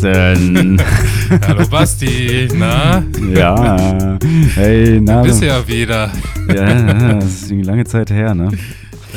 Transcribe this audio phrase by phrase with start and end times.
[0.00, 0.80] Carsten.
[1.46, 3.04] Hallo Basti, na?
[3.34, 4.18] Ja,
[4.54, 5.20] hey, na.
[5.20, 6.10] Du bist ja wieder.
[6.48, 8.50] Ja, das ist eine lange Zeit her, ne?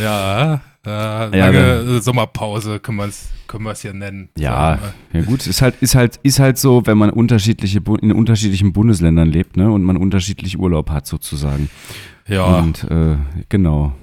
[0.02, 0.90] Ja, äh,
[1.38, 4.30] lange Ja, Sommerpause können wir es können wir's hier nennen.
[4.38, 4.80] Ja,
[5.14, 9.30] ja gut, ist halt, ist halt, ist halt so, wenn man unterschiedliche, in unterschiedlichen Bundesländern
[9.30, 9.72] lebt, ne?
[9.72, 11.70] Und man unterschiedlich Urlaub hat sozusagen.
[12.28, 13.16] Ja, Und äh,
[13.50, 13.94] genau,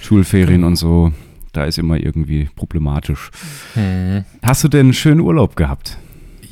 [0.00, 1.12] Schulferien und so,
[1.52, 3.30] da ist immer irgendwie problematisch.
[3.74, 4.24] hm.
[4.42, 5.98] Hast du denn einen schönen Urlaub gehabt?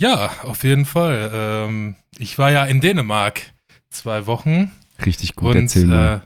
[0.03, 1.31] Ja, auf jeden Fall.
[1.33, 3.41] Ähm, ich war ja in Dänemark
[3.91, 4.71] zwei Wochen.
[5.05, 6.21] Richtig gut, und äh,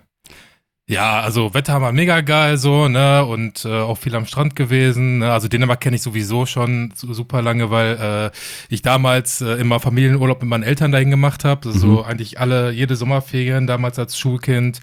[0.88, 3.24] ja, also Wetter war mega geil so, ne?
[3.24, 5.18] Und äh, auch viel am Strand gewesen.
[5.18, 5.32] Ne?
[5.32, 8.36] Also Dänemark kenne ich sowieso schon su- super lange, weil äh,
[8.72, 11.72] ich damals äh, immer Familienurlaub mit meinen Eltern dahin gemacht habe.
[11.72, 12.04] So Mhm.
[12.04, 14.80] eigentlich alle, jede Sommerferien damals als Schulkind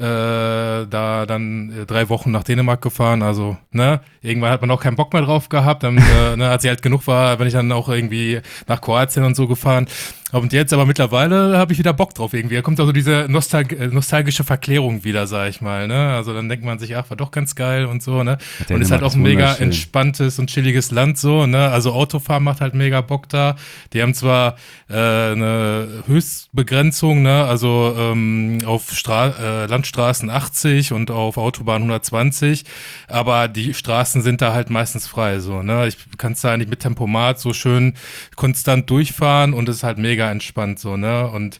[0.00, 3.22] äh, da dann äh, drei Wochen nach Dänemark gefahren.
[3.22, 5.82] Also, ne, irgendwann hat man auch keinen Bock mehr drauf gehabt.
[5.82, 9.24] Dann, äh, ne, als sie halt genug war, bin ich dann auch irgendwie nach Kroatien
[9.24, 9.86] und so gefahren.
[10.32, 12.54] Und jetzt aber mittlerweile habe ich wieder Bock drauf irgendwie.
[12.54, 15.88] Da kommt also diese nostal äh, nostalgische Verklärung wieder, sag ich mal.
[15.88, 16.14] Ne?
[16.14, 18.22] Also dann denkt man sich, ach, war doch ganz geil und so.
[18.22, 18.38] Ne?
[18.68, 21.46] Und ist halt auch ein mega entspanntes und chilliges Land so.
[21.46, 21.68] Ne?
[21.68, 23.56] Also Autofahren macht halt mega Bock da.
[23.92, 24.56] Die haben zwar
[24.88, 27.44] äh, eine Höchstbegrenzung, ne?
[27.44, 32.64] also ähm, auf Stra äh, Landstraßen 80 und auf Autobahn 120,
[33.08, 35.40] aber die Straßen sind da halt meistens frei.
[35.40, 35.88] So, ne?
[35.88, 37.94] Ich kann da eigentlich mit Tempomat so schön
[38.36, 41.26] konstant durchfahren und es ist halt mega entspannt so, ne?
[41.28, 41.58] Und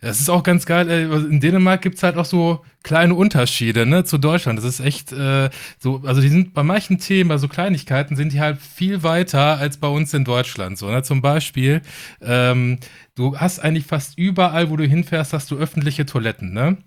[0.00, 0.88] das ist auch ganz geil.
[0.90, 4.58] In Dänemark gibt's halt auch so kleine Unterschiede ne, zu Deutschland.
[4.58, 8.32] Das ist echt äh, so, also die sind bei manchen Themen, bei so Kleinigkeiten, sind
[8.32, 10.78] die halt viel weiter als bei uns in Deutschland.
[10.78, 11.02] So, ne?
[11.02, 11.82] Zum Beispiel,
[12.20, 12.78] ähm,
[13.14, 16.78] du hast eigentlich fast überall, wo du hinfährst, hast du öffentliche Toiletten, ne?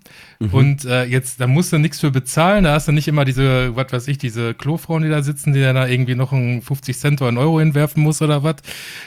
[0.50, 3.76] Und äh, jetzt, da musst du nichts für bezahlen, da hast du nicht immer diese,
[3.76, 6.98] was weiß ich, diese Klofrauen, die da sitzen, die dann da irgendwie noch einen 50
[6.98, 8.56] Cent oder einen Euro hinwerfen muss oder was.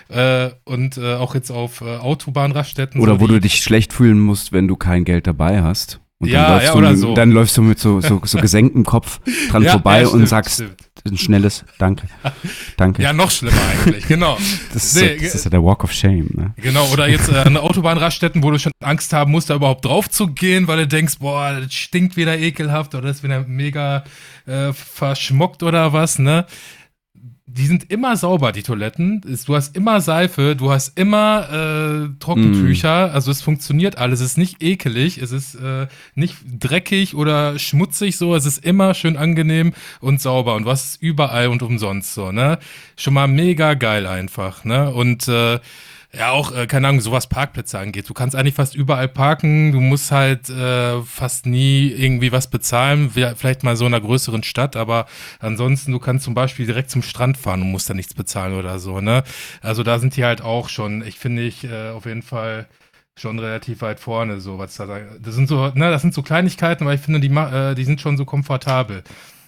[0.08, 3.02] Äh, und äh, auch jetzt auf äh, Autobahnraststätten.
[3.02, 6.00] Oder so wo du dich schlecht fühlen musst, wenn du kein Geld dabei hast.
[6.22, 7.14] Und Ja, dann läufst ja, du, so.
[7.14, 9.22] Dann läufst du mit so, so, so gesenktem Kopf
[9.52, 10.76] dran Ja, vorbei ja, und stimmt, sagst stimmt.
[11.06, 12.08] ein schnelles Danke.
[12.76, 13.02] Danke.
[13.02, 14.38] Ja, noch schlimmer eigentlich, genau.
[14.74, 16.54] das, ist nee, so, das ist ja der Walk of Shame, ne?
[16.58, 20.10] Genau, oder jetzt äh, an Autobahnraststätten, wo du schon Angst haben musst, da überhaupt drauf
[20.10, 24.04] zu gehen, weil du denkst, boah, das stinkt wieder ekelhaft oder das ist wieder mega
[24.46, 26.46] äh, verschmockt oder was, ne?
[27.52, 29.22] Die sind immer sauber, die Toiletten.
[29.46, 33.12] Du hast immer Seife, du hast immer äh, Trockentücher.
[33.12, 34.20] Also es funktioniert alles.
[34.20, 38.36] Es ist nicht ekelig, es ist äh, nicht dreckig oder schmutzig so.
[38.36, 40.54] Es ist immer schön angenehm und sauber.
[40.54, 42.60] Und es überall und umsonst so, ne?
[42.96, 44.92] Schon mal mega geil einfach, ne?
[44.92, 45.60] Und äh,
[46.12, 48.10] ja, auch, äh, keine Ahnung, so was Parkplätze angeht.
[48.10, 49.72] Du kannst eigentlich fast überall parken.
[49.72, 53.12] Du musst halt äh, fast nie irgendwie was bezahlen.
[53.12, 55.06] Vielleicht mal so in einer größeren Stadt, aber
[55.40, 58.80] ansonsten, du kannst zum Beispiel direkt zum Strand fahren und musst da nichts bezahlen oder
[58.80, 59.24] so, ne?
[59.62, 62.68] Also da sind die halt auch schon, ich finde ich, äh, auf jeden Fall
[63.16, 64.88] schon relativ weit vorne, so was da.
[65.20, 68.02] Das sind so, ne, das sind so Kleinigkeiten, aber ich finde, die, äh, die sind
[68.02, 69.04] schon so komfortabel.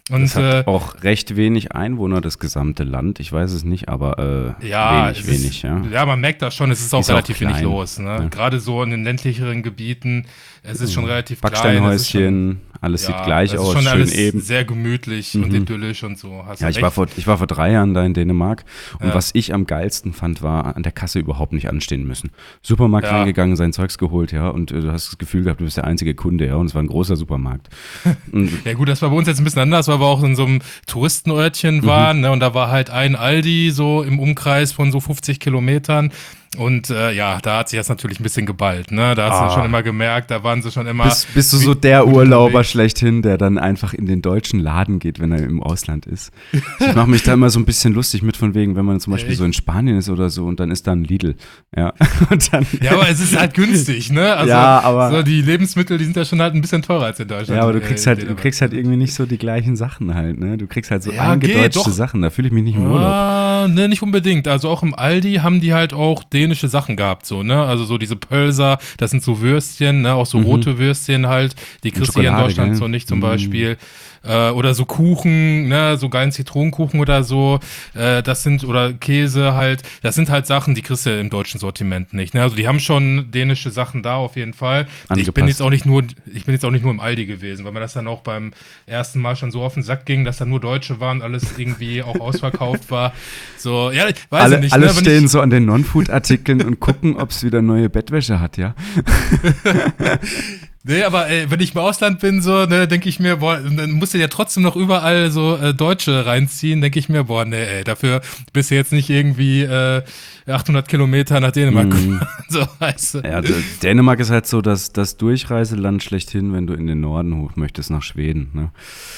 [0.09, 3.19] Und Das hat äh, auch recht wenig Einwohner, das gesamte Land.
[3.19, 5.81] Ich weiß es nicht, aber äh, Ja, wenig, es wenig, ist, ja.
[5.91, 7.99] Ja, man merkt das schon, es ist auch Ist auch relativ wenig klein, los.
[7.99, 8.09] Ne?
[8.09, 8.27] ja.
[8.27, 10.25] Gerade so in den ländlicheren Gebieten,
[10.63, 11.53] es ist schon relativ klein.
[11.53, 14.39] es ist Backsteinhäuschen, alles schon- sieht gleich aus, schon schön alles eben.
[14.41, 15.55] sehr gemütlich und Mhm.
[15.55, 16.43] idyllisch und so.
[16.45, 18.63] Hast Ja, ich war, vor, ich war vor drei Jahren da in Dänemark
[18.99, 19.13] und Ja.
[19.15, 22.31] was ich am geilsten fand, war an der Kasse überhaupt nicht anstehen müssen.
[22.61, 23.17] Supermarkt Ja.
[23.17, 25.85] reingegangen, sein Zeugs geholt, ja, und äh, du hast das Gefühl gehabt, du bist der
[25.85, 27.69] einzige Kunde, ja, und es war ein großer Supermarkt.
[28.31, 30.35] Und Ja gut, das war bei uns jetzt ein bisschen anders, weil wir auch in
[30.35, 31.85] so einem Touristenörtchen Mhm.
[31.85, 32.31] waren ne?
[32.31, 36.11] und da war halt ein Aldi so im Umkreis von so 50 Kilometern
[36.57, 38.91] und äh, ja, da hat sich das natürlich ein bisschen geballt.
[38.91, 39.15] Ne?
[39.15, 39.47] Da hast Ah.
[39.47, 41.05] du schon immer gemerkt, da waren sie schon immer...
[41.05, 45.19] bist, bist du so der Urlauber schlechthin, der dann einfach in den deutschen Laden geht,
[45.19, 46.31] wenn er im Ausland ist?
[46.51, 49.11] Ich mache mich da immer so ein bisschen lustig mit von wegen, wenn man zum
[49.11, 49.39] Beispiel Echt?
[49.39, 51.35] so in Spanien ist oder so und dann ist da ein Lidl,
[51.75, 51.93] ja,
[52.81, 54.33] Ja, aber es ist halt günstig, ne?
[54.35, 57.19] Also, Ja, aber- So die Lebensmittel, die sind ja schon halt ein bisschen teurer als
[57.19, 57.57] in Deutschland.
[57.57, 60.13] Ja, aber du äh, kriegst halt, du kriegst halt irgendwie nicht so die gleichen Sachen
[60.15, 60.57] halt, ne?
[60.57, 61.95] Du kriegst halt so Ja, geht eingedeutschte doch.
[61.95, 62.99] Sachen, da fühle ich mich nicht im Urlaub.
[63.07, 64.47] Ah, ne, nicht unbedingt.
[64.47, 67.63] Also auch im Aldi haben die halt auch dänische Sachen gehabt, so, ne?
[67.63, 70.13] Also so diese Pölser, das sind so Würstchen, ne?
[70.13, 71.55] Auch so rote Würstchen halt.
[71.83, 72.79] Die kriegst du hier in Deutschland gell?
[72.79, 73.77] so nicht zum Mhm.
[74.23, 75.97] Äh, oder so Kuchen, ne?
[75.97, 77.59] So geilen Zitronenkuchen oder so.
[77.93, 79.81] Äh, das sind, oder Käse halt.
[80.03, 82.41] Das sind halt Sachen, die kriegst du im deutschen Sortiment nicht, ne?
[82.43, 84.83] Also die haben schon dänische Sachen da auf jeden Fall.
[85.03, 85.47] Ich bin Angepasst.
[85.47, 87.79] jetzt auch nicht nur, ich bin jetzt auch nicht nur im Aldi gewesen, weil mir
[87.79, 88.51] das dann auch beim
[88.85, 92.03] ersten Mal schon so auf den Sack ging, dass da nur Deutsche waren, alles irgendwie
[92.03, 93.13] auch ausverkauft war.
[93.57, 94.73] So, ja, ich weiß Alle, ich nicht.
[94.73, 98.57] alle ne, stehen so an den Non-Food-Artikeln und gucken, ob es wieder neue Bettwäsche hat,
[98.57, 98.75] ja?
[100.83, 103.91] Nee, aber ey, wenn ich im Ausland bin, so, ne, denke ich mir, boah, dann
[103.91, 107.63] musst du ja trotzdem noch überall so äh, Deutsche reinziehen, denke ich mir, boah, nee,
[107.63, 110.01] ey, dafür bist du jetzt nicht irgendwie äh,
[110.47, 111.87] 800 Kilometer nach Dänemark.
[111.93, 112.19] Mhm.
[112.49, 113.17] so, weißt du.
[113.19, 113.53] Ja, D-
[113.83, 117.89] Dänemark ist halt so das, das Durchreiseland schlechthin, wenn du in den Norden hoch möchtest,
[117.91, 118.49] nach Schweden.
[118.53, 118.71] Ne?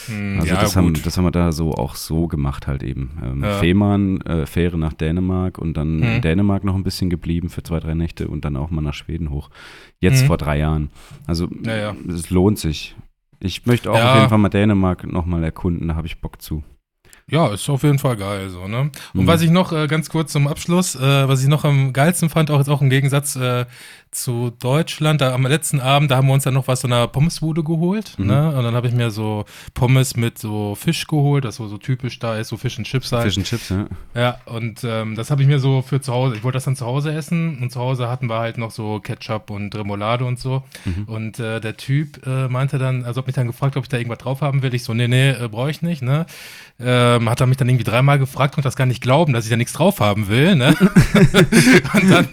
[0.08, 3.18] Hm, Also ja, das, haben, das haben wir da so auch so gemacht halt eben.
[3.24, 3.58] Ähm, Ja.
[3.60, 6.04] Fehmarn, äh, Fähre nach Dänemark und dann Mhm.
[6.04, 8.94] in Dänemark noch ein bisschen geblieben für zwei, drei Nächte und dann auch mal nach
[8.94, 9.50] Schweden hoch.
[10.00, 10.28] Jetzt Mhm.
[10.28, 10.90] vor drei Jahren.
[11.28, 11.48] Also
[12.10, 12.96] es lohnt sich.
[13.40, 16.64] Ich möchte auch auf jeden Fall mal Dänemark nochmal erkunden, da habe ich Bock zu.
[17.30, 18.92] Ja, ist auf jeden Fall geil, so, ne?
[19.14, 19.28] Und Mhm.
[19.28, 22.52] was ich noch, äh, ganz kurz zum Abschluss, äh, was ich noch am geilsten fand,
[22.52, 23.66] auch jetzt auch im Gegensatz äh,
[24.16, 27.08] zu Deutschland, da am letzten Abend, da haben wir uns dann noch was so einer
[27.08, 28.28] Pommesbude geholt, Mhm.
[28.28, 28.56] ne?
[28.58, 32.20] Und dann habe ich mir so Pommes mit so Fisch geholt, das so, so typisch
[32.20, 33.24] da ist, so Fish and Chips halt.
[33.26, 33.86] Fish and Chips, ja.
[34.16, 36.76] Ja, und ähm, das habe ich mir so für zu Hause, ich wollte das dann
[36.76, 40.40] zu Hause essen und zu Hause hatten wir halt noch so Ketchup und Remoulade und
[40.40, 40.64] so.
[40.86, 41.04] Mhm.
[41.06, 43.98] Und äh, der Typ äh, meinte dann, also hat mich dann gefragt, ob ich da
[43.98, 44.74] irgendwas drauf haben will.
[44.74, 46.26] Ich so, nee, nee, äh, brauche ich nicht, ne?
[46.80, 49.50] Ähm, hat er mich dann irgendwie dreimal gefragt und das gar nicht glauben, dass ich
[49.52, 50.76] da nichts drauf haben will, ne?
[51.94, 52.28] und dann,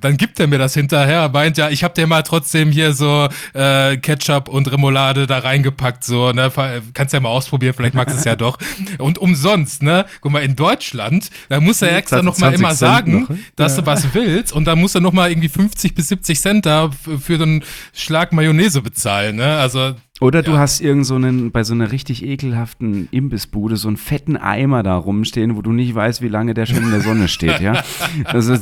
[0.00, 3.28] dann gibt er mir das hinterher, meint ja, ich habe dir mal trotzdem hier so
[3.54, 6.50] äh, Ketchup und Remoulade da reingepackt, so, ne?
[6.94, 8.58] Kannst ja mal ausprobieren, vielleicht magst du es ja doch.
[8.98, 10.04] Und umsonst, ne?
[10.20, 13.28] Guck mal, in Deutschland, da muss er extra noch mal 20 immer Cent sagen, noch,
[13.28, 13.38] ne?
[13.56, 16.66] dass du was willst und dann musst du noch mal irgendwie 50 bis 70 Cent
[16.66, 16.90] da
[17.20, 19.58] für den Schlag Mayonnaise bezahlen, ne?
[19.58, 20.58] Also Oder du Ja.
[20.58, 24.94] hast irgend so einen, bei so einer richtig ekelhaften Imbissbude so einen fetten Eimer da
[24.96, 27.82] rumstehen, wo du nicht weißt, wie lange der schon in der Sonne steht, ja?
[28.24, 28.54] Also,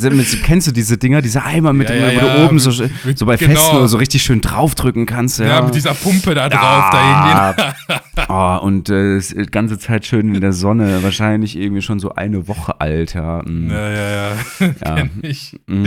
[0.44, 2.84] kennst du diese Dinger, diese Eimer, mit Ja, ja, wo du oben so, so
[3.26, 3.54] bei genau.
[3.60, 5.60] Festen so richtig schön draufdrücken kannst, ja?
[5.62, 7.98] mit dieser Pumpe da drauf, da irgendwie.
[8.28, 12.46] Ah, und äh, die ganze Zeit schön in der Sonne, wahrscheinlich irgendwie schon so eine
[12.48, 13.42] Woche alt, ja.
[13.44, 14.32] Mm, Ja, ja, ja.
[14.60, 14.94] Ja.
[14.96, 15.56] Kenn ich.
[15.66, 15.86] mm,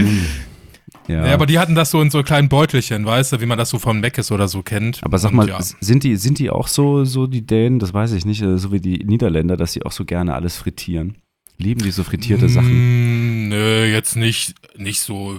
[1.07, 1.25] ja.
[1.27, 1.33] Ja.
[1.33, 3.79] aber die hatten das so in so kleinen Beutelchen, weißt du, wie man das so
[3.79, 4.99] von Meckes oder so kennt.
[5.03, 5.59] Aber sag Und mal, ja.
[5.61, 8.71] sind, die, sind die auch so, so die Dänen, das weiß ich nicht, äh, so
[8.71, 11.17] wie die Niederländer, dass sie auch so gerne alles frittieren?
[11.57, 13.45] Lieben die so frittierte Sachen?
[13.45, 15.37] Mm, Nö, jetzt nicht, nicht so äh,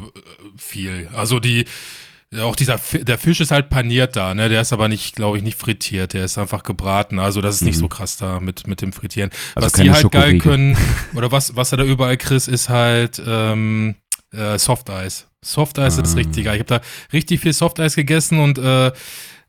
[0.56, 1.08] viel.
[1.14, 1.64] Also die,
[2.40, 4.48] auch dieser, der Fisch ist halt paniert da, ne?
[4.48, 7.18] Der ist aber nicht, glaube ich, nicht frittiert, der ist einfach gebraten.
[7.18, 7.80] Also das ist nicht Mhm.
[7.80, 9.30] so krass da mit, mit dem Frittieren.
[9.54, 10.76] Also was die halt geil können,
[11.14, 13.96] oder was, was er da überall kriegst, ist halt ähm,
[14.32, 15.26] äh, Softeis.
[15.44, 16.18] Softeis ist Ah.
[16.18, 16.54] richtig geil.
[16.54, 16.80] Ich habe da
[17.12, 18.92] richtig viel Softeis gegessen und äh,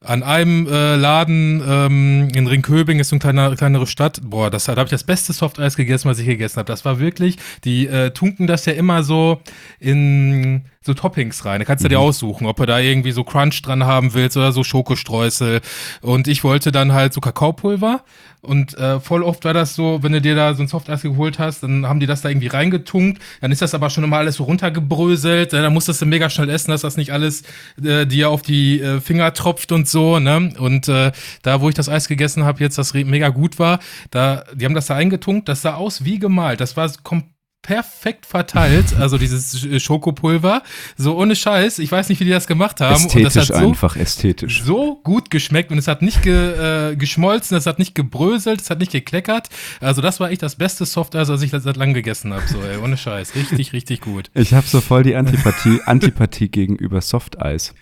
[0.02, 4.20] an einem äh, Laden ähm, in Ringköbing ist so eine kleine, kleinere Stadt.
[4.24, 6.68] Boah, das, da habe ich das beste Softeis gegessen, was ich gegessen habe.
[6.68, 9.42] Das war wirklich, die äh, tunken das ja immer so
[9.80, 11.60] in so Toppings rein.
[11.60, 12.04] Da kannst du dir Mhm.
[12.06, 15.62] aussuchen, ob du da irgendwie so Crunch dran haben willst oder so Schokostreusel.
[16.02, 18.02] Und ich wollte dann halt so Kakaopulver.
[18.42, 21.40] Und äh, voll oft war das so, wenn du dir da so ein Softeis geholt
[21.40, 23.22] hast, dann haben die das da irgendwie reingetunkt.
[23.40, 25.54] Dann ist das aber schon immer alles so runtergebröselt.
[25.54, 27.44] Äh, Dann musstest du mega schnell essen, dass das nicht alles
[27.82, 30.20] äh, dir auf die äh, Finger tropft und so.
[30.20, 30.54] Ne?
[30.60, 33.80] Und äh, da, wo ich das Eis gegessen habe, jetzt das mega gut war,
[34.12, 35.48] da, die haben das da eingetunkt.
[35.48, 36.60] Das sah aus wie gemalt.
[36.60, 37.33] Das war komplett
[37.64, 40.62] perfekt verteilt, also dieses Sch- Schokopulver,
[40.98, 41.80] so ohne Scheiß.
[41.80, 42.94] Ich weiß nicht, wie die das gemacht haben.
[42.96, 44.64] und das Ästhetisch hat so, einfach, ästhetisch.
[44.64, 48.70] so gut geschmeckt und es hat nicht ge, äh, geschmolzen, es hat nicht gebröselt, es
[48.70, 49.50] hat nicht gekleckert.
[49.80, 52.44] Also das war echt das beste Softeis, was ich seit langem gegessen habe.
[52.48, 53.34] So, ey, ohne Scheiß.
[53.36, 54.30] Richtig, richtig gut.
[54.34, 57.74] Ich habe so voll die Antipathie, Antipathie gegenüber Softeis.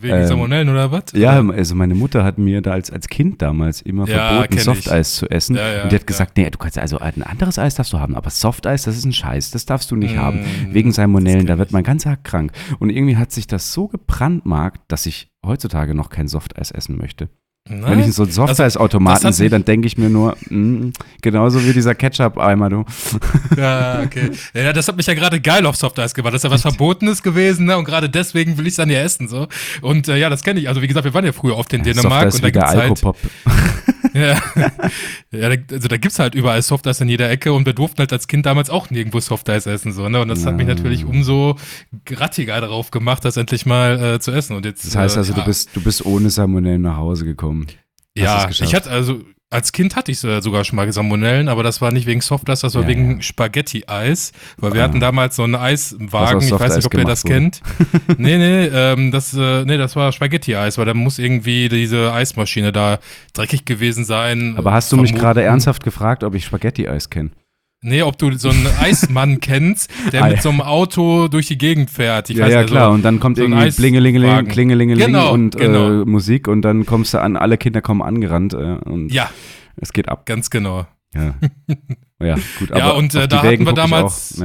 [0.00, 1.04] Wegen Ähm, Salmonellen oder was?
[1.14, 4.58] Ja, also meine Mutter hat mir da als, als Kind damals immer Ja, verboten, kenn
[4.58, 4.64] ich.
[4.64, 5.54] Softeis zu essen.
[5.54, 8.00] Ja, ja, und die hat gesagt, nee, du kannst also ein anderes Eis darfst du
[8.00, 10.40] haben, aber Softeis, das ist ein Scheiß, das darfst du nicht Mm, haben.
[10.70, 12.52] Wegen Salmonellen, da wird ganzer Hack krank.
[12.78, 17.28] Und irgendwie hat sich das so gebrandmarkt, dass ich heutzutage noch kein Softeis essen möchte.
[17.70, 17.90] Nein?
[17.90, 20.90] Wenn ich so einen das Softeis-Automaten hat sehe, dann denke ich mir nur, mm,
[21.22, 22.84] genauso wie dieser Ketchup-Eimer, du.
[23.56, 24.30] Ja, okay.
[24.54, 26.32] Ja, das hat mich ja gerade geil auf Softeis gemacht.
[26.34, 27.76] Das ist ja was Verbotenes gewesen, ne?
[27.76, 29.48] Und gerade deswegen will ich es dann ja essen, so.
[29.82, 30.68] Und äh, ja, das kenne ich.
[30.68, 32.60] Also, wie gesagt, wir waren ja früher oft in Dänemark Softeis und da wie der
[32.62, 32.82] gibt's halt.
[32.82, 33.16] Alkopop.
[34.14, 34.36] Ja,
[35.30, 38.12] ja da- also da gibt's halt überall Softeis in jeder Ecke und wir durften halt
[38.12, 40.20] als Kind damals auch nirgendwo Softeis essen, so, ne?
[40.20, 40.74] Und das hat mich Ja.
[40.74, 41.56] natürlich umso
[42.04, 44.56] grattiger darauf gemacht, das endlich mal äh, zu essen.
[44.56, 47.24] Und jetzt, Das heißt also, äh, ja, du, bist, du bist ohne Salmonellen nach Hause
[47.26, 47.57] gekommen.
[47.66, 51.62] Hast es Ja, ich hatte also, als Kind hatte ich sogar schon mal Salmonellen, aber
[51.62, 53.22] das war nicht wegen Softeis, das war Ja, wegen ja.
[53.22, 54.84] Spaghetti-Eis, weil wir Ah.
[54.84, 57.62] hatten damals so einen Eiswagen, ich weiß nicht, ob ihr das gemacht kennt.
[58.18, 62.72] nee, nee, ähm, das, äh, nee, das war Spaghetti-Eis, weil da muss irgendwie diese Eismaschine
[62.72, 62.98] da
[63.32, 64.54] dreckig gewesen sein.
[64.58, 65.24] Aber hast du mich Vermuten.
[65.24, 67.30] gerade ernsthaft gefragt, ob ich Spaghetti-Eis kenne?
[67.80, 71.90] Nee, ob du so einen Eismann kennst, der mit so einem Auto durch die Gegend
[71.90, 72.28] fährt.
[72.28, 72.90] Ich ja, weiß ja, also, klar.
[72.90, 74.48] Und dann kommt so irgendwie Blingelingeling.
[74.48, 76.02] Klingelingeling Genau, und genau.
[76.02, 79.30] Äh, Musik und dann kommst du an, alle Kinder kommen angerannt äh, und Ja,
[79.76, 80.26] es geht ab.
[80.26, 80.86] ganz genau.
[81.14, 81.34] Ja,
[82.20, 82.70] ja gut.
[82.76, 84.44] Ja, und, äh, da hatten Wägen wir guck ich damals-.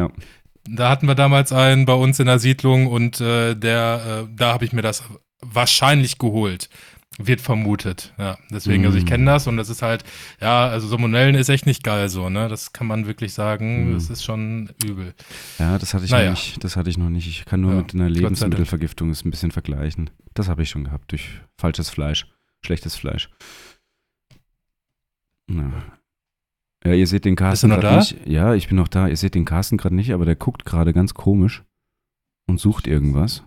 [0.66, 4.54] Da hatten wir damals einen bei uns in der Siedlung und äh, der, äh, da
[4.54, 5.04] habe ich mir das
[5.42, 6.70] wahrscheinlich geholt.
[7.20, 8.40] Wird vermutet, ja.
[8.50, 9.08] Deswegen, also ich Mhm.
[9.10, 10.04] kenne das und das ist halt,
[10.42, 12.48] ja, also Salmonellen ist echt nicht geil so, ne?
[12.48, 13.94] Das kann man wirklich sagen, Mhm.
[13.94, 15.14] das ist schon übel.
[15.60, 16.32] Ja, das hatte ich Naja.
[16.32, 16.64] noch nicht.
[16.64, 17.28] Das hatte ich noch nicht.
[17.28, 18.10] Ich kann nur Ja, mit einer.
[18.10, 20.10] Lebensmittelvergiftung es ein bisschen vergleichen.
[20.34, 21.30] Das habe ich schon gehabt durch
[21.60, 22.26] falsches Fleisch,
[22.66, 23.30] schlechtes Fleisch.
[25.50, 25.72] Ja.
[26.86, 27.98] Ja, ihr seht den Carsten da?
[27.98, 28.18] nicht.
[28.26, 29.08] Ja, ich bin noch da.
[29.08, 31.64] Ihr seht den Carsten gerade nicht, aber der guckt gerade ganz komisch
[32.48, 33.44] und sucht irgendwas.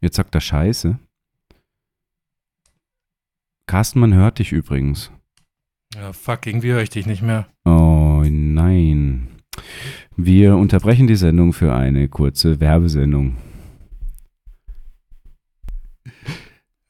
[0.00, 0.98] Jetzt sagt er Scheiße.
[3.66, 5.10] Carsten, man hört dich übrigens.
[5.94, 7.46] Ja, fuck, irgendwie höre ich dich nicht mehr.
[7.64, 9.28] Oh nein.
[10.16, 13.36] Wir unterbrechen die Sendung für eine kurze Werbesendung.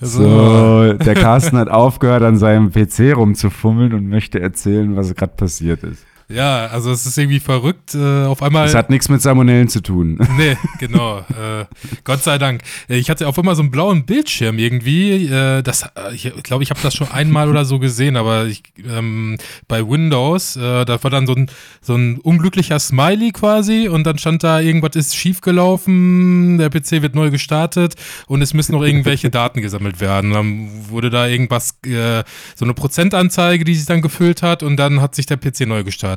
[0.01, 5.83] So, der Carsten hat aufgehört, an seinem PC rumzufummeln und möchte erzählen, was gerade passiert
[5.85, 6.05] ist.
[6.29, 7.95] Ja, also es ist irgendwie verrückt.
[7.95, 8.65] Äh, auf einmal.
[8.65, 10.19] Das hat nichts mit Salmonellen zu tun.
[10.37, 11.19] Nee, genau.
[11.19, 11.65] äh,
[12.03, 12.63] Gott sei Dank.
[12.89, 15.27] Ich hatte auf immer so einen blauen Bildschirm irgendwie.
[15.27, 18.63] Äh, das, äh, ich glaube, ich habe das schon einmal oder so gesehen, aber ich,
[18.85, 19.37] ähm,
[19.69, 21.51] bei Windows, äh, da war dann so ein,
[21.81, 27.15] so ein unglücklicher Smiley quasi und dann stand da, irgendwas ist schiefgelaufen, der PC wird
[27.15, 27.95] neu gestartet
[28.27, 30.33] und es müssen noch irgendwelche Daten gesammelt werden.
[30.33, 32.25] Dann wurde da irgendwas, äh,
[32.57, 35.85] so eine Prozentanzeige, die sich dann gefüllt hat und dann hat sich der PC neu
[35.85, 36.14] gestartet.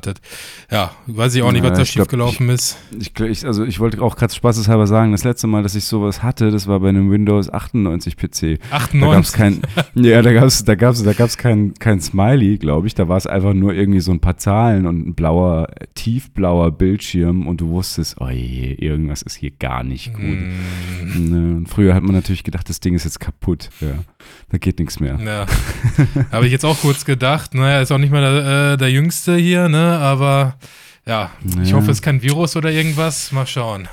[0.72, 2.78] Ja, weiß ich auch nicht, Ja, was da schiefgelaufen ist.
[3.00, 6.24] Ich, ich, also ich wollte auch gerade spaßeshalber sagen, das letzte Mal, dass ich sowas
[6.24, 8.60] hatte, das war bei einem Windows 98 PC.
[8.70, 9.34] Da gab es 98.
[9.34, 9.62] kein,
[9.96, 12.96] ja, da gab's, da gab's, da gab's kein, kein Smiley, glaube ich.
[12.96, 17.48] Da war es einfach nur irgendwie so ein paar Zahlen und ein blauer, tiefblauer Bildschirm
[17.48, 20.24] und du wusstest, oh je, irgendwas ist hier gar nicht gut.
[20.24, 21.30] Mm.
[21.30, 23.70] Ne, Und früher hat man natürlich gedacht, das Ding ist jetzt kaputt.
[23.82, 24.04] Ja,
[24.50, 25.20] da geht nichts mehr.
[25.24, 25.46] Ja,
[26.32, 27.54] habe ich jetzt auch kurz gedacht.
[27.54, 29.87] Naja, ist auch nicht mehr der, äh, der Jüngste hier, ne?
[29.88, 30.56] Aber
[31.06, 31.32] ja,
[31.64, 31.76] ich Ja.
[31.78, 33.32] hoffe, es ist kein Virus oder irgendwas.
[33.32, 33.88] Mal schauen.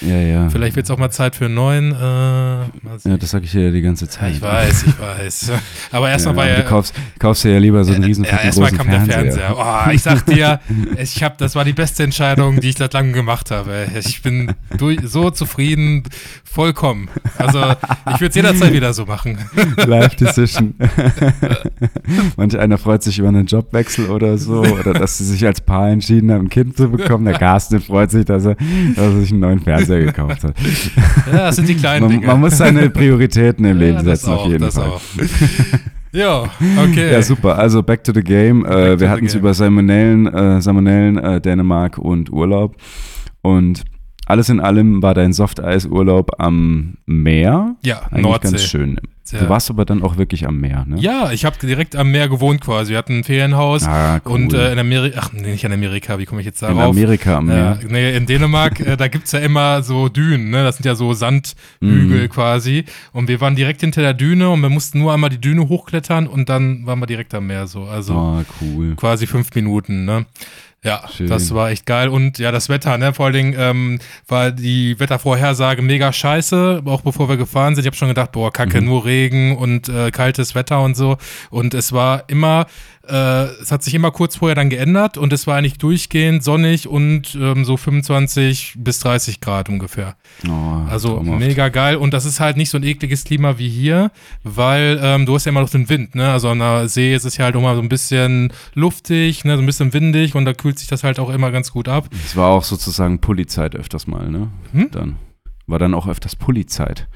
[0.00, 0.48] Ja, ja.
[0.50, 1.92] Vielleicht wird es auch mal Zeit für einen neuen.
[1.92, 3.08] Äh.
[3.08, 4.32] Ja, das sage ich dir ja die ganze Zeit.
[4.34, 5.52] ich weiß, ich weiß.
[5.92, 6.56] Aber erstmal ja, war ja.
[6.56, 9.54] du kaufst, kaufst dir ja lieber so einen riesen ja, erstmal kam der Fernseher.
[9.54, 9.86] Fernseher.
[9.86, 10.60] Oh, ich sag dir,
[10.96, 13.86] ich hab, das war die beste Entscheidung, die ich seit langem gemacht habe.
[13.98, 16.04] Ich bin durch, so zufrieden,
[16.44, 17.08] vollkommen.
[17.38, 19.38] Also ich würde es jederzeit wieder so machen.
[19.86, 20.74] Live Decision.
[22.36, 25.90] Manch einer freut sich über einen Jobwechsel oder so, oder dass sie sich als Paar
[25.90, 27.24] entschieden haben, ein Kind zu bekommen.
[27.24, 30.54] Der Carsten freut sich, dass er, dass er sich einen neuen Fernseher gekauft hat.
[31.32, 32.26] Ja, das sind die kleinen Man, Dinge.
[32.26, 34.88] man muss seine Prioritäten im Leben Ja, setzen, auf auch, jeden das Fall.
[34.88, 35.00] Auch.
[36.12, 36.42] ja,
[36.82, 37.12] okay.
[37.12, 37.58] Ja, super.
[37.58, 38.64] Also back to the game.
[38.66, 42.76] Äh, wir hatten es über Salmonellen, äh, Salmonellen äh, Dänemark und Urlaub.
[43.42, 43.84] Und
[44.26, 47.76] alles in allem war dein Softeis-Urlaub am Meer.
[47.82, 48.50] Ja, Eigentlich Nordsee.
[48.50, 48.98] ganz schön.
[49.30, 50.98] Du warst aber dann auch wirklich am Meer, ne?
[50.98, 52.90] Ja, ich habe direkt am Meer gewohnt quasi.
[52.90, 54.32] Wir hatten ein Ferienhaus Ah, cool.
[54.32, 56.90] und äh, in Amerika, ach nee, nicht in Amerika, wie komme ich jetzt in darauf?
[56.94, 57.78] Amerika am Meer.
[57.88, 60.64] nee, in Dänemark, äh, da gibt's ja immer so Dünen, ne?
[60.64, 62.28] Das sind ja so Sandhügel Mhm.
[62.28, 62.84] quasi.
[63.12, 66.26] Und wir waren direkt hinter der Düne und wir mussten nur einmal die Düne hochklettern
[66.26, 67.84] und dann waren wir direkt am Meer so.
[67.84, 68.94] Also Oh, cool.
[68.96, 70.26] quasi fünf Minuten, ne?
[70.84, 71.28] Ja, Schön.
[71.28, 72.08] das war echt geil.
[72.08, 73.14] Und ja, das Wetter, ne?
[73.14, 77.82] Vor allen Dingen ähm, war die Wettervorhersage mega scheiße, auch bevor wir gefahren sind.
[77.82, 78.86] Ich habe schon gedacht, boah, kacke, Mhm.
[78.86, 81.18] nur Regen und äh, kaltes Wetter und so.
[81.50, 82.66] Und es war immer,
[83.08, 86.88] äh, es hat sich immer kurz vorher dann geändert und es war eigentlich durchgehend sonnig
[86.88, 90.16] und ähm, so 25 bis 30 Grad ungefähr.
[90.48, 90.50] Oh,
[90.90, 91.38] Also traumhaft.
[91.38, 91.94] mega geil.
[91.94, 94.10] Und das ist halt nicht so ein ekliges Klima wie hier,
[94.42, 96.32] weil ähm, du hast ja immer noch den Wind, ne?
[96.32, 99.54] Also an der See ist es ja halt immer so ein bisschen luftig, ne?
[99.54, 102.08] So ein bisschen windig und da kühlt sich das halt auch immer ganz gut ab.
[102.24, 104.48] Es war auch sozusagen Pullizeit öfters mal, ne?
[104.72, 104.90] Hm?
[104.90, 105.16] Dann.
[105.68, 107.06] War dann auch öfters Pullizeit.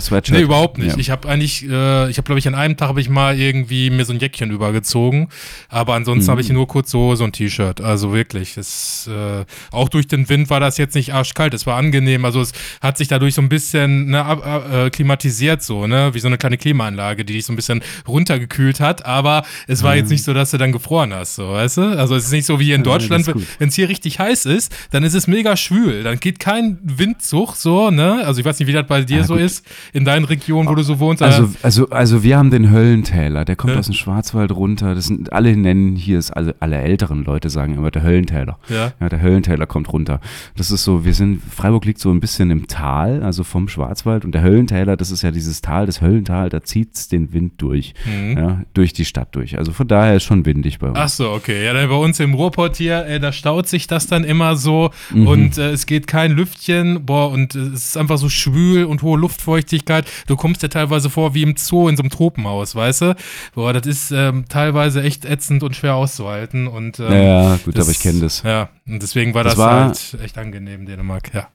[0.00, 0.36] Sweatshirt.
[0.38, 0.92] Nee, überhaupt nicht.
[0.92, 0.98] Ja.
[0.98, 3.90] Ich habe eigentlich, äh, ich habe glaube ich an einem Tag habe ich mal irgendwie
[3.90, 5.28] mir so ein Jäckchen übergezogen,
[5.68, 6.30] aber ansonsten Mhm.
[6.32, 7.80] habe ich nur kurz so so ein T-Shirt.
[7.80, 11.54] Also wirklich, es, äh, auch durch den Wind war das jetzt nicht arschkalt.
[11.54, 12.24] Es war angenehm.
[12.24, 16.12] Also es hat sich dadurch so ein bisschen ne, ab, ab, äh, klimatisiert so, ne,
[16.12, 19.04] wie so eine kleine Klimaanlage, die dich so ein bisschen runtergekühlt hat.
[19.06, 21.82] Aber es war jetzt nicht so, dass du dann gefroren hast, so, weißt du?
[21.98, 23.26] Also es ist nicht so wie hier in Deutschland,
[23.58, 26.02] wenn es hier richtig heiß ist, dann ist es mega schwül.
[26.02, 27.43] Dann geht kein Windzug so,
[27.90, 28.22] ne?
[28.24, 29.42] Also ich weiß nicht, wie das bei dir Ah, so gut.
[29.42, 31.22] ist, in deinen Regionen, wo du so wohnst.
[31.22, 33.78] Also, also, also wir haben den Höllentäler, der kommt Ja.
[33.78, 34.94] aus dem Schwarzwald runter.
[34.94, 38.58] Das sind alle nennen hier, ist also alle älteren Leute sagen immer der Höllentäler.
[38.68, 38.92] ja.
[39.00, 40.20] Ja, der Höllentäler kommt runter.
[40.56, 44.24] Das ist so, wir sind, Freiburg liegt so ein bisschen im Tal, also vom Schwarzwald.
[44.24, 47.94] Und der Höllentäler, das ist ja dieses Tal, das Höllental, da zieht's den Wind durch.
[48.06, 48.38] Mhm.
[48.38, 49.58] Ja, durch die Stadt durch.
[49.58, 50.98] Also von daher ist schon windig bei uns.
[50.98, 51.64] Ach so, okay.
[51.64, 54.90] Ja, dann bei uns im Ruhrpott hier, ey, da staut sich das dann immer so
[55.10, 55.26] Mhm.
[55.26, 59.02] und äh, es geht kein Lüftchen, boah, und äh, es ist einfach so schwül und
[59.02, 60.06] hohe Luftfeuchtigkeit.
[60.26, 63.16] Du kommst dir teilweise vor wie im Zoo in so einem Tropenhaus, weißt du?
[63.54, 67.84] Boah, das ist ähm, teilweise echt ätzend und schwer auszuhalten und ähm, ja, gut, das-
[67.86, 68.42] aber ich kenne das.
[68.42, 71.48] Ja, und deswegen war Das das, war- halt echt angenehm, Dänemark, ja.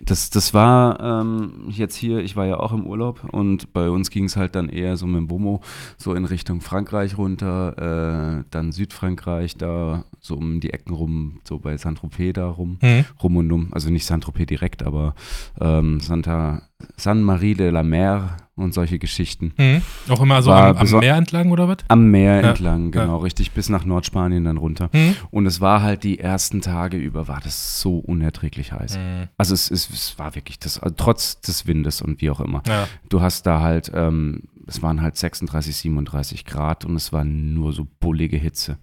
[0.00, 4.10] Das, das war ähm, jetzt hier, ich war ja auch im Urlaub und bei uns
[4.10, 5.60] ging es halt dann eher so mit dem Bomo
[5.98, 11.58] so in Richtung Frankreich runter, äh, dann Südfrankreich da so um die Ecken rum, so
[11.58, 13.04] bei Saint-Tropez da rum, Mhm.
[13.22, 15.14] rum und um, also nicht Saint-Tropez direkt, aber
[15.60, 16.62] ähm, Santa,
[16.96, 19.52] San Marie de la Mer und solche Geschichten.
[19.56, 19.82] Mhm.
[20.08, 21.78] Auch immer so am, am Meer entlang oder was?
[21.88, 24.90] Am Meer Ja, entlang, genau, richtig, bis nach Nordspanien dann runter.
[24.92, 25.16] Mhm.
[25.30, 28.98] Und es war halt die ersten Tage über, war das so unerträglich heiß.
[28.98, 29.28] Mhm.
[29.36, 32.62] Also es, es, es war wirklich das, also trotz des Windes und wie auch immer.
[32.68, 32.86] Ja.
[33.08, 37.72] Du hast da halt, ähm, es waren halt 36, 37 Grad und es war nur
[37.72, 38.78] so bullige Hitze.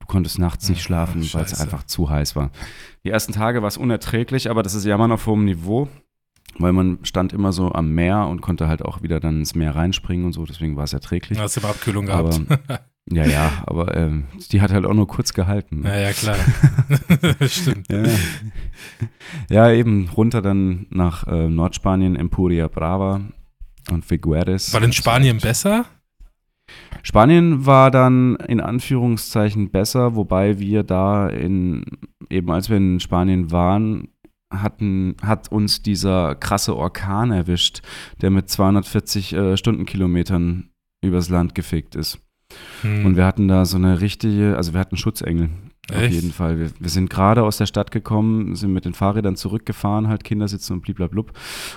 [0.00, 2.50] Du konntest nachts nicht Ach, schlafen, weil es einfach zu heiß war.
[3.04, 5.88] Die ersten Tage war es unerträglich, aber das ist ja immer auf hohem Niveau,
[6.58, 9.74] weil man stand immer so am Meer und konnte halt auch wieder dann ins Meer
[9.74, 11.38] reinspringen und so, deswegen war es erträglich.
[11.38, 12.84] Hast du immer Abkühlung Aber, gehabt?
[13.10, 15.82] ja, ja, aber ähm, die hat halt auch nur kurz gehalten.
[15.84, 16.36] ja, ja, klar.
[17.48, 17.86] Stimmt.
[17.90, 18.04] Ja.
[19.48, 23.20] ja, eben runter dann nach äh, Nordspanien, Empuria Brava
[23.90, 24.72] und Figueres.
[24.72, 25.86] War in Spanien besser?
[27.02, 31.84] Spanien war dann in Anführungszeichen besser, wobei wir da in,
[32.28, 34.08] eben als wir in Spanien waren,
[34.50, 37.82] hatten, hat uns dieser krasse Orkan erwischt,
[38.20, 40.70] der mit 240 äh, Stundenkilometern
[41.02, 42.18] übers Land gefegt ist.
[42.82, 43.06] Hm.
[43.06, 45.50] Und wir hatten da so eine richtige, also wir hatten Schutzengel.
[45.90, 46.14] Auf Echt?
[46.14, 46.58] jeden Fall.
[46.58, 50.72] Wir, wir sind gerade aus der Stadt gekommen, sind mit den Fahrrädern zurückgefahren, halt Kindersitze
[50.72, 51.32] und bliblablub.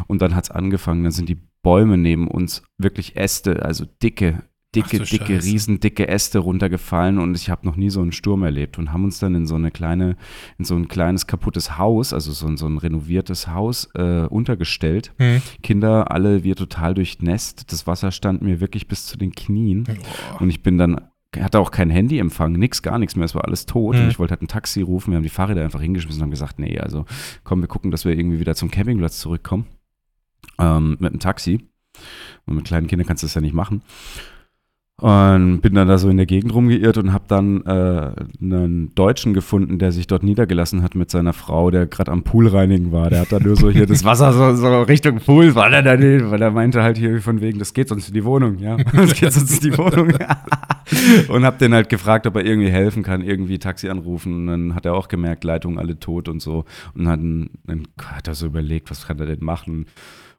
[0.07, 1.03] Und dann hat es angefangen.
[1.03, 4.43] Dann sind die Bäume neben uns wirklich Äste, also dicke,
[4.75, 5.47] dicke, dicke, Scheiße.
[5.51, 7.19] riesendicke Äste runtergefallen.
[7.19, 9.55] Und ich habe noch nie so einen Sturm erlebt und haben uns dann in so
[9.55, 10.15] eine kleine,
[10.57, 15.13] in so ein kleines kaputtes Haus, also so, ein- so ein renoviertes Haus, äh, untergestellt.
[15.17, 15.41] Hm.
[15.61, 17.71] Kinder, alle wir total durchnässt.
[17.71, 19.83] Das Wasser stand mir wirklich bis zu den Knien.
[19.83, 20.41] Boah.
[20.41, 21.01] Und ich bin dann,
[21.37, 23.95] hatte auch kein Handyempfang, nix, gar nichts mehr, es war alles tot.
[23.95, 24.03] Mhm.
[24.03, 26.31] Und ich wollte halt ein Taxi rufen, wir haben die Fahrräder einfach hingeschmissen und haben
[26.31, 27.05] gesagt, nee, also
[27.43, 29.65] komm, wir gucken, dass wir irgendwie wieder zum Campingplatz zurückkommen.
[30.59, 31.67] Ähm, mit dem Taxi.
[32.45, 33.81] Und mit kleinen Kindern kannst du das ja nicht machen.
[35.01, 39.33] Und bin dann da so in der Gegend rumgeirrt und habe dann äh, einen Deutschen
[39.33, 43.09] gefunden, der sich dort niedergelassen hat mit seiner Frau, der gerade am Pool reinigen war.
[43.09, 45.99] Der hat da nur so hier das Wasser so, so Richtung Pool, weil er, da
[46.29, 48.77] weil er meinte halt hier von wegen, das geht sonst in die Wohnung, ja.
[48.93, 50.13] Das geht sonst in die Wohnung.
[51.27, 54.33] und hab den halt gefragt, ob er irgendwie helfen kann, irgendwie Taxi anrufen.
[54.33, 56.65] Und dann hat er auch gemerkt, Leitungen alle tot und so.
[56.93, 59.87] Und hat, dann dann hat er so überlegt, was kann er denn machen?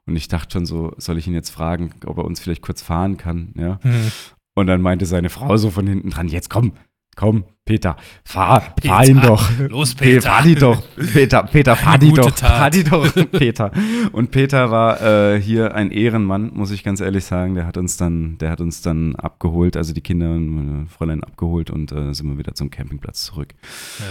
[0.07, 2.81] Und ich dachte schon so, soll ich ihn jetzt fragen, ob er uns vielleicht kurz
[2.81, 3.79] fahren kann, ja.
[3.81, 4.11] Hm.
[4.55, 6.71] Und dann meinte seine Frau so von hinten dran, jetzt komm,
[7.17, 9.49] komm, Peter, fahr, fahr Peter, ihn doch.
[9.69, 10.21] los, Pe- Peter.
[10.29, 12.57] Fahr die doch, Peter, Peter, fahr die doch, Tat.
[12.57, 13.71] fahr die doch, Peter.
[14.11, 17.55] Und Peter war äh, hier ein Ehrenmann, muss ich ganz ehrlich sagen.
[17.55, 21.23] Der hat uns dann, der hat uns dann abgeholt, also die Kinder und meine Fräulein
[21.23, 23.55] abgeholt und äh, sind wir wieder zum Campingplatz zurück.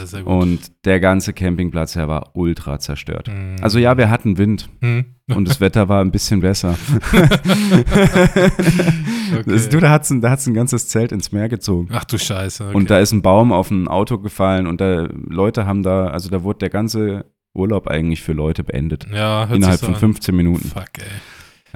[0.00, 0.32] Ja, sehr gut.
[0.42, 3.28] Und der ganze Campingplatz, der war ultra zerstört.
[3.28, 3.56] Hm.
[3.62, 5.04] Also ja, wir hatten Wind Hm.
[5.32, 6.74] und das Wetter war ein bisschen besser.
[9.40, 9.68] Okay.
[9.70, 11.88] Du, da hat's ein, da hat's ein ganzes Zelt ins Meer gezogen.
[11.92, 12.64] Ach du Scheiße.
[12.68, 12.76] Okay.
[12.76, 16.28] Und da ist ein Baum auf ein Auto gefallen und da Leute haben da, also
[16.30, 19.06] da wurde der ganze Urlaub eigentlich für Leute beendet.
[19.12, 20.00] ja, hört Innerhalb so von an.
[20.00, 20.68] 15 Minuten.
[20.68, 21.04] Fuck, ey.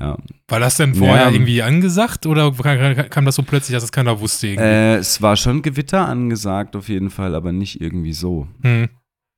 [0.00, 0.16] Ja.
[0.46, 1.30] War das denn vorher Ja.
[1.30, 4.46] irgendwie angesagt oder kam, das so plötzlich, dass es keiner wusste?
[4.48, 8.46] Äh, es war schon Gewitter angesagt auf jeden Fall, aber nicht irgendwie so.
[8.62, 8.88] Hm.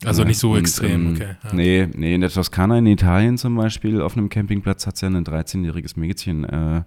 [0.05, 1.37] Also nicht so und, extrem, ähm, okay.
[1.45, 1.53] Ja.
[1.53, 5.09] Nee, nee, in der Toskana in Italien zum Beispiel, auf einem Campingplatz hat es ja
[5.09, 6.83] ein 13-jähriges Mädchen äh,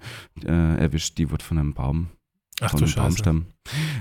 [0.46, 2.08] äh, erwischt, die wurde von einem Baum,
[2.62, 2.96] Ach von du einem.
[2.96, 3.46] Baumstamm.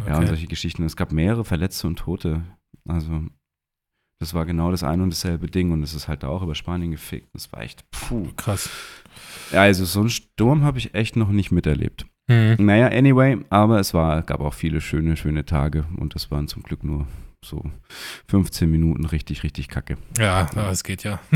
[0.06, 0.26] Ja, und Okay.
[0.28, 0.82] solche Geschichten.
[0.84, 2.42] Es gab mehrere Verletzte und Tote.
[2.88, 3.22] Also,
[4.18, 6.90] das war genau das ein und dasselbe Ding und es ist halt auch über Spanien
[6.92, 7.28] gefickt.
[7.34, 8.28] Das war echt, puh.
[8.36, 8.70] Krass.
[9.52, 12.06] Ja, also so einen Sturm habe ich echt noch nicht miterlebt.
[12.30, 12.54] Hm.
[12.64, 16.62] Naja, anyway, aber es war, gab auch viele schöne, schöne Tage und das waren zum
[16.62, 17.06] Glück nur
[17.44, 17.62] so
[18.28, 19.96] 15 Minuten richtig, richtig kacke.
[20.18, 21.18] Ja, es geht ja.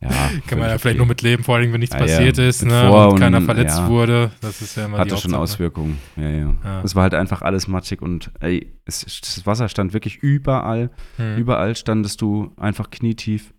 [0.00, 0.96] Ja, Kann man ja vielleicht okay.
[0.98, 3.18] nur mit leben, vor allem wenn nichts Ja, ja, passiert ist mit ne, Vor- und
[3.18, 3.88] keiner und- verletzt ja.
[3.88, 4.30] wurde.
[4.40, 5.40] Das ist ja immer die Hatte schon Hauptsache.
[5.40, 5.98] Auswirkungen.
[6.16, 6.54] Ja, ja.
[6.62, 6.82] Ja.
[6.82, 10.90] Es war halt einfach alles matschig und ey, es, das Wasser stand wirklich überall.
[11.16, 11.38] Hm.
[11.38, 13.52] Überall standest du einfach knietief.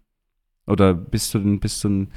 [0.68, 2.12] Oder bis zu den, bis zu den,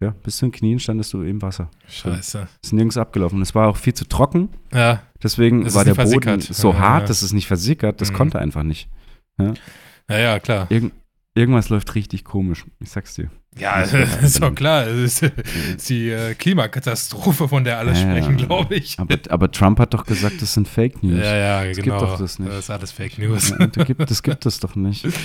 [0.00, 1.70] ja, bis zu den Knien standest du im Wasser.
[1.88, 2.46] Scheiße.
[2.62, 3.42] Ist nirgends abgelaufen.
[3.42, 4.50] Es war auch viel zu trocken.
[4.72, 7.08] Ja, Deswegen Es ist war der Boden so Ja, hart, ja.
[7.08, 8.00] dass es nicht versickert.
[8.00, 8.16] Das Mhm.
[8.16, 8.88] konnte einfach nicht.
[9.38, 10.66] Ja, ja klar.
[10.70, 10.92] Irgend,
[11.34, 12.64] irgendwas läuft richtig komisch.
[12.80, 13.30] Ich sag's dir.
[13.58, 14.86] Ja, Das ist doch klar.
[14.86, 18.46] Es ist die äh, Klimakatastrophe, von der alle Ja, sprechen, ja.
[18.46, 18.98] glaube ich.
[18.98, 21.18] Aber, aber Trump hat doch gesagt, das sind Fake News.
[21.24, 21.98] Ja, ja, Das genau.
[21.98, 22.52] gibt doch das nicht.
[22.52, 23.50] ist alles Fake News.
[23.58, 25.06] Ja, das, gibt, das es doch nicht.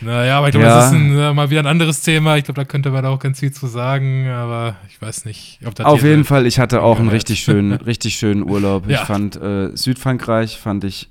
[0.00, 0.76] Naja, aber ich glaube, Ja.
[0.80, 2.36] das ist ein, äh, mal wieder ein anderes Thema.
[2.36, 5.74] Ich glaube, da könnte man auch ganz viel zu sagen, aber ich weiß nicht, ob
[5.76, 8.86] das Auf jeden Fall, ich hatte auch einen richtig schönen, richtig schönen Urlaub.
[8.90, 9.00] Ja.
[9.00, 11.10] Ich fand äh, Südfrankreich fand ich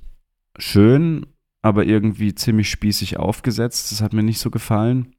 [0.58, 1.26] schön,
[1.64, 3.90] aber irgendwie ziemlich spießig aufgesetzt.
[3.90, 5.14] Das hat mir nicht so gefallen.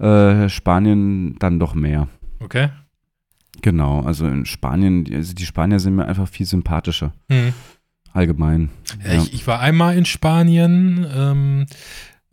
[0.00, 2.08] Äh, Spanien dann doch mehr.
[2.40, 2.70] Okay.
[3.60, 7.12] Genau, also in Spanien, also die Spanier sind mir einfach viel sympathischer.
[7.30, 7.52] Hm.
[8.14, 8.70] Allgemein.
[9.04, 11.66] Ja, Ich, ich war einmal in Spanien, ähm,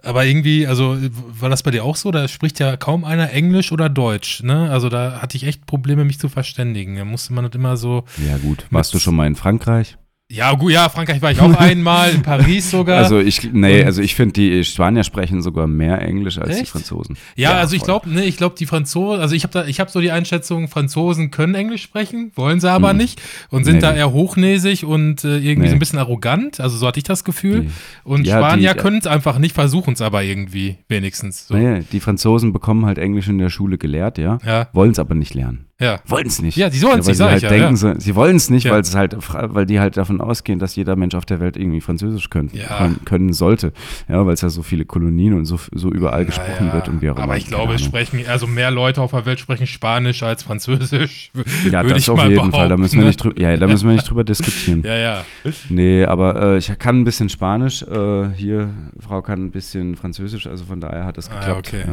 [0.02, 0.98] aber irgendwie, also
[1.40, 2.12] war das bei dir auch so?
[2.12, 4.70] Da spricht ja kaum einer Englisch oder Deutsch, ne?
[4.72, 6.96] Also da hatte ich echt Probleme, mich zu verständigen.
[6.96, 8.06] Da musste man das immer so.
[8.26, 8.66] Ja, gut.
[8.70, 9.98] Warst du schon mal in Frankreich?
[10.32, 12.98] Ja, gut, ja, Frankreich war ich auch einmal, in Paris sogar.
[12.98, 16.72] Also ich, nee, also ich finde, die Spanier sprechen sogar mehr Englisch als die Echt?
[16.72, 17.18] Franzosen.
[17.36, 17.88] Ja, also ich voll.
[17.88, 20.70] glaube, ne, ich glaube, die Franzosen, also ich habe da, ich habe so die Einschätzung,
[20.70, 23.00] Franzosen können Englisch sprechen, wollen sie aber Mhm.
[23.00, 25.68] nicht und sind Nee, da eher hochnäsig und äh, irgendwie Nee.
[25.68, 26.60] so ein bisschen arrogant.
[26.60, 27.64] Also so hatte ich das Gefühl.
[27.66, 27.70] Nee.
[28.04, 31.48] Und Ja, Spanier die- können es einfach nicht, versuchen es aber irgendwie wenigstens.
[31.48, 31.56] So.
[31.56, 34.40] Nee, die Franzosen bekommen halt Englisch in der Schule gelehrt, ja.
[34.44, 35.68] Ja, Wollen es aber nicht lernen.
[35.82, 36.00] Ja.
[36.08, 36.56] Wollen es nicht.
[36.56, 37.96] Ja, die sollen's weil nicht, sie halt ich ja, denken, ja.
[37.96, 38.72] Sie, sie wollen es nicht, Ja.
[38.72, 41.82] weil es halt, weil die halt davon ausgehen, dass jeder Mensch auf der Welt irgendwie
[41.82, 42.90] Französisch können, Ja.
[43.06, 43.74] können, sollte.
[44.08, 47.10] Ja, weil es ja so viele Kolonien und so, so überall gesprochen wird und wie
[47.10, 47.24] auch immer.
[47.24, 51.32] Aber ich glaube, es sprechen, also mehr Leute auf der Welt sprechen Spanisch als Französisch.
[51.72, 52.70] Ja, das auf jeden Fall.
[52.70, 54.84] Da müssen wir nicht drüber, ja, da müssen wir nicht drüber diskutieren.
[54.86, 55.24] Ja, ja.
[55.70, 57.82] Nee, aber äh, ich kann ein bisschen Spanisch.
[57.84, 61.68] Äh, hier, Frau kann ein bisschen Französisch, also von daher hat das Ah, geklappt.
[61.74, 61.84] okay,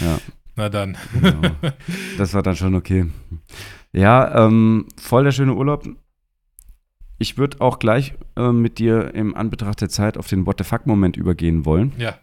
[0.00, 0.18] ja.
[0.56, 0.96] Na dann.
[1.12, 1.50] Genau.
[2.18, 3.06] Das war dann schon okay.
[3.92, 5.86] Ja, ähm, voll der schöne Urlaub.
[7.18, 10.64] Ich würde auch gleich äh, mit dir im Anbetracht der Zeit auf den What the
[10.64, 11.92] fuck-Moment übergehen wollen.
[11.98, 12.14] Ja.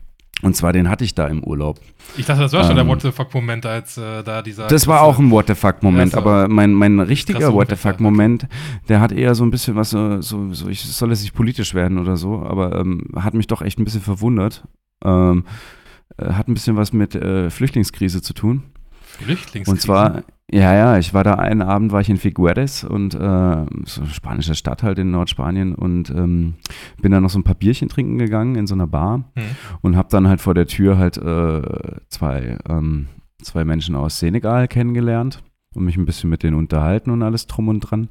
[0.42, 1.80] Und zwar den hatte ich da im Urlaub.
[2.18, 4.68] Ich dachte, das war schon der Ähm, What the fuck-Moment, als äh, da dieser.
[4.68, 8.48] Das war auch ein What the fuck-Moment, Ja, aber mein, mein richtiger What the fuck-Moment,
[8.90, 11.74] der hat eher so ein bisschen was, so, so, so ich soll es nicht politisch
[11.74, 14.68] werden oder so, aber ähm, hat mich doch echt ein bisschen verwundert.
[15.06, 15.50] Ähm, äh,
[16.22, 18.64] hat ein bisschen was mit äh, Flüchtlingskrise zu tun.
[19.20, 19.72] Flüchtlingskrise.
[19.72, 23.18] Und zwar, ja, ja, ich war da einen Abend, war ich in Figueres und äh,
[23.18, 26.56] so eine spanische Stadt halt in Nordspanien und ähm,
[27.02, 29.44] bin da noch so ein paar Bierchen trinken gegangen in so einer Bar Hm.
[29.82, 31.62] und habe dann halt vor der Tür halt äh,
[32.10, 33.08] zwei, ähm,
[33.42, 35.44] zwei Menschen aus Senegal kennengelernt
[35.76, 38.10] und mich ein bisschen mit denen unterhalten und alles drum und dran.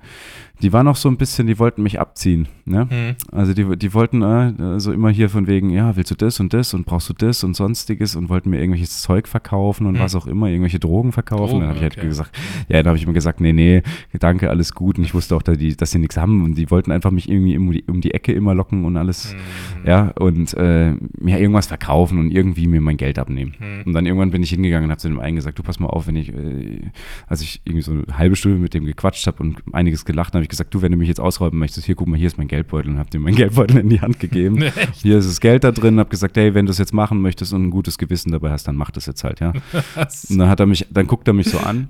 [0.63, 2.89] Die waren auch so ein bisschen, die wollten mich abziehen, ne?
[2.89, 3.17] Hm.
[3.33, 6.55] Also die, die wollten äh, so immer hier von wegen, ja, willst du das und
[6.55, 10.03] das und brauchst du das und sonstiges und wollten mir irgendwelches Zeug verkaufen und Hm.
[10.03, 11.51] was auch immer, irgendwelche Drogen verkaufen.
[11.51, 12.07] Drogen, dann habe ich halt okay.
[12.07, 13.83] gesagt, ja, dann habe ich immer gesagt, nee, nee,
[14.19, 14.99] danke, alles gut.
[14.99, 17.29] Und ich wusste auch, dass, die, dass sie nichts haben und die wollten einfach mich
[17.29, 19.41] irgendwie um die, um die Ecke immer locken und alles, Hm.
[19.85, 23.55] ja, und äh, mir irgendwas verkaufen und irgendwie mir mein Geld abnehmen.
[23.59, 23.83] Hm.
[23.87, 25.89] Und dann irgendwann bin ich hingegangen und habe zu dem einen gesagt, du pass mal
[25.89, 26.83] auf, wenn ich, äh,
[27.27, 30.45] als ich irgendwie so eine halbe Stunde mit dem gequatscht habe und einiges gelacht, habe
[30.45, 32.47] ich gesagt, du, wenn du mich jetzt ausräumen möchtest, hier guck mal, hier ist mein
[32.47, 34.63] Geldbeutel und habe dir mein Geldbeutel in die Hand gegeben.
[34.93, 37.53] Hier ist das Geld da drin, habe gesagt, hey, wenn du es jetzt machen möchtest
[37.53, 39.53] und ein gutes Gewissen dabei hast, dann mach das jetzt halt, ja.
[40.31, 41.89] Und dann hat er mich, dann guckt er mich so an,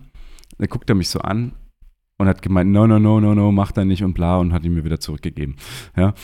[0.58, 1.52] dann guckt er mich so an
[2.18, 4.64] und hat gemeint, no, no, no, no, no, mach da nicht und bla und hat
[4.64, 5.56] ihn mir wieder zurückgegeben,
[5.96, 6.14] ja.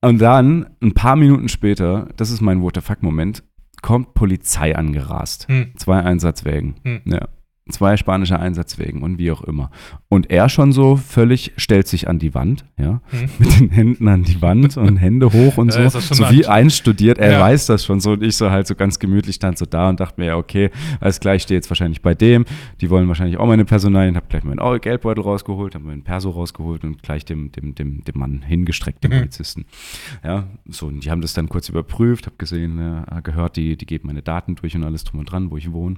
[0.00, 3.42] Und dann, ein paar Minuten später, das ist mein What the fuck-Moment,
[3.82, 5.48] kommt Polizei angerast.
[5.48, 5.72] Hm.
[5.76, 6.76] Zwei Einsatzwägen.
[6.84, 7.00] Hm.
[7.04, 7.28] Ja.
[7.70, 9.70] Zwei spanische Einsatzwägen und wie auch immer.
[10.08, 13.28] Und er schon so völlig stellt sich an die Wand, ja, Hm.
[13.38, 17.18] mit den Händen an die Wand und Hände hoch und so, so wie einstudiert.
[17.18, 17.40] Er Ja.
[17.40, 20.00] weiß das schon so und ich so halt so ganz gemütlich stand so da und
[20.00, 22.44] dachte mir, ja, okay, alles klar, ich stehe jetzt wahrscheinlich bei dem.
[22.80, 24.16] Die wollen wahrscheinlich auch meine Personalien.
[24.16, 28.02] Habe gleich meinen oh, Geldbeutel rausgeholt, habe meinen Perso rausgeholt und gleich dem, dem, dem,
[28.04, 29.16] dem Mann hingestreckt, dem Mhm.
[29.18, 29.64] Polizisten.
[30.24, 33.84] Ja, so, und die haben das dann kurz überprüft, habe gesehen, äh, gehört, die, die
[33.86, 35.96] geben meine Daten durch und alles drum und dran, wo ich wohne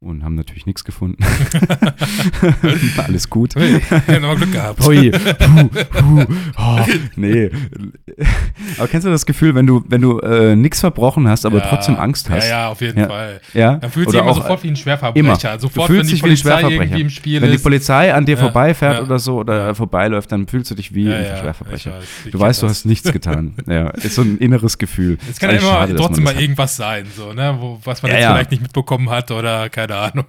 [0.00, 1.05] und haben natürlich nichts gefunden.
[3.06, 3.54] alles gut.
[3.54, 4.84] Hey, ja, nochmal Glück gehabt.
[4.84, 6.26] Hui, puh, puh,
[6.58, 6.78] oh,
[7.16, 7.50] nee.
[8.78, 11.66] Aber kennst du das Gefühl, wenn du, wenn du äh, nichts verbrochen hast, aber Ja,
[11.68, 12.44] trotzdem Angst hast?
[12.44, 13.06] Ja, ja, auf jeden Ja.
[13.08, 13.40] Fall.
[13.54, 13.74] Ja?
[13.76, 14.76] Dann fühlt sich immer auch, sofort wie ein Immer.
[14.78, 15.54] Schwerverbrecher.
[15.56, 16.96] Du Sofort, fühlst wenn die dich wie ein Schwerverbrecher.
[16.96, 17.58] im Spiel Wenn die.
[17.58, 21.92] Polizei an dir vorbeifährt oder so oder vorbeiläuft, dann fühlst du dich wie ein Schwerverbrecher.
[21.98, 22.76] weiß, du weißt, du das.
[22.78, 23.54] hast nichts getan.
[23.66, 25.18] ja, ist so ein inneres Gefühl.
[25.30, 27.56] Es kann ja immer schade, trotzdem mal irgendwas sein, so, ne?
[27.58, 30.24] Wo, was man jetzt vielleicht nicht mitbekommen hat oder keine Ahnung.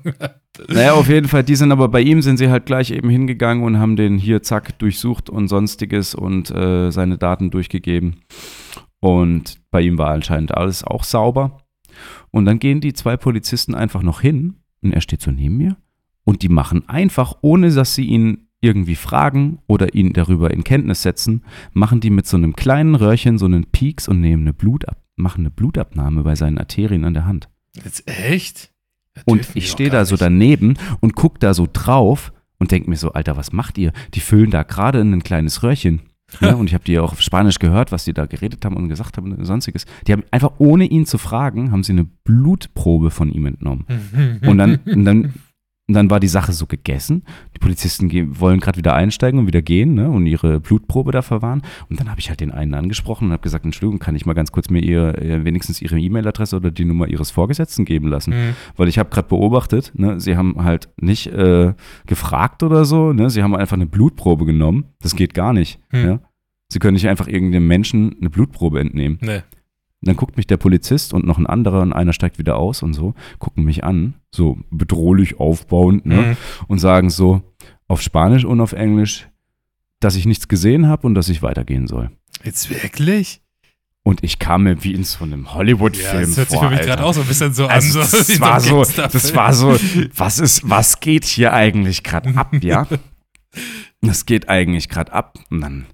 [0.67, 3.63] Naja, auf jeden Fall, die sind aber bei ihm, sind sie halt gleich eben hingegangen
[3.63, 8.17] und haben den hier zack durchsucht und sonstiges und äh, seine Daten durchgegeben.
[8.99, 11.63] Und bei ihm war anscheinend alles auch sauber.
[12.31, 15.77] Und dann gehen die zwei Polizisten einfach noch hin und er steht so neben mir
[16.23, 21.03] und die machen einfach, ohne dass sie ihn irgendwie fragen oder ihn darüber in Kenntnis
[21.03, 24.97] setzen, machen die mit so einem kleinen Röhrchen so einen Pieks und nehmen eine Blutab
[25.17, 27.49] machen eine Blutabnahme bei seinen Arterien an der Hand.
[27.83, 28.71] Jetzt echt?
[29.25, 30.21] Und ich stehe da so nicht.
[30.21, 33.91] daneben und guck da so drauf und denk mir so, Alter, was macht ihr?
[34.13, 36.01] Die füllen da gerade in ein kleines Röhrchen.
[36.41, 38.89] Ja, und ich habe die auch auf Spanisch gehört, was die da geredet haben und
[38.89, 39.85] gesagt haben und sonstiges.
[40.07, 43.85] Die haben einfach, ohne ihn zu fragen, haben sie eine Blutprobe von ihm entnommen.
[44.45, 45.33] Und dann, und dann
[45.89, 47.23] Und dann war die Sache so gegessen.
[47.55, 51.21] Die Polizisten ge- wollen gerade wieder einsteigen und wieder gehen ne, und ihre Blutprobe da
[51.21, 51.61] verwahren.
[51.89, 54.33] Und dann habe ich halt den einen angesprochen und habe gesagt, Entschuldigung, kann ich mal
[54.33, 58.31] ganz kurz mir ihr, äh, wenigstens ihre E-Mail-Adresse oder die Nummer ihres Vorgesetzten geben lassen?
[58.31, 58.55] Mhm.
[58.75, 61.73] Weil ich habe gerade beobachtet, ne, sie haben halt nicht äh,
[62.05, 64.85] gefragt oder so, ne, sie haben einfach eine Blutprobe genommen.
[64.99, 65.79] Das geht gar nicht.
[65.91, 66.05] Hm.
[66.05, 66.19] Ja?
[66.69, 69.19] Sie können nicht einfach irgendeinem Menschen eine Blutprobe entnehmen.
[69.21, 69.39] Nee.
[70.07, 72.93] Dann guckt mich der Polizist und noch ein anderer und einer steigt wieder aus und
[72.93, 76.15] so, gucken mich an, so bedrohlich aufbauend, ne?
[76.21, 76.37] Mhm.
[76.67, 77.41] Und sagen so
[77.87, 79.27] auf Spanisch und auf Englisch,
[79.99, 82.11] dass ich nichts gesehen habe und dass ich weitergehen soll.
[82.43, 83.41] Jetzt wirklich?
[84.03, 86.69] Und ich kam mir wie in so einem Hollywood-Film das hört sich vor.
[86.69, 88.05] für mich gerade auch so ein bisschen so Also an.
[88.05, 89.77] So, das, war so, das war so,
[90.15, 92.87] was ist, was geht hier eigentlich gerade ab, ja?
[94.01, 95.39] Das geht eigentlich gerade ab.
[95.49, 95.87] Und dann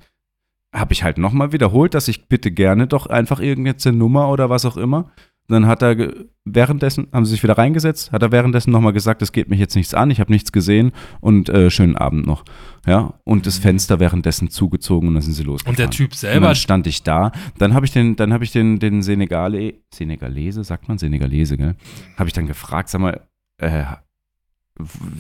[0.74, 4.66] habe ich halt nochmal wiederholt, dass ich bitte gerne doch einfach irgendeine Nummer oder was
[4.66, 5.12] auch immer.
[5.50, 6.14] Dann hat er
[6.46, 9.76] währenddessen, haben sie sich wieder reingesetzt, hat er währenddessen nochmal gesagt, es geht mich jetzt
[9.76, 12.46] nichts an, ich habe nichts gesehen und äh, schönen Abend noch.
[12.88, 15.74] Ja, und das Fenster währenddessen zugezogen und dann sind sie losgefahren.
[15.74, 17.34] Und der Typ Und selber, dann stand ich da.
[17.58, 21.76] Dann habe ich den, dann habe ich den, den Senegale, Senegalese, sagt man Senegalese, gell?
[22.18, 23.84] Habe ich dann gefragt, sag mal, äh,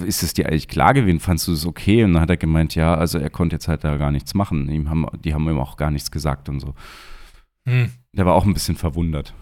[0.05, 1.19] ist es dir eigentlich klar gewesen?
[1.19, 2.03] Fandst du es okay?
[2.03, 4.67] Und dann hat er gemeint, ja, also er konnte jetzt halt da gar nichts machen.
[4.69, 6.73] Ihm haben, die haben ihm auch gar nichts gesagt und so.
[7.67, 9.33] hm, Der war auch ein bisschen verwundert.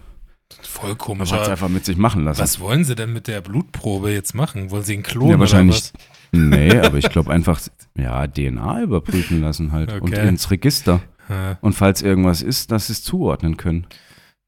[0.62, 1.32] voll komisch.
[1.32, 2.40] hat es einfach mit sich machen lassen.
[2.42, 4.70] Was wollen sie denn mit der Blutprobe jetzt machen?
[4.70, 5.76] Wollen sie ihn klonen Ja, wahrscheinlich.
[5.94, 6.40] oder was?
[6.40, 7.60] Nee, aber ich glaube einfach,
[7.96, 10.28] ja, DNA überprüfen lassen halt und Okay.
[10.28, 11.00] ins Register.
[11.28, 13.86] Ja, Und falls irgendwas ist, dass sie es zuordnen können.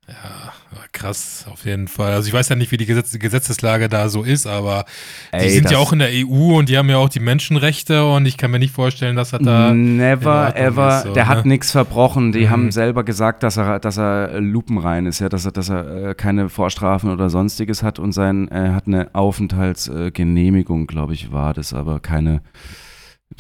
[0.09, 0.53] ja,
[0.93, 2.13] krass, auf jeden Fall.
[2.13, 4.85] Also ich weiß ja nicht, wie die Gesetz Gesetzeslage da so ist, aber
[5.33, 8.05] die Ey, sind ja auch in der EU und die haben ja auch die Menschenrechte
[8.05, 9.73] und ich kann mir nicht vorstellen, dass er da.
[9.75, 10.99] Never ever.
[10.99, 11.29] ist, so, der ne?
[11.29, 12.33] hat nichts verbrochen.
[12.33, 12.51] Die Mhm.
[12.51, 16.11] haben selber gesagt, dass er, dass er äh, lupenrein ist, ja, dass er, dass er
[16.11, 21.55] äh, keine Vorstrafen oder sonstiges hat und sein, er hat eine Aufenthaltsgenehmigung, glaube ich, war
[21.55, 22.41] das, aber keine.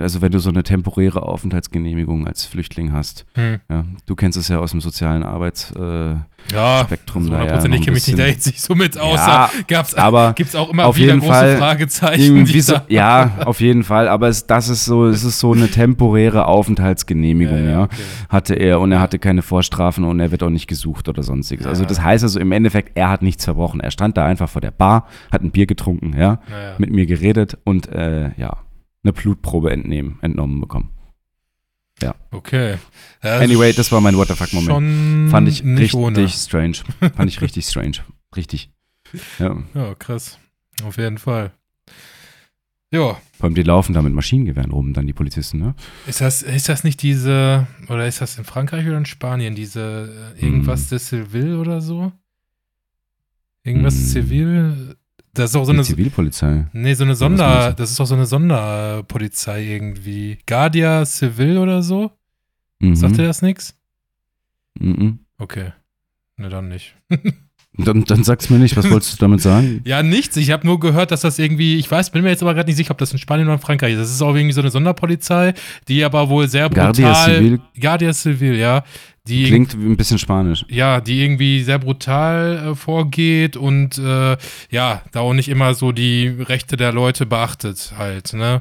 [0.01, 3.61] Also wenn du so eine temporäre Aufenthaltsgenehmigung als Flüchtling hast, Hm.
[3.71, 6.17] ja, du kennst es ja aus dem sozialen Arbeitsspektrum
[6.53, 7.59] äh, Ja, Spektrum da ja.
[7.59, 8.19] kenne ich mich da bisschen.
[8.19, 9.17] jetzt nicht so mit aus.
[9.17, 12.47] Ja, Gab's, aber gibt's auch immer auf wieder jeden große Fall Fragezeichen.
[12.47, 14.09] So, da- ja, auf jeden Fall.
[14.09, 17.83] Aber es, das ist so, es ist so eine temporäre Aufenthaltsgenehmigung, ja.
[17.85, 17.97] okay.
[18.29, 21.67] Hatte er und er hatte keine Vorstrafen und er wird auch nicht gesucht oder sonstiges.
[21.67, 21.89] Also Ja.
[21.89, 23.81] das heißt also im Endeffekt, er hat nichts verbrochen.
[23.81, 26.41] Er stand da einfach vor der Bar, hat ein Bier getrunken, ja,
[26.79, 28.59] mit mir geredet und äh, ja,
[29.05, 30.91] eine Blutprobe entnehmen, entnommen bekommen.
[32.33, 32.77] Okay.
[33.23, 34.69] Ja, Anyway, das war mein What the fuck-Moment.
[34.71, 36.29] Schon Fand ich nicht richtig ohne.
[36.29, 36.79] strange.
[37.17, 37.99] Fand ich richtig strange.
[38.37, 38.71] Richtig.
[39.39, 39.57] Ja.
[39.75, 40.39] Ja, krass.
[40.83, 41.53] Auf jeden Fall.
[42.91, 45.75] Ja, Vor allem die laufen da mit Maschinengewehren rum, dann die Polizisten, ne?
[46.07, 50.35] ist das, ist das nicht diese, oder ist das in Frankreich oder in Spanien, diese
[50.37, 50.89] äh, irgendwas Hm.
[50.91, 52.13] de Civil oder so?
[53.63, 54.03] Irgendwas Hm.
[54.05, 54.97] Civil?
[55.35, 56.67] Das ist auch so die eine, Zivilpolizei.
[56.73, 60.39] nee, so eine Sonder, das ist auch so eine Sonderpolizei irgendwie.
[60.47, 62.13] Guardia Civil oder so?
[62.79, 62.95] Mhm.
[62.97, 63.75] Sagt ihr das nix?
[64.79, 65.19] Mhm.
[65.39, 65.73] Okay.
[66.37, 66.95] Ne, dann nicht.
[67.77, 69.81] Dann, dann sag's mir nicht, was wolltest du damit sagen?
[69.85, 70.37] Ja, nichts.
[70.37, 72.77] Ich habe nur gehört, dass das irgendwie, ich weiß, bin mir jetzt aber gerade nicht
[72.77, 73.99] sicher, ob das in Spanien oder in Frankreich ist.
[73.99, 75.55] Das ist auch irgendwie so eine Sonderpolizei,
[75.89, 76.93] die aber wohl sehr brutal.
[76.93, 78.85] Guardia Civil Guardia Civil, ja.
[79.27, 80.67] Die klingt wie ein bisschen spanisch.
[80.69, 84.37] ja, die irgendwie sehr brutal äh, vorgeht und äh,
[84.71, 88.61] ja, da auch nicht immer so die Rechte der Leute beachtet halt, ne?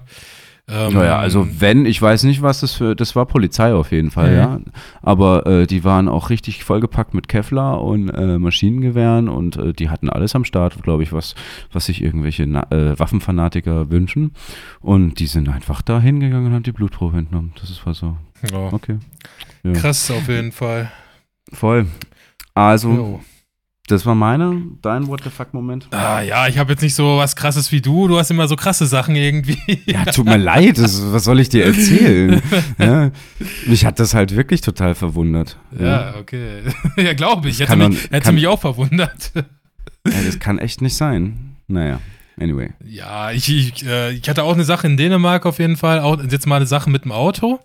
[0.69, 4.11] Ähm, Naja, also wenn, ich weiß nicht, was das für, das war Polizei auf jeden
[4.11, 4.37] Fall, Mhm.
[4.37, 4.59] ja.
[5.01, 9.89] Aber äh, die waren auch richtig vollgepackt mit Kevlar und äh, Maschinengewehren und äh, die
[9.89, 11.35] hatten alles am Start, glaube ich, was,
[11.73, 14.31] was sich irgendwelche Na äh, Waffenfanatiker wünschen.
[14.79, 17.51] Und die sind einfach da hingegangen und haben die Blutprobe entnommen.
[17.59, 18.15] Das ist war so.
[18.51, 18.97] Ja, Okay.
[19.63, 19.73] Ja.
[19.73, 20.91] krass auf jeden Fall.
[21.53, 21.87] Voll.
[22.53, 23.21] Also, Jo.
[23.87, 25.87] das war meine, dein What the fuck-Moment.
[25.91, 28.07] Ah, ja, ich habe jetzt nicht so was krasses wie du.
[28.07, 29.57] Du hast immer so krasse Sachen irgendwie.
[29.85, 32.41] Ja, tut mir leid, das, was soll ich dir erzählen?
[32.77, 33.11] ja,
[33.65, 35.57] mich hat das halt wirklich total verwundert.
[35.79, 36.61] Ja, okay.
[36.97, 37.59] ja, glaube ich.
[37.61, 39.31] Hätte, mich, hätte mich auch verwundert.
[39.35, 41.55] Ja, das kann echt nicht sein.
[41.67, 41.99] Naja,
[42.39, 42.71] anyway.
[42.83, 45.99] Ja, ich, ich, äh, ich hatte auch eine Sache in Dänemark auf jeden Fall.
[45.99, 47.59] Auch, jetzt mal eine Sache mit dem Auto.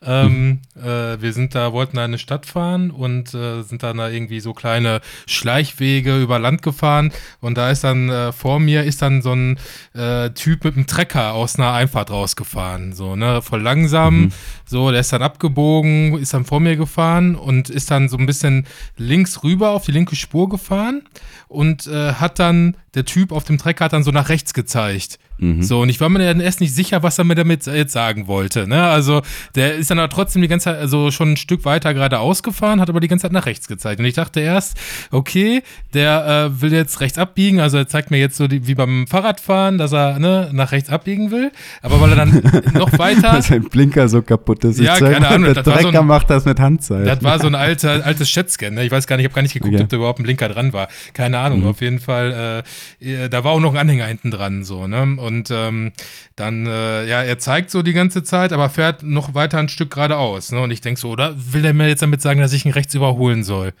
[0.00, 3.96] Ähm, äh, wir sind da, wollten da in eine Stadt fahren und äh, sind dann
[3.96, 7.12] da irgendwie so kleine Schleichwege über Land gefahren.
[7.40, 9.58] Und da ist dann äh, vor mir ist dann so ein
[9.94, 12.92] äh, Typ mit einem Trecker aus einer Einfahrt rausgefahren.
[12.92, 14.20] So, ne, voll langsam.
[14.20, 14.32] Mhm.
[14.66, 18.26] So, der ist dann abgebogen, ist dann vor mir gefahren und ist dann so ein
[18.26, 21.02] bisschen links rüber auf die linke Spur gefahren
[21.48, 25.18] und äh, hat dann, der Typ auf dem Trecker hat dann so nach rechts gezeigt.
[25.38, 25.62] Mhm.
[25.62, 28.26] So, und ich war mir dann erst nicht sicher, was er mir damit jetzt sagen
[28.26, 28.66] wollte.
[28.66, 28.82] Ne?
[28.84, 29.22] Also,
[29.54, 32.80] der ist dann aber trotzdem die ganze Zeit, also schon ein Stück weiter geradeaus gefahren,
[32.80, 34.00] hat aber die ganze Zeit nach rechts gezeigt.
[34.00, 34.76] Und ich dachte erst,
[35.10, 35.62] okay,
[35.94, 39.06] der äh, will jetzt rechts abbiegen, also er zeigt mir jetzt so die, wie beim
[39.06, 41.52] Fahrradfahren, dass er ne, nach rechts abbiegen will.
[41.82, 42.42] Aber weil er dann
[42.74, 43.32] noch weiter.
[43.32, 44.80] Dass sein Blinker so kaputt ist.
[44.80, 45.54] Ja, keine Ahnung.
[45.54, 47.06] Der Trecker so ein, macht das mit Handzeichen.
[47.06, 48.74] Das war so ein alter, altes Schätzchen.
[48.74, 48.84] Ne?
[48.84, 49.84] Ich weiß gar nicht, ich habe gar nicht geguckt, okay.
[49.84, 50.88] ob da überhaupt ein Blinker dran war.
[51.14, 51.60] Keine Ahnung.
[51.60, 51.66] Mhm.
[51.66, 52.64] Auf jeden Fall,
[53.00, 54.64] äh, da war auch noch ein Anhänger hinten dran.
[54.64, 55.02] so ne?
[55.02, 55.92] Und ähm,
[56.36, 59.92] dann, äh, ja, er zeigt so die ganze Zeit, aber fährt noch weiter ein Stück
[59.92, 60.52] geradeaus.
[60.52, 60.60] Ne?
[60.60, 62.94] Und ich denke so, oder will er mir jetzt damit sagen, dass ich ihn rechts
[62.94, 63.72] überholen soll?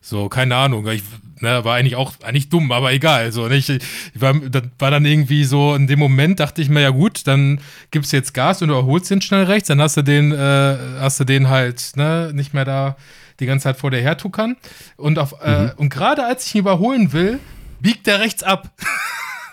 [0.00, 0.86] So, keine Ahnung.
[0.88, 1.02] Ich
[1.40, 3.32] ne, war eigentlich auch eigentlich dumm, aber egal.
[3.32, 3.56] So, ne?
[3.56, 3.80] ich, ich
[4.14, 7.60] war, das war dann irgendwie so, in dem Moment dachte ich mir, ja gut, dann
[7.90, 11.20] gibst du jetzt Gas und überholst ihn schnell rechts, dann hast du den, äh, hast
[11.20, 12.96] du den halt ne, nicht mehr da
[13.40, 14.56] die ganze Zeit vor dir hertuckern.
[14.96, 15.72] Und, auf, äh, mhm.
[15.76, 17.38] und gerade als ich ihn überholen will,
[17.80, 18.70] biegt der rechts ab.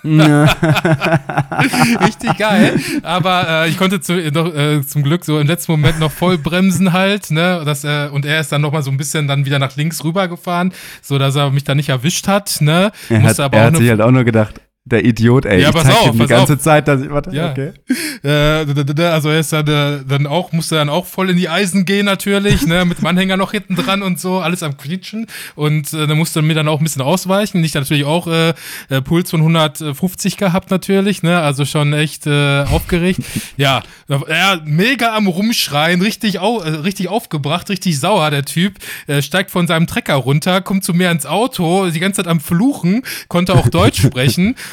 [2.06, 2.80] Richtig geil.
[3.04, 6.38] Aber äh, ich konnte zu, noch, äh, zum Glück so im letzten Moment noch voll
[6.38, 7.64] bremsen halt, ne?
[7.66, 10.04] Das, äh, und er ist dann noch mal so ein bisschen dann wieder nach links
[10.04, 12.92] rüber gefahren, so dass er mich da nicht erwischt hat, ne?
[13.10, 15.62] Er hat, er hat sich halt auch nur gedacht, der Idiot, ey.
[15.62, 16.60] Ja, ich pass auf, die ganze auf.
[16.60, 17.52] Zeit, dass ich, warte, ja.
[17.52, 17.72] okay.
[18.22, 21.86] Äh, also er ist dann, äh, dann auch, musste dann auch voll in die Eisen
[21.86, 25.94] gehen natürlich, ne, mit dem Anhänger noch hinten dran und so, alles am quietschen und
[25.94, 27.64] äh, dann musste mir dann auch ein bisschen ausweichen.
[27.64, 28.54] Ich natürlich auch äh,
[28.90, 33.22] äh Puls von 150 gehabt natürlich, ne, also schon echt äh, aufgeregt.
[33.56, 39.22] ja, ja, mega am rumschreien, richtig, au, äh, richtig aufgebracht, richtig sauer, der Typ, äh,
[39.22, 43.04] steigt von seinem Trecker runter, kommt zu mir ins Auto, die ganze Zeit am Fluchen,
[43.30, 44.56] konnte auch Deutsch sprechen.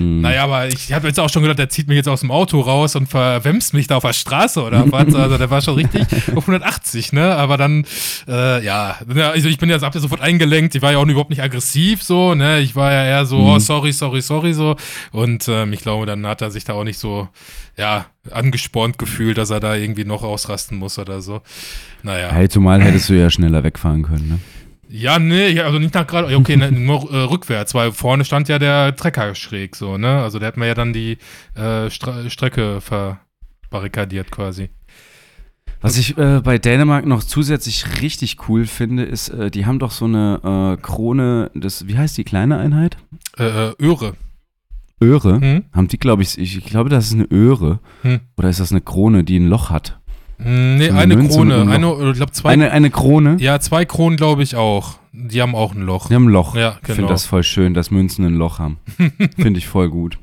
[0.01, 0.23] hm.
[0.23, 2.61] Naja, aber ich habe jetzt auch schon gedacht, der zieht mich jetzt aus dem Auto
[2.61, 5.15] raus und verwemst mich da auf der Straße oder was.
[5.15, 6.03] Also der war schon richtig
[6.35, 7.37] auf 180, ne?
[7.37, 7.85] Aber dann,
[8.27, 10.75] äh, ja, also ich bin ja, sofort eingelenkt.
[10.75, 12.61] Ich war ja auch überhaupt nicht aggressiv so, ne?
[12.61, 13.45] Ich war ja eher so, hm.
[13.45, 14.77] oh, sorry, sorry, sorry so.
[15.13, 17.29] Und ähm, ich glaube, dann hat er sich da auch nicht so,
[17.77, 21.43] ja, angespornt gefühlt, dass er da irgendwie noch ausrasten muss oder so.
[22.03, 22.31] Naja.
[22.31, 24.39] Hey, zumal hättest du ja schneller wegfahren können, ne?
[24.92, 28.59] Ja, nee, also nicht nach gerade, okay, ne, nur äh, rückwärts, weil vorne stand ja
[28.59, 30.20] der Trecker schräg so, ne?
[30.20, 31.18] Also der hat mir ja dann die
[31.55, 34.70] äh, Stre Strecke verbarrikadiert quasi.
[35.81, 39.92] Was ich äh, bei Dänemark noch zusätzlich richtig cool finde, ist, äh, die haben doch
[39.92, 42.98] so eine äh, Krone, das, wie heißt die kleine Einheit?
[43.38, 44.14] Äh, Öre.
[45.00, 45.40] Öre?
[45.40, 45.64] Hm?
[45.72, 47.79] Haben die, glaube ich, ich glaube, das ist eine Öre.
[48.03, 48.20] Hm.
[48.37, 50.00] Oder ist das eine Krone, die ein Loch hat?
[50.42, 51.70] Hm, nee, so eine, Krone.
[51.70, 52.50] Eine, ich glaube zwei.
[52.50, 53.37] Eine, eine Krone?
[53.38, 54.98] Ja, zwei Kronen glaube ich auch.
[55.12, 56.09] Die haben auch ein Loch.
[56.09, 56.55] Die haben ein Loch.
[56.55, 56.79] Ja, genau.
[56.88, 58.79] Ich finde das voll schön, dass Münzen ein Loch haben.
[59.38, 60.18] finde ich voll gut.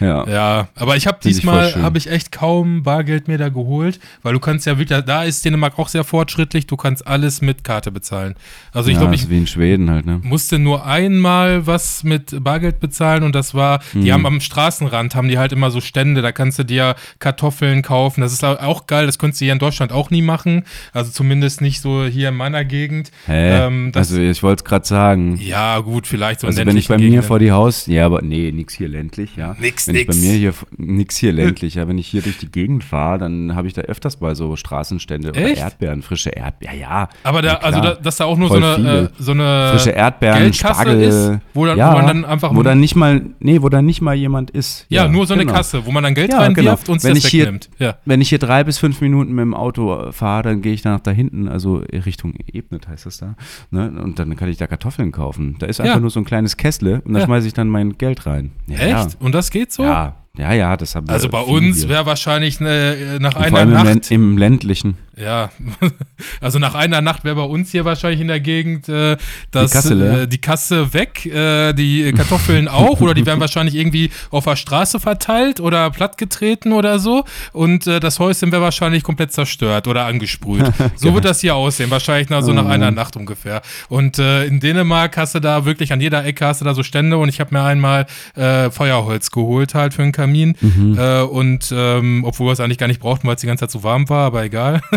[0.00, 0.26] Ja.
[0.26, 4.40] ja, aber ich habe diesmal habe ich echt kaum Bargeld mehr da geholt, weil du
[4.40, 8.34] kannst ja wirklich, da ist Dänemark auch sehr fortschrittlich, du kannst alles mit Karte bezahlen.
[8.72, 10.20] Also ich ja, glaube, ich wie in Schweden halt, ne?
[10.22, 14.12] musste nur einmal was mit Bargeld bezahlen und das war, die mhm.
[14.12, 18.22] haben am Straßenrand haben die halt immer so Stände, da kannst du dir Kartoffeln kaufen.
[18.22, 21.60] Das ist auch geil, das könntest du hier in Deutschland auch nie machen, also zumindest
[21.60, 23.10] nicht so hier in meiner Gegend.
[23.26, 23.66] Hä?
[23.66, 25.36] Ähm, also ich wollte es gerade sagen.
[25.36, 26.46] Ja gut, vielleicht so.
[26.46, 29.36] Also wenn ich bei mir vor die Haus, ja, aber nee, nix hier ländlich.
[29.36, 29.56] Ja ja.
[29.60, 30.16] Nix, wenn ich nix.
[30.20, 33.54] bei mir hier, nix hier ländlich, ja, wenn ich hier durch die Gegend fahre, dann
[33.54, 35.58] habe ich da öfters mal so Straßenstände oder Echt?
[35.58, 37.08] Erdbeeren, frische Erdbeeren, ja, ja.
[37.24, 39.90] Aber da, na also da, dass da auch nur so eine, äh, so eine frische
[39.90, 43.22] Erdbeeren, Geldkasse Spargel, ist, wo dann- ja, wo man dann einfach- wo dann nicht mal,
[43.40, 44.86] nee, wo dann nicht mal jemand ist.
[44.88, 45.56] ja, nur so eine genau.
[45.56, 46.94] Kasse, wo man dann Geld Ja, reinwirft genau.
[46.94, 47.70] und Wenn das ich hier- wegnimmt.
[47.78, 47.96] Ja.
[48.04, 51.00] Wenn ich hier drei bis fünf Minuten mit dem Auto fahre, dann gehe ich danach
[51.00, 53.34] da hinten, also Richtung Ebnet heißt das da,
[53.70, 53.90] ne?
[54.02, 55.56] und dann kann ich da Kartoffeln kaufen.
[55.58, 56.00] Da ist einfach Ja.
[56.00, 57.26] nur so ein kleines Kästle und da Ja.
[57.26, 58.52] schmeiße ich dann mein Geld rein.
[58.66, 59.16] Ja, Echt?
[59.20, 59.82] Und das geht so?
[59.82, 63.48] Ja, ja, ja, das haben wir Also bei uns wäre wahrscheinlich äh, nach Und einer
[63.50, 63.84] vor allem im, Nacht.
[63.86, 64.96] Länd- im ländlichen.
[65.14, 65.50] Ja,
[66.40, 69.18] also nach einer Nacht wäre bei uns hier wahrscheinlich in der Gegend äh,
[69.50, 73.74] das, Die Kasse äh, die Kasse weg, äh, die Kartoffeln auch oder die werden wahrscheinlich
[73.74, 79.02] irgendwie auf der Straße verteilt oder plattgetreten oder so und äh, das Häuschen wäre wahrscheinlich
[79.02, 80.64] komplett zerstört oder angesprüht.
[80.96, 82.94] So wird das hier aussehen, wahrscheinlich nach, so nach einer Mann.
[82.94, 83.60] Nacht ungefähr.
[83.88, 86.82] Und äh, in Dänemark hast du da wirklich an jeder Ecke hast du da so
[86.82, 90.96] Stände und ich habe mir einmal Feuerholz geholt halt für einen Kamin Mhm.
[90.98, 93.70] äh, und ähm, obwohl wir es eigentlich gar nicht brauchten, weil es die ganze Zeit
[93.72, 94.80] zu warm war, aber egal.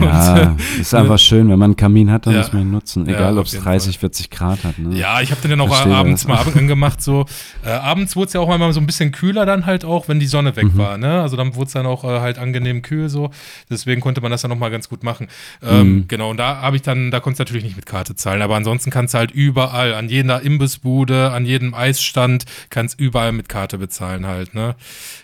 [0.00, 2.40] Ja, ist einfach schön, wenn man einen Kamin hat, dann Ja.
[2.40, 3.06] muss man ihn nutzen.
[3.06, 4.78] Ja, Egal, auf ob es jeden 30, 40 Grad hat.
[4.78, 4.96] Ne?
[4.96, 6.28] Ja, ich habe den dann auch Verstehe abends das.
[6.46, 7.02] mal angemacht.
[7.06, 7.26] So.
[7.64, 10.18] Äh, abends wurde es ja auch mal so ein bisschen kühler dann halt auch, wenn
[10.20, 10.78] die Sonne weg Mhm.
[10.78, 10.98] war.
[10.98, 11.20] Ne?
[11.20, 13.30] Also dann wurde es dann auch äh, halt angenehm kühl so.
[13.70, 15.28] Deswegen konnte man das dann nochmal ganz gut machen.
[15.62, 16.04] Ähm, Mhm.
[16.08, 18.42] Genau, und da habe ich dann, da konntest du natürlich nicht mit Karte zahlen.
[18.42, 23.48] Aber ansonsten kannst du halt überall, an jeder Imbissbude, an jedem Eisstand, kannst überall mit
[23.48, 24.35] Karte bezahlen halt.
[24.54, 24.74] Ne?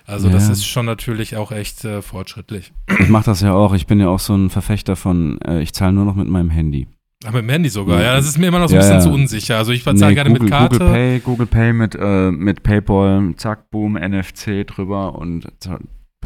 [0.06, 0.52] Also das Ja.
[0.52, 2.72] ist schon natürlich auch echt äh, fortschrittlich.
[3.00, 3.74] Ich mache das ja auch.
[3.74, 6.50] Ich bin ja auch so ein Verfechter von, äh, ich zahle nur noch mit meinem
[6.50, 6.88] Handy.
[7.24, 8.06] Aber mit dem Handy sogar, Ja.
[8.06, 9.56] ja, das ist mir immer noch so ein Ja, bisschen zu unsicher.
[9.56, 10.78] Also ich bezahle gerne Google, mit Karte.
[10.78, 15.46] Google Pay, Google Pay mit, äh, mit PayPal, zack, boom, NFC drüber und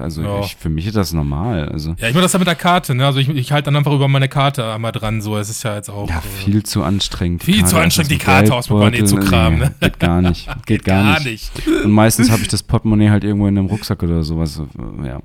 [0.00, 0.40] also Ja.
[0.40, 1.68] ich, für mich ist das normal.
[1.68, 3.06] Also Ja, ich mache das dann mit der Karte, ne?
[3.06, 5.36] Also ich, ich halte dann einfach über meine Karte einmal dran, so.
[5.36, 6.08] Es ist ja jetzt auch.
[6.08, 7.42] ja, äh, viel zu anstrengend.
[7.44, 9.74] Viel zu Karte anstrengend, die Karte aus dem Portemonnaie zu kramen, nee, ne?
[9.80, 10.48] Geht gar nicht.
[10.66, 11.50] Geht, gar, nicht.
[11.84, 14.60] Und meistens habe ich das Portemonnaie halt irgendwo in einem Rucksack oder sowas.
[15.02, 15.20] äh, Ja,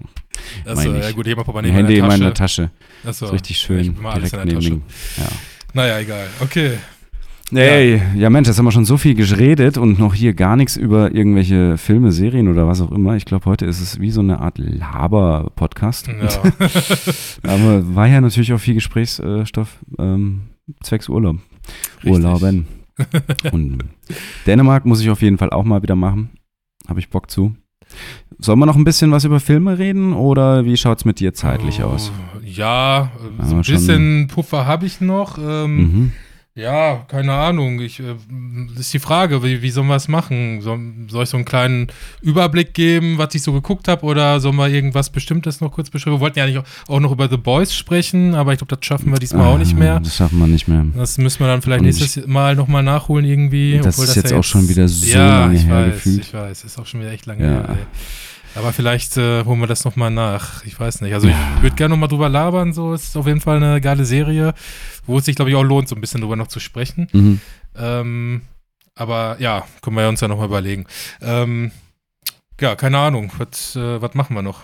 [0.66, 1.16] Achso, ja ich.
[1.16, 2.70] gut, ich habe Portemonnaie Handy in in der meiner Tasche.
[3.04, 3.08] Tasche.
[3.10, 3.26] Achso.
[3.28, 3.96] ist richtig Ich schön.
[4.04, 4.84] alles Direkt in der neben.
[5.18, 5.24] Ja.
[5.74, 6.28] Naja, egal.
[6.42, 6.78] Okay.
[7.54, 8.30] Hey, ja.
[8.30, 11.78] Mensch, jetzt haben wir schon so viel geredet und noch hier gar nichts über irgendwelche
[11.78, 13.16] Filme, Serien oder was auch immer.
[13.18, 16.08] Ich glaube, heute ist es wie so eine Art Laber-Podcast.
[16.08, 16.44] Ja.
[17.52, 20.42] Aber war ja natürlich auch viel Gesprächsstoff ähm,
[20.82, 21.38] zwecks Urlaub.
[21.98, 22.12] Richtig.
[22.14, 22.68] Urlauben.
[23.52, 23.80] und
[24.48, 26.30] Dänemark muss ich auf jeden Fall auch mal wieder machen.
[26.88, 27.54] Habe ich Bock zu.
[28.40, 31.34] Sollen wir noch ein bisschen was über Filme reden oder wie schaut es mit dir
[31.34, 32.12] zeitlich Oh, aus?
[32.46, 35.38] Ja, so Ja, ein bisschen Puffer habe ich noch.
[35.38, 36.12] Ähm, Mhm.
[36.62, 37.80] Ja, keine Ahnung.
[37.80, 38.16] Ich, äh,
[38.70, 40.62] das ist die Frage, wie, wie sollen wir es machen?
[40.62, 41.88] Soll, soll ich so einen kleinen
[42.22, 46.18] Überblick geben, was ich so geguckt habe, oder sollen wir irgendwas Bestimmtes noch kurz beschreiben?
[46.18, 48.86] Wir wollten ja eigentlich auch, auch noch über The Boys sprechen, aber ich glaube, das
[48.86, 50.00] schaffen wir diesmal auch nicht Ah, mehr.
[50.00, 50.86] Das schaffen wir nicht mehr.
[50.96, 53.80] Das müssen wir dann vielleicht Und nächstes Mal nochmal nachholen irgendwie.
[53.82, 56.20] Das ist jetzt ja auch schon wieder so ja, lange ich her weiß, gefühlt.
[56.22, 57.50] Ich weiß, ist auch schon wieder echt lange Ja.
[57.50, 57.66] her.
[57.70, 57.76] Ey.
[58.56, 60.66] Aber vielleicht äh, holen wir das nochmal nach.
[60.66, 61.14] Ich weiß nicht.
[61.14, 62.74] Also ich würde gerne nochmal drüber labern.
[62.74, 64.54] So ist auf jeden Fall eine geile Serie,
[65.06, 67.08] wo es sich, glaube ich, auch lohnt, so ein bisschen drüber noch zu sprechen.
[67.14, 67.42] Mhm.
[67.78, 68.42] Ähm,
[68.96, 70.86] aber ja, können wir uns ja nochmal überlegen.
[71.22, 71.72] Ähm,
[72.60, 73.32] ja, keine Ahnung.
[73.38, 74.62] Was, äh, was machen wir noch?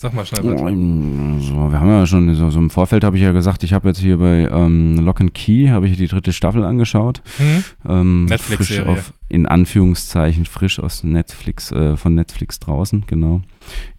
[0.00, 0.54] Sag mal schnell.
[0.54, 3.74] Oh, so, wir haben ja schon, so, so im Vorfeld habe ich ja gesagt, ich
[3.74, 7.20] habe jetzt hier bei ähm, Lock and Key, habe ich die dritte Staffel angeschaut.
[7.36, 7.64] Hm?
[7.86, 8.84] Ähm, Netflix-Serie.
[8.86, 13.42] frisch auf, in Anführungszeichen frisch aus Netflix, äh, von Netflix draußen, genau.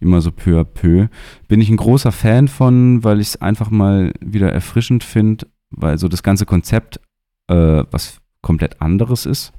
[0.00, 1.06] Immer so peu à peu.
[1.46, 5.98] Bin ich ein großer Fan von, weil ich es einfach mal wieder erfrischend finde, weil
[5.98, 6.98] so das ganze Konzept
[7.46, 9.52] äh, was komplett anderes ist.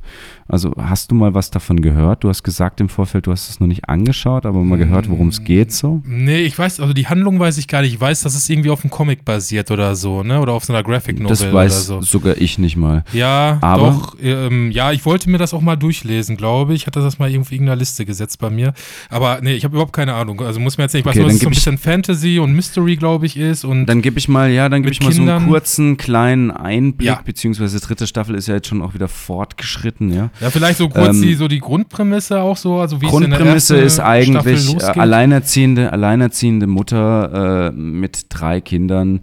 [0.46, 2.24] Also hast du mal was davon gehört?
[2.26, 5.30] Du hast gesagt im Vorfeld, du hast es noch nicht angeschaut, aber mal gehört, worum
[5.30, 6.02] es geht so.
[6.06, 7.94] Nee, ich weiß, also die Handlung weiß ich gar nicht.
[7.94, 10.42] Ich weiß, dass es irgendwie auf einem Comic basiert oder so, ne?
[10.42, 12.02] Oder auf so einer Graphic Novel Das oder weiß so.
[12.02, 13.06] sogar ich nicht mal.
[13.14, 14.18] Ja, Aber- doch.
[14.22, 16.82] Ähm, ja, ich wollte mir das auch mal durchlesen, glaube ich.
[16.82, 18.74] Ich hatte das mal irgendwie in irgendeiner Liste gesetzt bei mir.
[19.10, 20.42] Aber nee, ich habe überhaupt keine Ahnung.
[20.42, 22.40] Also muss mir jetzt nicht, ich weiß Okay, nur, dass es so ein bisschen Fantasy
[22.40, 23.64] und Mystery, glaube ich, ist.
[23.64, 25.48] Und Dann gebe ich mal, ja, dann gebe ich mal so einen Kindern.
[25.48, 27.22] kurzen, kleinen Einblick, Ja.
[27.24, 30.30] beziehungsweise dritte Staffel ist ja jetzt schon auch wieder fortgeschritten, ja.
[30.40, 32.78] ja, vielleicht so kurz Ähm, die, so die Grundprämisse auch so.
[32.78, 38.62] Also wie es in der Grundprämisse ist eigentlich äh, alleinerziehende, alleinerziehende Mutter äh, mit drei
[38.62, 39.22] Kindern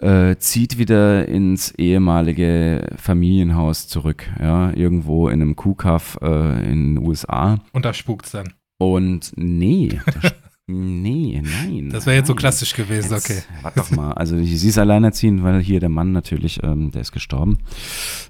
[0.00, 7.06] äh, zieht wieder ins ehemalige Familienhaus zurück, ja, irgendwo in einem Kuhkaff äh, in den
[7.06, 7.58] USA.
[7.72, 8.52] Und da spukt's dann.
[8.78, 10.34] Und nee, das,
[10.66, 11.90] nee, nein.
[11.90, 13.42] Das wäre jetzt so klassisch gewesen, Jetzt, okay.
[13.62, 14.12] Warte doch mal.
[14.12, 17.58] Also sie ist alleinerziehend, weil hier der Mann natürlich, ähm, der ist gestorben.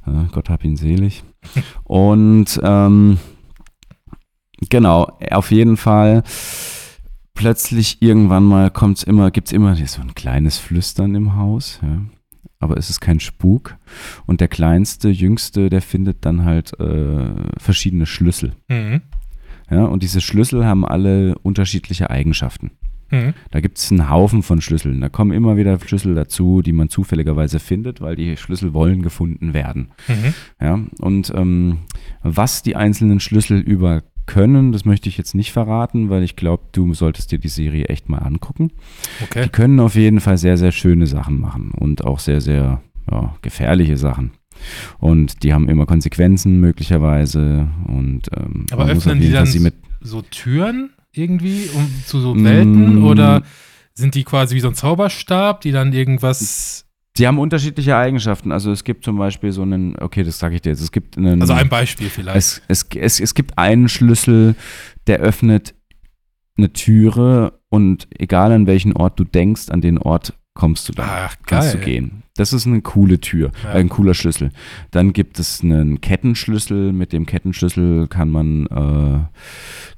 [0.06, 1.24] Äh, Gott hab ihn selig.
[1.84, 3.18] Und ähm,
[4.68, 6.22] genau, auf jeden Fall
[7.34, 12.02] plötzlich irgendwann mal kommt's immer, gibt's immer so ein kleines Flüstern im Haus, ja.
[12.58, 13.76] Aber es ist kein Spuk.
[14.24, 17.28] Und der kleinste, jüngste, der findet dann halt äh,
[17.58, 18.56] verschiedene Schlüssel.
[18.68, 19.02] Mhm.
[19.70, 22.72] Ja, und diese Schlüssel haben alle unterschiedliche Eigenschaften.
[23.10, 23.34] Mhm.
[23.50, 25.00] Da gibt es einen Haufen von Schlüsseln.
[25.00, 29.54] Da kommen immer wieder Schlüssel dazu, die man zufälligerweise findet, weil die Schlüssel wollen gefunden
[29.54, 29.92] werden.
[30.08, 30.34] Mhm.
[30.60, 31.78] Ja, und ähm,
[32.22, 36.64] was die einzelnen Schlüssel über können, das möchte ich jetzt nicht verraten, weil ich glaube,
[36.72, 38.72] du solltest dir die Serie echt mal angucken.
[39.22, 39.44] Okay.
[39.44, 43.36] Die können auf jeden Fall sehr, sehr schöne Sachen machen und auch sehr, sehr ja,
[43.42, 44.32] gefährliche Sachen.
[44.98, 49.46] Und die haben immer Konsequenzen möglicherweise und ähm, Aber öffnen die dann
[50.00, 53.04] so Türen irgendwie um, zu so Welten Mm.
[53.04, 53.42] oder
[53.94, 56.84] sind die quasi wie so ein Zauberstab, die dann irgendwas.
[57.16, 58.52] Die haben unterschiedliche Eigenschaften.
[58.52, 61.16] Also es gibt zum Beispiel so einen, okay, das sage ich dir jetzt, es gibt
[61.16, 61.40] einen.
[61.40, 62.36] Also ein Beispiel vielleicht.
[62.36, 64.54] es, es, es, es gibt einen Schlüssel,
[65.06, 65.74] der öffnet
[66.58, 71.06] eine Türe und egal an welchen Ort du denkst, an den Ort kommst du dann.
[71.08, 72.24] Ach, kannst du gehen.
[72.34, 73.74] Das ist eine coole Tür, Ja.
[73.74, 74.50] äh, ein cooler Schlüssel.
[74.90, 76.92] Dann gibt es einen Kettenschlüssel.
[76.92, 79.20] Mit dem Kettenschlüssel kann man, äh,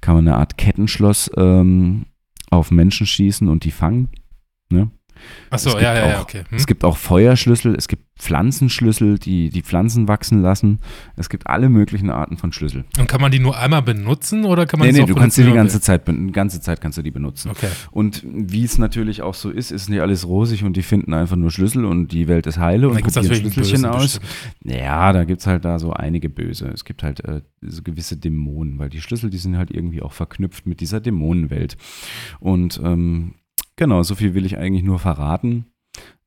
[0.03, 2.05] kann man eine Art Kettenschloss ähm,
[2.51, 4.11] auf Menschen schießen und die fangen.
[4.71, 4.91] Ne?
[5.51, 6.45] Achso, es ja, gibt ja, ja, auch- okay.
[6.49, 6.57] Hm?
[6.57, 10.81] Es gibt auch Feuerschlüssel, es gibt Pflanzenschlüssel, die die Pflanzen wachsen lassen.
[11.17, 12.85] Es gibt alle möglichen Arten von Schlüssel.
[12.99, 15.45] Und kann man die nur einmal benutzen oder kann man Nee, nee, du kannst sie
[15.45, 16.03] die ganze Zeit,
[16.33, 17.51] ganze Zeit kannst du die benutzen.
[17.51, 17.69] Okay.
[17.93, 21.37] Und wie es natürlich auch so ist, ist nicht alles rosig und die finden einfach
[21.37, 24.19] nur Schlüssel und die Welt ist heile Und und probieren Schlüsselchen aus.
[24.19, 24.27] bestimmt.
[24.65, 26.69] Ja, da gibt es halt da so einige Böse.
[26.69, 30.13] Es gibt halt äh, so gewisse Dämonen, weil die Schlüssel, die sind halt irgendwie auch
[30.13, 31.77] verknüpft mit dieser Dämonenwelt.
[32.41, 33.35] Und ähm,
[33.79, 35.65] genau, so viel will ich eigentlich nur verraten.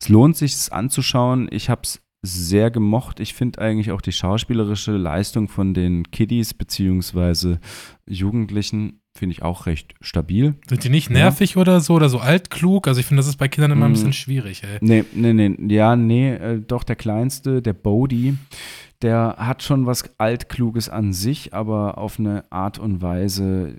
[0.01, 1.47] Es lohnt sich, es anzuschauen.
[1.51, 3.19] Ich habe es sehr gemocht.
[3.19, 7.59] Ich finde eigentlich auch die schauspielerische Leistung von den Kiddies beziehungsweise
[8.07, 10.55] Jugendlichen finde ich auch recht stabil.
[10.69, 11.15] Sind die nicht Ja.
[11.17, 12.87] nervig oder so oder so altklug?
[12.87, 13.93] Also ich finde, das ist bei Kindern immer ein Mm.
[13.93, 14.77] bisschen schwierig, ey.
[14.81, 18.35] Nee, nee, nee, ja, nee, äh, doch der Kleinste, der Bodhi,
[19.01, 23.75] der hat schon was Altkluges an sich, aber auf eine Art und Weise,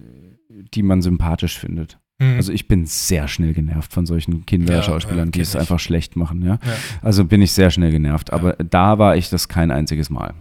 [0.74, 1.98] die man sympathisch findet.
[2.22, 2.36] Mhm.
[2.36, 6.42] Also ich bin sehr schnell genervt von solchen Kinderschauspielern, ja, die es einfach schlecht machen,
[6.44, 6.58] ja.
[7.02, 10.34] Also bin ich sehr schnell genervt, aber da war ich das kein einziges Mal.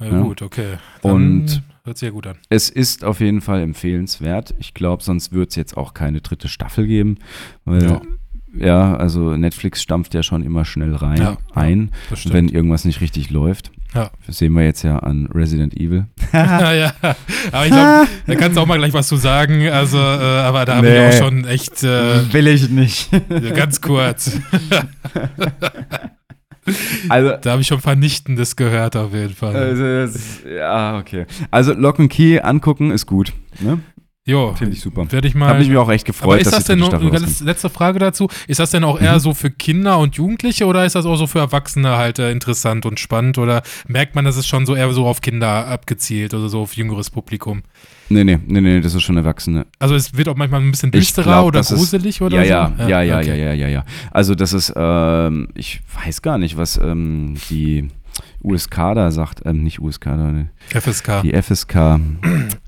[0.00, 0.20] Ja, Ja.
[0.22, 0.78] gut, okay.
[1.02, 2.36] Dann Und- hört sich ja gut an.
[2.48, 4.54] Es ist auf jeden Fall empfehlenswert.
[4.58, 7.18] Ich glaube, sonst wird es jetzt auch keine dritte Staffel geben,
[7.64, 8.00] weil Ja.
[8.56, 11.90] ja, also Netflix stampft ja schon immer schnell rein Ja, ein.
[12.24, 13.70] Wenn irgendwas nicht richtig läuft.
[13.94, 14.10] Ja.
[14.26, 16.06] Das sehen wir jetzt ja an Resident Evil.
[16.32, 16.92] ja, ja.
[17.52, 19.68] Aber ich glaube, da kannst du auch mal gleich was zu sagen.
[19.68, 21.08] Also, äh, aber da habe Nee.
[21.08, 23.10] ich auch schon echt äh, Will ich nicht.
[23.54, 24.38] ganz kurz.
[27.10, 29.54] Also, Da habe ich schon Vernichtendes gehört, auf jeden Fall.
[29.54, 30.18] also
[30.48, 31.26] ja, okay.
[31.50, 33.34] Also Lock and Key angucken ist gut.
[33.60, 33.80] Ne?
[34.26, 35.10] Jo, Finde ich super.
[35.12, 35.62] werde ich Habe mal.
[35.62, 36.92] ich mich auch echt aber gefreut, ist dass das denn noch,
[37.42, 39.18] letzte Frage dazu, ist das denn auch eher Mhm.
[39.20, 42.86] so für Kinder und Jugendliche oder ist das auch so für Erwachsene halt äh, interessant
[42.86, 46.48] und spannend oder merkt man, dass es schon so eher so auf Kinder abgezielt oder
[46.48, 47.62] so auf jüngeres Publikum?
[48.10, 49.66] Nee, nee, nee, nee, das ist schon Erwachsene.
[49.78, 52.82] Also es wird auch manchmal ein bisschen düsterer oder das ist- gruselig oder ja, so?
[52.82, 53.28] ja, ja, ja, okay.
[53.28, 53.84] ja, ja, ja, ja.
[54.10, 57.88] Also das ist, ähm, ich weiß gar nicht, was ähm, die
[58.42, 61.22] USK da sagt, ähm, nicht USK, da, ne, FSK.
[61.22, 62.00] die FSK.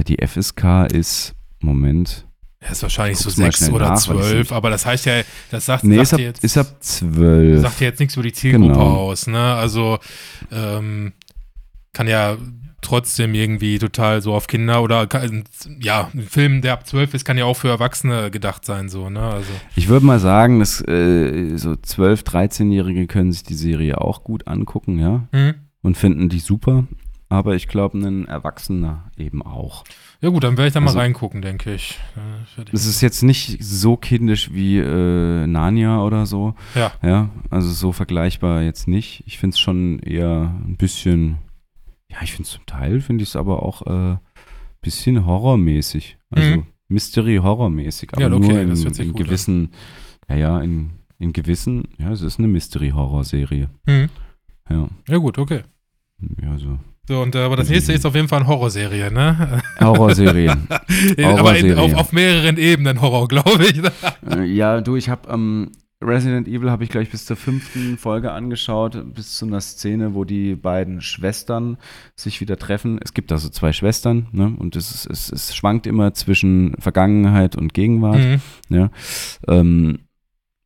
[0.00, 2.26] äh, die FSK ist, Moment,
[2.62, 5.96] Ja, ist wahrscheinlich so sechs oder nach, zwölf, aber das heißt ja, das sagt, nee,
[5.96, 7.60] sagt, ist ab, ja jetzt, ist ab 12.
[7.62, 8.96] sagt ja jetzt nichts über die Zielgruppe Genau.
[8.96, 9.54] aus, ne?
[9.54, 9.98] Also
[10.50, 11.12] ähm,
[11.92, 12.36] kann ja
[12.80, 15.08] trotzdem irgendwie total so auf Kinder oder
[15.80, 19.08] ja, ein Film, der ab zwölf ist, kann ja auch für Erwachsene gedacht sein, so,
[19.08, 19.20] ne?
[19.20, 24.22] Also Ich würde mal sagen, dass äh, so 12-, 13-Jährige können sich die Serie auch
[24.22, 25.54] gut angucken, ja, hm?
[25.82, 26.84] und finden die super.
[27.34, 29.82] Aber ich glaube, ein Erwachsener eben auch.
[30.20, 31.98] Ja gut, dann werde ich da mal Also- reingucken, denke ich.
[32.72, 36.54] Es ist jetzt nicht so kindisch wie äh, Narnia oder so.
[36.74, 36.92] Ja.
[37.02, 39.24] Ja, also so vergleichbar jetzt nicht.
[39.26, 41.38] Ich finde es schon eher ein bisschen,
[42.10, 44.16] ja, ich finde es zum Teil, finde ich es aber auch ein äh,
[44.80, 46.16] bisschen horrormäßig.
[46.30, 46.66] Also Mhm.
[46.88, 48.10] Mystery-Horrormäßig.
[48.12, 49.12] Aber Ja, okay, nur in, in gut an.
[49.14, 49.70] gewissen,
[50.28, 53.70] ja, ja, in, in gewissen, ja, es ist eine Mystery-Horror-Serie.
[53.86, 54.08] Hm.
[54.70, 55.62] Ja, Ja gut, okay.
[56.42, 56.78] ja, so.
[57.06, 59.62] So, und, äh, aber das nächste ist auf jeden Fall eine Horrorserie, ne?
[59.80, 60.66] Horrorserien.
[60.70, 60.78] aber
[61.18, 61.78] in, Horrorserie.
[61.78, 63.82] auf, auf mehreren Ebenen Horror, glaube ich.
[64.30, 68.32] Äh, ja, du, ich habe ähm, Resident Evil habe ich gleich bis zur fünften Folge
[68.32, 71.76] angeschaut, bis zu einer Szene, wo die beiden Schwestern
[72.16, 72.98] sich wieder treffen.
[73.02, 74.54] Es gibt also zwei Schwestern, ne?
[74.56, 78.18] Und es, es, es schwankt immer zwischen Vergangenheit und Gegenwart.
[78.18, 78.40] Mhm.
[78.68, 78.90] Ja.
[79.46, 80.00] Ähm,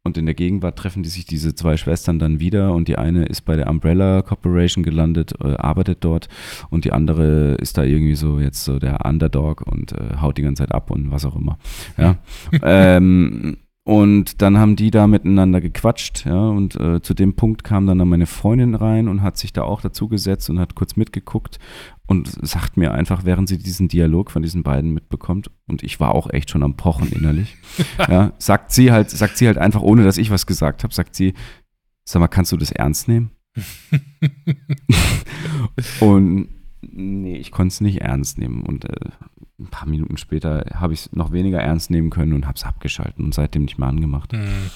[0.08, 3.24] und in der Gegenwart treffen die sich diese zwei Schwestern dann wieder und die eine
[3.26, 6.28] ist bei der Umbrella Corporation gelandet, äh, arbeitet dort
[6.70, 10.42] und die andere ist da irgendwie so jetzt so der Underdog und äh, haut die
[10.42, 11.58] ganze Zeit ab und was auch immer.
[11.96, 12.16] Ja.
[12.62, 17.86] ähm, Und dann haben die da miteinander gequatscht, ja, und äh, zu dem Punkt kam
[17.86, 21.58] dann, meine Freundin rein und hat sich da auch dazu gesetzt und hat kurz mitgeguckt
[22.06, 26.14] und sagt mir einfach, während sie diesen Dialog von diesen beiden mitbekommt, und ich war
[26.14, 27.56] auch echt schon am Pochen innerlich,
[28.10, 31.14] ja, sagt sie halt, sagt sie halt einfach, ohne dass ich was gesagt habe, sagt
[31.14, 31.32] sie,
[32.04, 33.30] sag mal, kannst du das ernst nehmen?
[36.00, 36.48] und
[36.82, 38.64] nee, ich konnte es nicht ernst nehmen.
[38.64, 39.12] Und äh,
[39.58, 42.64] ein paar Minuten später habe ich es noch weniger ernst nehmen können und habe es
[42.64, 44.32] abgeschalten und seitdem nicht mehr angemacht.
[44.32, 44.70] Hm.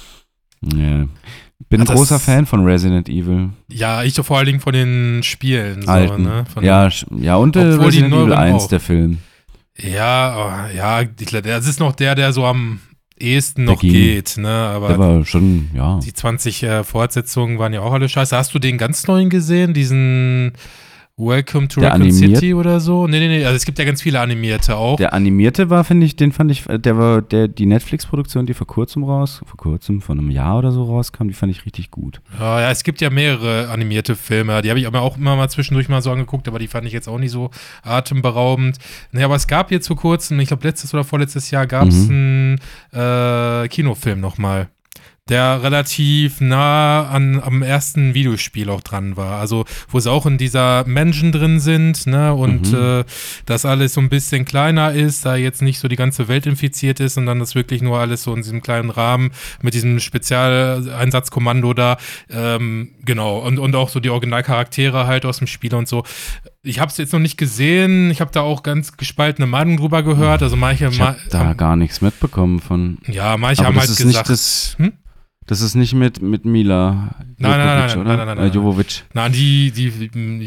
[0.65, 1.07] Ja.
[1.69, 3.51] Bin ein großer Fan von Resident Evil.
[3.69, 5.83] Ja, ich so vor allen Dingen von den Spielen.
[5.83, 6.23] So, Alten.
[6.23, 6.45] ne?
[6.53, 8.69] von ja, ja, und äh, Resident Evil neueren 1, auch.
[8.69, 9.19] der Film.
[9.79, 12.81] Ja, oh, ja, das ist noch der, der so am
[13.19, 13.93] ehesten Der noch ging.
[13.93, 14.43] geht, ne?
[14.43, 15.99] Der Aber war schon, ja.
[16.01, 18.37] die 20 äh, Fortsetzungen waren ja auch alle scheiße.
[18.37, 19.73] Hast du den ganz neuen gesehen?
[19.75, 20.53] Diesen
[21.25, 23.07] Welcome to Der Raccoon animiert- City oder so?
[23.07, 23.45] Nee, nee, nee.
[23.45, 24.97] Also es gibt ja ganz viele animierte auch.
[24.97, 28.55] Der animierte war, finde ich, den fand ich, äh, der war der, die Netflix-Produktion, die
[28.55, 31.91] vor kurzem raus, vor kurzem, vor einem Jahr oder so rauskam, die fand ich richtig
[31.91, 32.21] gut.
[32.39, 34.61] Ja, ja, es gibt ja mehrere animierte Filme.
[34.63, 36.93] Die habe ich aber auch immer mal zwischendurch mal so angeguckt, aber die fand ich
[36.93, 37.51] jetzt auch nicht so
[37.83, 38.79] atemberaubend.
[39.13, 42.09] Naja, aber es gab jetzt vor kurzem, ich glaube letztes oder vorletztes Jahr, gab es
[42.09, 42.59] einen
[42.93, 44.69] äh, Kinofilm nochmal.
[45.29, 49.39] Der relativ nah an, am ersten Videospiel auch dran war.
[49.39, 52.79] Also, wo sie auch in dieser Menschen drin sind, ne, und Mhm.
[53.01, 53.05] äh,
[53.47, 56.99] das alles so ein bisschen kleiner ist, da jetzt nicht so die ganze Welt infiziert
[56.99, 59.31] ist, sondern das wirklich nur alles so in diesem kleinen Rahmen
[59.63, 61.99] mit diesem Spezialeinsatzkommando da,
[62.29, 66.03] ähm, genau, und, und auch so die Originalcharaktere halt aus dem Spiel und so.
[66.65, 70.03] Ich habe es jetzt noch nicht gesehen, ich habe da auch ganz gespaltene Meinungen drüber
[70.05, 72.99] gehört, also manche, Ich ma- habe da haben, gar nichts mitbekommen von.
[73.09, 74.75] ja, manche haben das halt ist gesagt, nicht das.
[74.79, 74.93] Hm?
[75.45, 77.17] Das ist nicht mit, mit Mila.
[77.37, 78.05] Nein, nein, nein, nein, oder?
[78.05, 78.53] nein, nein, nein, Äh, nein.
[78.53, 79.03] Jovovich.
[79.13, 79.89] Na, die, die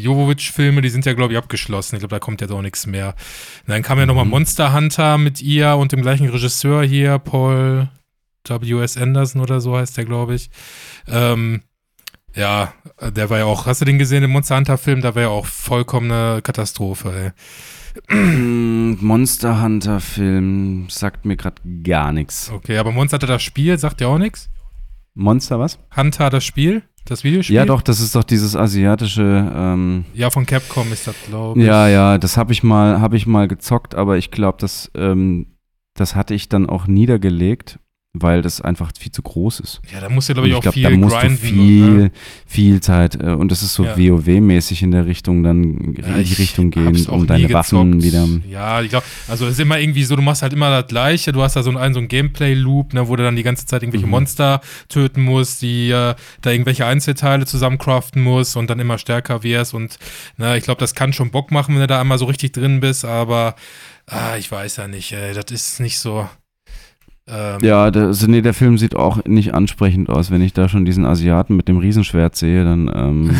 [0.00, 1.96] Jovovic-Filme, die sind ja, glaube ich, abgeschlossen.
[1.96, 3.08] Ich glaube, da kommt jetzt auch nichts mehr.
[3.66, 4.30] Und dann kam ja nochmal Mhm.
[4.30, 7.88] Monster Hunter mit ihr und dem gleichen Regisseur hier, Paul
[8.48, 8.96] W.S.
[8.96, 10.48] Anderson oder so heißt der, glaube ich.
[11.08, 11.60] Ähm,
[12.36, 12.72] ja,
[13.14, 15.00] der war ja auch, hast du den gesehen, den Monster Hunter-Film?
[15.00, 17.32] Da war ja auch vollkommene Katastrophe,
[18.10, 18.14] ey.
[18.14, 22.50] Mm, Monster Hunter Film sagt mir gerade gar nichts.
[22.52, 24.50] Okay, aber Monster Hunter das Spiel, sagt dir auch nichts?
[25.14, 25.78] Monster was?
[25.96, 26.82] Hunter das Spiel?
[27.06, 27.56] Das Videospiel?
[27.56, 29.52] Ja, doch, das ist doch dieses asiatische.
[29.54, 31.66] Ähm, Ja, von Capcom ist das, glaube ich.
[31.66, 35.46] ja, ja, das habe ich mal, habe ich mal gezockt, aber ich glaube, das, ähm,
[35.94, 37.78] das hatte ich dann auch niedergelegt,
[38.22, 39.80] weil das einfach viel zu groß ist.
[39.92, 41.36] Ja, da musst du, Und glaube ich, auch glaub, viel da musst grinden.
[41.40, 42.10] du viel, und, ne?
[42.46, 43.96] viel Zeit äh, und das ist so Ja.
[43.96, 48.02] WoW-mäßig in der Richtung dann in Ja, die ich Richtung gehen, auch um deine Waffen
[48.02, 48.26] wieder.
[48.48, 51.32] Ja, ich glaube, also es ist immer irgendwie so, du machst halt immer das Gleiche.
[51.32, 53.82] Du hast da so einen, so einen Gameplay-Loop, ne, wo du dann die ganze Zeit
[53.82, 54.10] irgendwelche Mhm.
[54.12, 59.74] Monster töten musst, die äh, da irgendwelche Einzelteile zusammencraften musst und dann immer stärker wirst.
[59.74, 59.98] Und
[60.36, 62.80] ne, ich glaube, das kann schon Bock machen, wenn du da einmal so richtig drin
[62.80, 63.54] bist, aber
[64.06, 66.28] ah, ich weiß ja nicht, ey, das ist nicht so.
[67.28, 70.30] Ähm, Ja, der, also nee, der Film sieht auch nicht ansprechend aus.
[70.30, 73.36] Wenn ich da schon diesen Asiaten mit dem Riesenschwert sehe, dann ähm,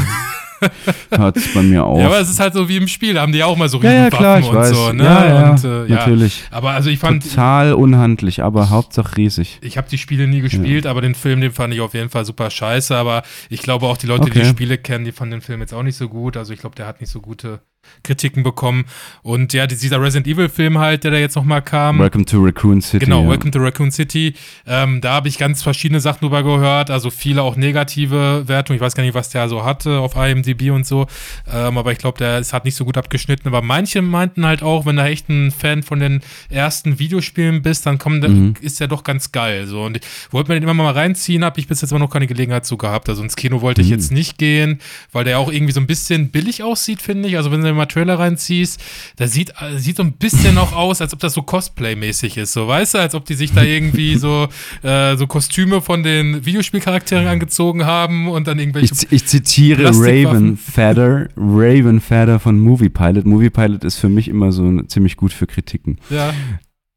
[1.10, 2.00] hört es bei mir auf.
[2.00, 3.80] Ja, aber es ist halt so wie im Spiel, da haben die auch mal so
[3.82, 4.70] ja, ja, Riesenwaffen klar, ich und weiß.
[4.70, 5.04] so, ne?
[5.04, 5.96] Ja, ja, und, äh, ja.
[5.96, 6.44] natürlich.
[6.50, 9.58] Aber also ich fand, Total unhandlich, aber Hauptsache riesig.
[9.62, 12.24] Ich habe die Spiele nie gespielt, aber den Film, den fand ich auf jeden Fall
[12.24, 12.96] super scheiße.
[12.96, 14.40] Aber ich glaube auch die Leute, die Okay.
[14.40, 16.36] die Spiele kennen, die fanden den Film jetzt auch nicht so gut.
[16.36, 17.60] Also ich glaube, der hat nicht so gute
[18.02, 18.84] Kritiken bekommen.
[19.22, 21.98] Und ja, dieser Resident Evil Film halt, der da jetzt nochmal kam.
[21.98, 23.04] Welcome to Raccoon City.
[23.04, 23.30] Genau, ja.
[23.30, 24.34] Welcome to Raccoon City.
[24.66, 28.76] Ähm, da habe ich ganz verschiedene Sachen drüber gehört, also viele auch negative Wertungen.
[28.76, 31.06] Ich weiß gar nicht, was der so hatte auf IMDb und so.
[31.52, 33.48] Ähm, aber ich glaube, der es hat nicht so gut abgeschnitten.
[33.48, 36.20] Aber manche meinten halt auch, wenn du echt ein Fan von den
[36.50, 38.54] ersten Videospielen bist, dann kommt, Mhm.
[38.60, 39.66] ist der doch ganz geil.
[39.66, 39.82] So.
[39.84, 42.26] Und ich wollte mir den immer mal reinziehen, habe ich bis jetzt aber noch keine
[42.26, 43.08] Gelegenheit zu gehabt.
[43.08, 43.92] Also ins Kino wollte ich Mhm.
[43.94, 44.80] jetzt nicht gehen,
[45.12, 47.36] weil der auch irgendwie so ein bisschen billig aussieht, finde ich.
[47.36, 48.82] Also wenn du mal Trailer reinziehst,
[49.18, 52.52] der sieht, sieht so ein bisschen auch aus, als ob das so Cosplay-mäßig ist.
[52.52, 54.48] So, weißt du, als ob die sich da irgendwie so,
[54.82, 58.94] äh, so Kostüme von den Videospielcharakteren angezogen haben und dann irgendwelche.
[58.94, 59.90] Ich, ich zitiere.
[59.94, 63.26] Raven Feather, Raven Feather von Movie Pilot.
[63.26, 65.98] Movie Pilot ist für mich immer so ziemlich gut für Kritiken.
[66.10, 66.32] ja,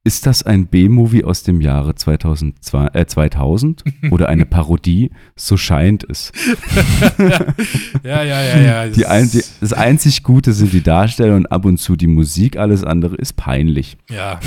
[0.10, 5.12] Ist das ein B-Movie aus dem Jahre 2002, äh, 2000 oder eine Parodie?
[5.36, 6.32] So scheint es.
[8.04, 8.88] ja, ja, ja, ja.
[8.88, 12.58] Die ein, die, das einzig Gute sind die Darsteller und ab und zu die Musik.
[12.58, 13.98] Alles andere ist peinlich.
[14.10, 14.40] Ja,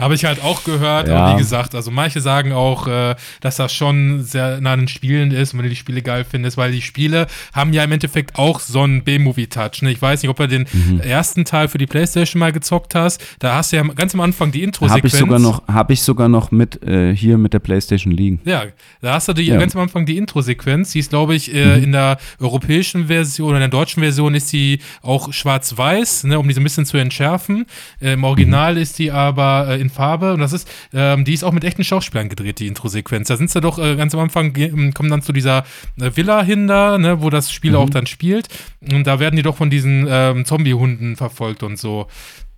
[0.00, 1.18] habe ich halt auch gehört, Ja.
[1.18, 4.88] aber wie gesagt, also manche sagen auch, äh, dass das schon sehr nah an den
[4.88, 7.92] Spielen ist und wenn du die Spiele geil findest, weil die Spiele haben ja im
[7.92, 9.82] Endeffekt auch so einen B-Movie-Touch.
[9.82, 9.92] Ne?
[9.92, 10.98] Ich weiß nicht, ob du den Mhm.
[10.98, 14.50] ersten Teil für die Playstation mal gezockt hast, da hast du ja ganz am Anfang
[14.50, 17.58] die Intros Habe ich sogar noch, habe ich sogar noch mit äh, hier mit der
[17.58, 18.40] PlayStation liegen.
[18.44, 18.64] Ja,
[19.00, 19.58] da hast du die, ja.
[19.58, 20.92] ganz am Anfang die Intro-Sequenz.
[20.92, 21.84] Die ist, glaube ich, äh, mhm.
[21.84, 26.48] in der europäischen Version oder in der deutschen Version ist die auch schwarz-weiß, ne, um
[26.48, 27.66] die so ein bisschen zu entschärfen.
[28.00, 28.80] Äh, Im Original mhm.
[28.82, 31.84] ist die aber äh, in Farbe und das ist, ähm, die ist auch mit echten
[31.84, 33.28] Schauspielern gedreht, die Intro-Sequenz.
[33.28, 34.52] Da sind sie doch äh, ganz am Anfang,
[34.94, 35.64] kommen dann zu dieser
[36.00, 37.76] äh, Villa hin da, ne, wo das Spiel mhm.
[37.76, 38.48] auch dann spielt.
[38.92, 42.06] Und da werden die doch von diesen ähm, Zombie-Hunden verfolgt und so.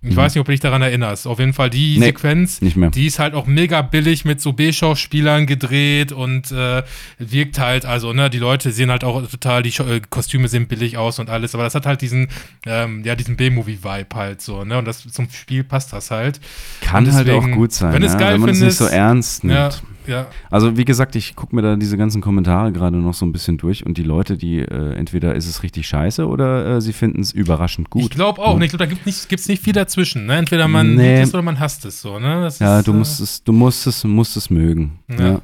[0.01, 0.15] Ich mhm.
[0.15, 1.27] weiß nicht, ob du dich daran erinnerst.
[1.27, 5.45] Auf jeden Fall die nee, Sequenz, die ist halt auch mega billig mit so B-Schauspielern
[5.45, 6.83] gedreht und äh,
[7.17, 10.97] wirkt halt, also, ne, die Leute sehen halt auch total, die äh, Kostüme sehen billig
[10.97, 12.29] aus und alles, aber das hat halt diesen,
[12.65, 16.39] ähm, ja, diesen B-Movie-Vibe halt so, ne, und das zum Spiel passt das halt.
[16.79, 19.43] Kann deswegen, halt auch gut sein, wenn, es geil wenn man es nicht so ernst
[19.43, 19.57] nimmt.
[19.57, 19.69] Ja,
[20.09, 20.27] ja.
[20.49, 23.57] Also wie gesagt, ich gucke mir da diese ganzen Kommentare gerade noch so ein bisschen
[23.57, 27.21] durch und die Leute, die äh, entweder ist es richtig scheiße oder äh, sie finden
[27.21, 28.03] es überraschend gut.
[28.03, 28.57] Ich glaube auch.
[28.57, 28.63] Ja.
[28.63, 30.25] Ich glaube, da gibt es nicht, nicht viel dazwischen.
[30.25, 30.37] Ne?
[30.37, 31.15] Entweder man nee.
[31.15, 32.19] liebt es oder man hasst es so.
[32.19, 32.49] Ne?
[32.59, 34.99] Ja, ist, du musst äh, es, du musst es, musst es mögen.
[35.09, 35.15] Ja.
[35.15, 35.41] ja.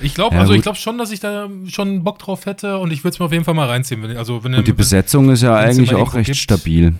[0.00, 2.92] Ich glaube, ja, also ich glaube schon, dass ich da schon Bock drauf hätte und
[2.92, 4.02] ich würde es mir auf jeden Fall mal reinziehen.
[4.02, 6.38] Wenn, also wenn und die Besetzung ist ja eigentlich auch recht gibt.
[6.38, 6.94] stabil.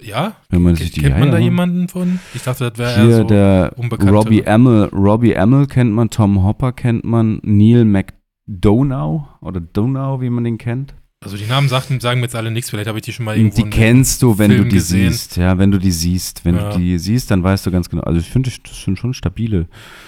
[0.00, 0.36] Ja?
[0.48, 2.20] Wenn man sich die, kennt man da jemanden von?
[2.34, 6.72] Ich dachte, das wäre eher so der Robbie Amell, Robbie Amell kennt man, Tom Hopper
[6.72, 10.94] kennt man, Neil McDonough oder Donau, wie man den kennt.
[11.20, 13.36] Also die Namen sagen, sagen mir jetzt alle nichts, vielleicht habe ich die schon mal
[13.36, 15.12] irgendwo Die kennst du, wenn Film du die gesehen.
[15.12, 15.36] siehst.
[15.36, 16.44] Ja, wenn du die siehst.
[16.44, 16.70] Wenn ja.
[16.70, 18.02] du die siehst, dann weißt du ganz genau.
[18.02, 19.66] Also ich finde, das sind schon stabile,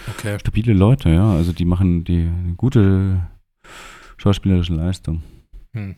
[0.09, 0.39] okay.
[0.39, 1.33] stabile Leute, ja.
[1.33, 3.21] Also die machen die gute
[4.19, 5.23] schauspielerische Leistung.
[5.73, 5.97] Hm.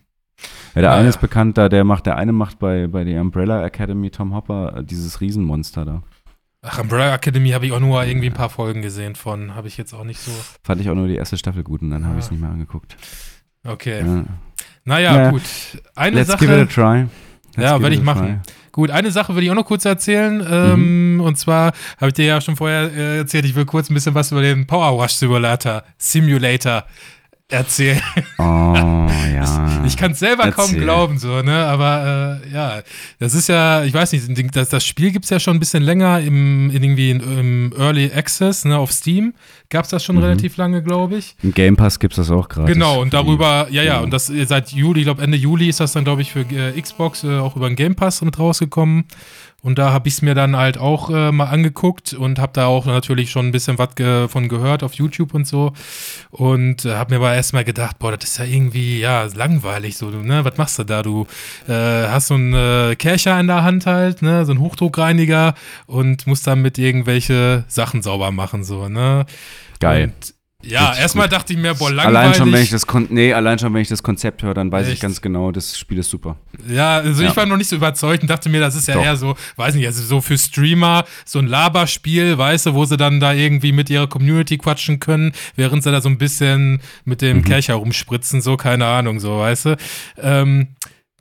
[0.74, 3.20] Ja, der ah, eine ist bekannt da, der macht, der eine macht bei, bei der
[3.20, 6.02] Umbrella Academy, Tom Hopper, äh, dieses Riesenmonster da.
[6.62, 9.76] Ach, Umbrella Academy habe ich auch nur irgendwie ein paar Folgen gesehen von, habe ich
[9.76, 10.30] jetzt auch nicht so.
[10.62, 12.50] Fand ich auch nur die erste Staffel gut und dann habe ich es nicht mehr
[12.50, 12.96] angeguckt.
[13.64, 14.00] Okay.
[14.00, 14.24] Ja.
[14.84, 15.42] Naja, naja, gut.
[15.94, 16.46] Eine Let's Sache.
[16.46, 17.06] give it a try.
[17.56, 18.40] Let's ja, werde ich machen.
[18.42, 18.52] Try.
[18.72, 20.46] Gut, eine Sache würde ich auch noch kurz erzählen.
[20.48, 21.20] Ähm, mhm.
[21.20, 24.14] Und zwar habe ich dir ja schon vorher äh, erzählt, ich will kurz ein bisschen
[24.14, 26.84] was über den Power Wash Simulator, Simulator
[27.50, 28.00] erzählen.
[28.38, 29.80] Oh, ja.
[29.84, 30.64] Ich, ich kann es selber Erzähl.
[30.64, 31.66] kaum glauben, so, ne?
[31.66, 32.82] Aber äh, ja,
[33.18, 35.82] das ist ja, ich weiß nicht, das, das Spiel gibt es ja schon ein bisschen
[35.82, 39.34] länger im, irgendwie in, im Early Access, ne, auf Steam.
[39.68, 40.22] Gab es das schon mhm.
[40.22, 41.36] relativ lange, glaube ich.
[41.42, 42.72] Im Game Pass gibt es das auch gerade.
[42.72, 45.92] Genau, und darüber, ja, ja, und das seit Juli, ich glaube Ende Juli ist das
[45.92, 49.04] dann, glaube ich, für äh, Xbox äh, auch über den Game Pass mit rausgekommen.
[49.62, 52.66] Und da habe ich es mir dann halt auch äh, mal angeguckt und habe da
[52.66, 55.72] auch natürlich schon ein bisschen was ge von gehört auf YouTube und so.
[56.30, 60.10] Und äh, habe mir aber erstmal gedacht, boah, das ist ja irgendwie, ja, langweilig so,
[60.10, 60.44] ne?
[60.44, 61.02] Was machst du da?
[61.02, 61.26] Du
[61.68, 61.72] äh,
[62.08, 64.44] hast so einen äh, Kercher in der Hand halt, ne?
[64.44, 65.54] So einen Hochdruckreiniger
[65.86, 69.26] und musst damit irgendwelche Sachen sauber machen, so, ne?
[69.78, 70.04] Geil.
[70.04, 72.18] Und ja, erstmal dachte ich mir, boah, langweilig.
[72.18, 74.70] Allein schon, wenn ich das, Kon nee, allein schon, wenn ich das Konzept höre, dann
[74.70, 74.96] weiß Echt?
[74.96, 76.36] ich ganz genau, das Spiel ist super.
[76.68, 77.30] Ja, also ja.
[77.30, 79.04] ich war noch nicht so überzeugt und dachte mir, das ist ja Doch.
[79.04, 82.98] eher so, weiß nicht, also so für Streamer, so ein Laberspiel, weißt du, wo sie
[82.98, 87.22] dann da irgendwie mit ihrer Community quatschen können, während sie da so ein bisschen mit
[87.22, 87.44] dem mhm.
[87.44, 89.76] Kercher rumspritzen, so, keine Ahnung, so, weißt du.
[90.18, 90.68] Ähm,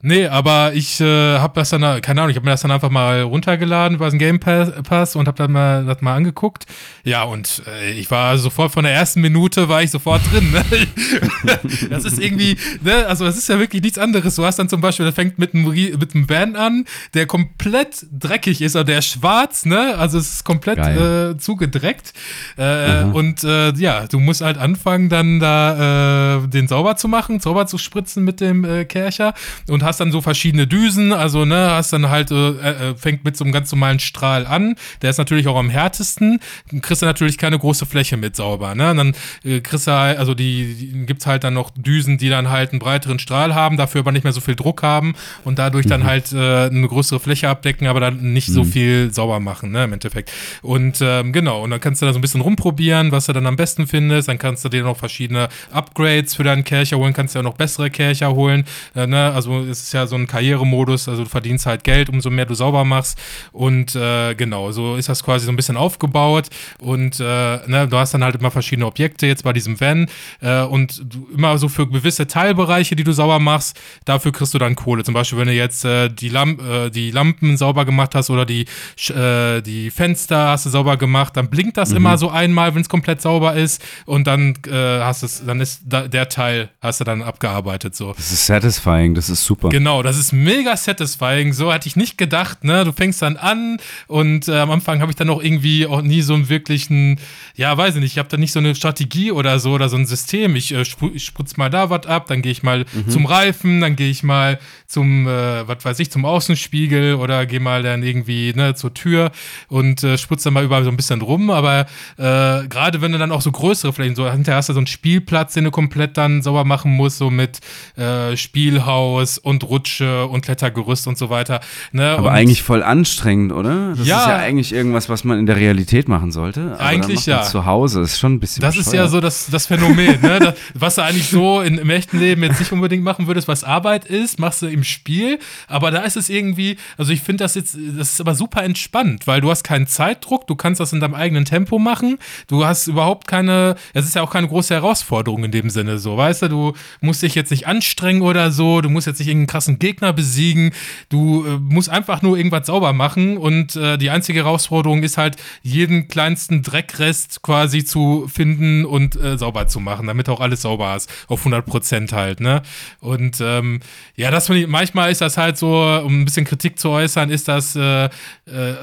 [0.02, 2.89] Nee, aber ich äh, habe das dann, keine Ahnung, ich habe mir das dann einfach
[2.89, 6.66] mal runtergeladen über den Game Pass und habe dann mal das mal angeguckt.
[7.04, 10.52] Ja, und äh, ich war sofort von der ersten Minute war ich sofort drin.
[10.52, 10.64] Ne?
[11.89, 13.08] das ist irgendwie, ne?
[13.08, 14.36] also das ist ja wirklich nichts anderes.
[14.36, 18.06] Du hast dann zum Beispiel, das fängt mit einem, mit einem Van an, der komplett
[18.18, 19.97] dreckig ist, also der ist schwarz, ne?
[19.97, 22.14] Also es ist komplett äh, zugedreckt.
[22.56, 27.41] Äh, und äh, ja, du musst halt anfangen, dann da äh, den sauber zu machen,
[27.41, 29.34] sauber zu spritzen mit dem äh, Kercher
[29.68, 33.36] und hast dann so verschiedene Düsen, also ne, hast dann halt, äh, äh, fängt mit
[33.36, 36.40] so einem ganz normalen Strahl an, der ist natürlich auch am härtesten,
[36.82, 40.18] kriegst du natürlich keine große Fläche mit sauber, ne, und dann äh, kriegst du halt,
[40.18, 43.78] also die, die gibt's halt dann noch Düsen, die dann halt einen breiteren Strahl haben,
[43.78, 45.90] dafür aber nicht mehr so viel Druck haben und dadurch mhm.
[45.90, 48.54] dann halt äh, eine größere Fläche abdecken, aber dann nicht mhm.
[48.54, 50.32] so viel sauber machen, ne, im Endeffekt.
[50.62, 53.48] Und ähm, genau, und dann kannst du da so ein bisschen rumprobieren, was du dann
[53.48, 57.34] am besten findest, dann kannst du dir noch verschiedene Upgrades für deinen Kercher holen, kannst
[57.34, 58.66] du ja noch bessere Kercher holen,
[58.96, 62.30] äh, ne, also es ist ja so ein Karrieremodus, also du verdienst halt Geld, umso
[62.30, 63.17] mehr du sauber machst.
[63.51, 66.47] Und äh, genau, so ist das quasi so ein bisschen aufgebaut.
[66.80, 67.23] Und äh,
[67.67, 70.07] ne, du hast dann halt immer verschiedene Objekte jetzt bei diesem Van.
[70.41, 74.57] Äh, und du, immer so für gewisse Teilbereiche, die du sauber machst, dafür kriegst du
[74.57, 75.03] dann Kohle.
[75.03, 78.45] Zum Beispiel, wenn du jetzt äh, die, Lamp äh, die Lampen sauber gemacht hast oder
[78.45, 78.65] die,
[79.09, 81.97] äh, die Fenster hast du sauber gemacht, dann blinkt das mhm.
[81.97, 83.82] immer so einmal, wenn es komplett sauber ist.
[84.05, 87.95] Und dann hast es, dann ist da, der Teil hast du dann abgearbeitet.
[87.95, 88.13] So.
[88.13, 91.53] Das ist satisfying, das ist super Genau, das ist mega satisfying.
[91.53, 92.84] So hatte ich nicht gedacht, ne?
[92.86, 96.22] Du fängst dann an und äh, am Anfang habe ich dann auch irgendwie auch nie
[96.22, 97.20] so einen wirklichen,
[97.55, 99.97] ja, weiß ich nicht, ich habe da nicht so eine Strategie oder so oder so
[99.97, 100.55] ein System.
[100.55, 103.09] Ich, äh, spr ich sprutz mal da was ab, dann gehe ich mal mhm.
[103.09, 107.59] zum Reifen, dann gehe ich mal zum, äh, was weiß ich, zum Außenspiegel oder gehe
[107.59, 109.32] mal dann irgendwie ne, zur Tür
[109.67, 111.49] und äh, sprutze dann mal überall so ein bisschen rum.
[111.51, 111.82] Aber
[112.17, 114.88] äh, gerade wenn du dann auch so größere Flächen, so hinterher hast du so einen
[114.88, 117.59] Spielplatz, den du komplett dann sauber machen musst, so mit
[117.97, 121.60] äh, Spielhaus und Rutsche und Klettergerüst und so weiter.
[121.91, 122.10] Ne?
[122.18, 123.93] Aber und eigentlich voll anstrengend, oder?
[123.95, 124.20] Das Ja.
[124.22, 126.74] ist ja eigentlich irgendwas, was man in der Realität machen sollte.
[126.74, 127.41] Aber Eigentlich ja.
[127.43, 129.12] Zu Hause ist schon ein bisschen Das ist ja bescheuert.
[129.12, 130.39] so das, das Phänomen, ne?
[130.39, 133.64] Das, was du eigentlich so in, im echten Leben jetzt nicht unbedingt machen würdest, was
[133.64, 135.39] Arbeit ist, machst du im Spiel.
[135.68, 139.28] Aber da ist es irgendwie, also ich finde das jetzt, das ist aber super entspannt,
[139.28, 142.18] weil du hast keinen Zeitdruck, du kannst das in deinem eigenen Tempo machen.
[142.47, 146.18] Du hast überhaupt keine, es ist ja auch keine große Herausforderung in dem Sinne so,
[146.18, 149.47] weißt du, du musst dich jetzt nicht anstrengen oder so, du musst jetzt nicht irgendeinen
[149.50, 150.72] krassen Gegner besiegen,
[151.10, 155.38] du äh, musst einfach nur irgendwas sauber machen und äh, die einzige Herausforderung ist halt,
[155.64, 160.62] jeden kleinsten Dreckrest quasi zu finden und äh, sauber zu machen, damit du auch alles
[160.62, 162.62] sauber hast, auf 100 Prozent halt, ne?
[163.00, 163.80] Und ähm,
[164.16, 165.68] ja, das finde ich, manchmal ist das halt so,
[166.06, 168.10] um ein bisschen Kritik zu äußern, ist das äh, äh,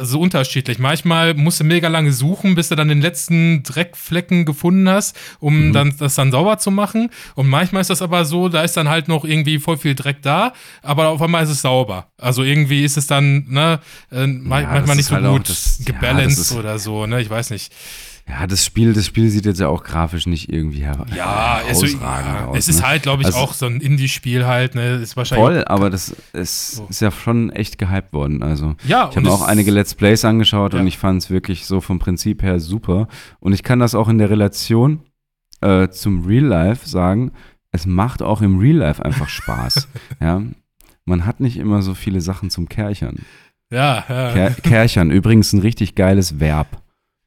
[0.02, 0.78] so unterschiedlich.
[0.78, 5.72] Manchmal musst du mega lange suchen, bis du dann den letzten Dreckflecken gefunden hast, um
[5.72, 7.10] dann das dann sauber zu machen.
[7.36, 10.22] Und manchmal ist das aber so, da ist dann halt noch irgendwie voll viel Dreck
[10.22, 10.52] da,
[10.82, 12.06] aber auf einmal ist es sauber.
[12.18, 13.80] Also irgendwie ist es dann, ne,
[14.12, 17.20] äh, ma- Ja, manchmal nicht so halt gut das- ja, gebalanced ist- oder so, ne?
[17.20, 17.72] Ich weiß nicht.
[18.28, 21.80] Ja, das Spiel, das Spiel sieht jetzt ja auch grafisch nicht irgendwie her Ja, es,
[21.80, 22.00] herausragend
[22.34, 22.58] ja, aus.
[22.58, 22.88] es ist ne?
[22.88, 24.96] halt, glaube ich, Also- auch so ein Indie-Spiel halt, ne?
[24.96, 25.44] Ist wahrscheinlich.
[25.46, 26.86] Voll, aber das ist, So.
[26.90, 28.42] ist ja schon echt gehypt worden.
[28.42, 30.80] Also Ja, ich habe auch einige Let's Plays angeschaut Ja.
[30.80, 33.06] und ich fand es wirklich so vom Prinzip her super.
[33.38, 35.02] Und ich kann das auch in der Relation
[35.62, 37.30] äh, zum Real Life sagen.
[37.72, 39.88] Es macht auch im Real Life einfach Spaß.
[40.20, 40.42] ja,
[41.04, 43.16] man hat nicht immer so viele Sachen zum Kerchern.
[43.70, 44.32] Ja, ja.
[44.32, 46.82] Ker Kerchern, übrigens ein richtig geiles Verb.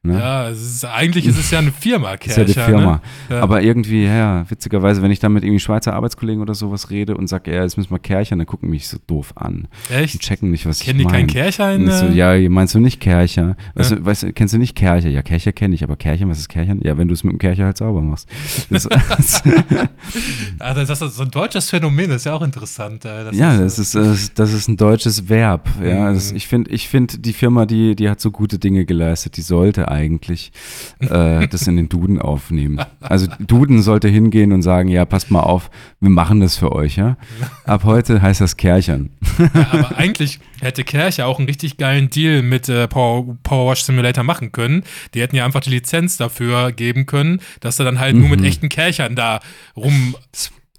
[0.09, 0.19] Ne?
[0.19, 3.01] Ja, es ist, eigentlich ist es ja eine Firma, ist ja die Kercher, Firma.
[3.29, 3.35] Ne?
[3.35, 3.41] Ja.
[3.41, 7.27] Aber irgendwie, ja, witzigerweise, wenn ich dann mit irgendwie Schweizer Arbeitskollegen oder sowas rede und
[7.27, 9.67] sage, ja, jetzt müssen wir Kerchern, dann gucken mich so doof an.
[9.89, 10.19] und Echt?
[10.19, 11.33] checken nicht, was Kennen ich die keinen meine.
[11.33, 13.55] Kercher Und in ich so, ja, meinst du nicht Kercher?
[13.75, 13.97] Weißt, Ja.
[13.97, 15.09] du, weißt kennst du nicht Kercher?
[15.09, 16.79] Ja, Kercher kenne ich, aber Kerchen, was ist Kerchern?
[16.83, 18.27] Ja, wenn du es mit dem Kercher halt sauber machst.
[18.69, 18.87] Das,
[20.59, 23.05] Ah, das das ist so ein deutsches Phänomen, das ist ja auch interessant.
[23.05, 25.69] äh, Das ja, ist, das ist, das ist, das ist ein deutsches Verb.
[25.83, 26.19] Ja, Mhm.
[26.35, 29.87] ich finde, ich find, die Firma, die, die hat so gute Dinge geleistet, die sollte
[29.89, 29.98] eigentlich
[30.99, 32.79] äh, das in den Duden aufnehmen.
[32.99, 35.69] Also Duden sollte hingehen und sagen, ja, passt mal auf,
[35.99, 37.17] wir machen das für euch, ja.
[37.65, 39.09] Ab heute heißt das Kerchern.
[39.37, 43.83] Ja, aber eigentlich hätte Kercher auch einen richtig geilen Deal mit äh, Power, Power Wash
[43.83, 44.83] Simulator machen können.
[45.13, 48.39] Die hätten ja einfach die Lizenz dafür geben können, dass er dann halt nur mit
[48.41, 48.45] Mhm.
[48.45, 49.39] echten Kerchern da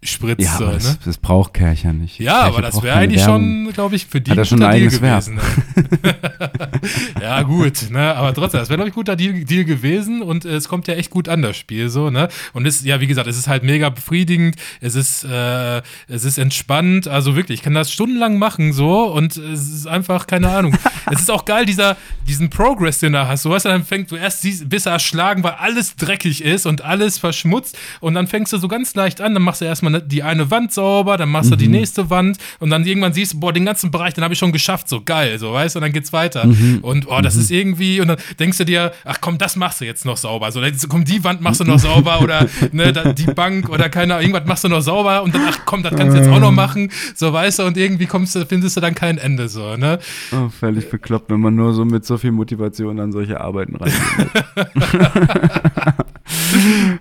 [0.01, 0.41] rumspritzt.
[0.41, 0.73] Ja, aber ne?
[0.75, 2.19] das, das braucht Kercher nicht.
[2.19, 3.65] Ja, Kercher aber das wäre eigentlich Werbung.
[3.65, 5.25] schon, glaube ich, für die Hat er schon ein Deal eigenes Verb.
[5.25, 5.35] gewesen.
[5.37, 7.21] Ne?
[7.23, 8.15] ja, gut, ne?
[8.15, 10.87] Aber trotzdem, das wäre, glaube ich, ein guter Deal, Deal gewesen und äh, es kommt
[10.89, 12.29] ja echt gut an, das Spiel so, ne?
[12.53, 16.39] Und es, ja, wie gesagt, es ist halt mega befriedigend, es ist, äh, es ist
[16.39, 20.77] entspannt, also wirklich, ich kann das stundenlang machen so und es ist einfach, keine Ahnung.
[21.11, 21.97] es ist auch geil, dieser,
[22.27, 23.45] diesen Progress, den du hast.
[23.45, 26.83] Du weißt, dann fängst du erst siehst, bist du erschlagen, weil alles dreckig ist und
[26.83, 30.23] alles verschmutzt und dann fängst du so ganz leicht an, dann machst du erstmal die
[30.23, 33.53] eine Wand sauber, dann machst du die nächste Wand und dann irgendwann siehst du, boah,
[33.53, 35.93] den ganzen Bereich, den habe ich schon geschafft, so geil, so weißt du, und dann
[35.93, 36.49] geht's weiter.
[36.83, 39.85] Und oh, das ist irgendwie, und dann denkst du dir, ach komm, das machst du
[39.85, 40.51] jetzt noch sauber.
[40.53, 44.15] So, jetzt, komm, die Wand machst du noch sauber oder ne, die Bank oder keine
[44.15, 46.41] Ahnung, irgendwas machst du noch sauber und dann, ach komm, das kannst du jetzt auch
[46.41, 49.77] noch machen, so weißt du, und irgendwie kommst du, findest du dann kein Ende, so,
[49.77, 49.99] ne?
[50.33, 54.01] Oh, völlig bekloppt, wenn man nur so mit so viel Motivation an solche Arbeiten reingeht.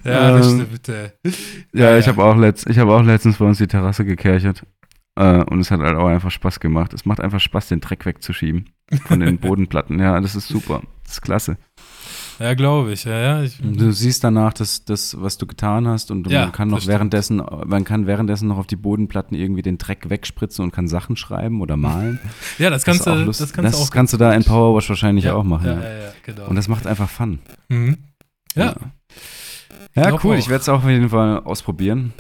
[0.04, 0.90] Ja, das Ähm, stimmt.
[0.90, 1.12] Äh.
[1.74, 2.12] ja, Ja, ich ja.
[2.14, 4.64] habe auch, letzt, ich hab auch letztens bei uns die Terrasse gekerchert.
[5.16, 6.94] Äh, und es hat halt auch einfach Spaß gemacht.
[6.94, 8.70] Es macht einfach Spaß, den Dreck wegzuschieben
[9.06, 10.00] von den Bodenplatten.
[10.00, 10.82] Ja, das ist super.
[11.04, 11.58] Das ist klasse.
[12.40, 13.44] Ja, glaube ich, ja, ja.
[13.44, 16.84] Ich, Du siehst danach das, das, was du getan hast und Ja, man kann das
[16.86, 20.88] noch währenddessen, man kann währenddessen noch auf die Bodenplatten irgendwie den Dreck wegspritzen und kann
[20.88, 22.18] Sachen schreiben oder malen.
[22.58, 23.90] ja, das kannst auch du, lust- das kannst du auch.
[23.92, 25.66] kannst du da in Powerwash wahrscheinlich ja, auch machen.
[25.68, 26.46] Ja, Ja, ja, ja, genau.
[26.48, 27.40] Und das macht einfach Fun.
[27.68, 27.98] mhm.
[28.56, 28.74] Ja,
[29.96, 30.36] Ja, glaub cool.
[30.36, 30.40] auch.
[30.40, 32.14] Ich werde es auch auf jeden Fall ausprobieren.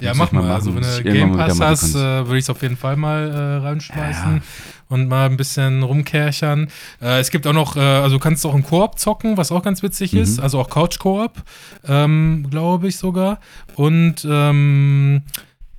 [0.00, 0.54] ja, Muss mach ich mal mal.
[0.54, 3.30] Also, wenn du ich Game Pass hast, äh, würde ich es auf jeden Fall mal
[3.30, 4.42] äh, reinschmeißen Ja.
[4.88, 6.68] und mal ein bisschen rumkerchern.
[7.02, 9.62] Äh, es gibt auch noch, äh, also du kannst auch im Koop zocken, was auch
[9.62, 10.20] ganz witzig Mhm.
[10.20, 10.40] ist.
[10.40, 11.42] Also auch Couch-Koop,
[11.86, 13.40] ähm, glaube ich sogar.
[13.74, 15.22] Und ähm,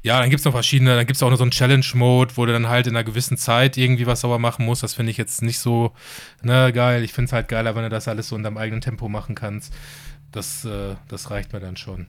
[0.03, 2.45] ja, dann gibt es noch verschiedene, dann gibt es auch noch so einen Challenge-Mode, wo
[2.45, 4.83] du dann halt in einer gewissen Zeit irgendwie was sauber machen musst.
[4.83, 5.93] Das finde ich jetzt nicht so
[6.43, 7.03] ne, geil.
[7.03, 9.33] Ich finde es halt geiler, wenn du das alles so in deinem eigenen Tempo machen
[9.33, 9.73] kannst.
[10.35, 12.07] Das, äh, das reicht mir dann schon.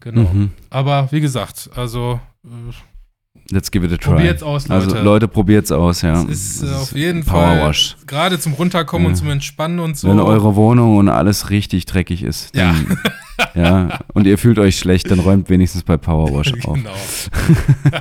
[0.00, 0.30] Genau.
[0.30, 0.50] Mhm.
[0.68, 2.48] Aber wie gesagt, also äh,
[3.50, 4.14] Let's give it a try.
[4.14, 4.84] Probiert's aus, Leute.
[4.94, 6.22] Also Leute, probiert's aus, ja.
[6.24, 7.96] Das ist äh, auf jeden Powerwash.
[7.96, 9.10] Fall gerade zum Runterkommen Ja.
[9.10, 10.08] und zum Entspannen und so.
[10.08, 12.74] Wenn eure Wohnung und alles richtig dreckig ist, Ja.
[12.74, 12.98] dann,
[13.54, 16.74] ja, und ihr fühlt euch schlecht, dann räumt wenigstens bei Powerwash auf.
[16.74, 16.90] Genau.
[17.90, 18.00] ja,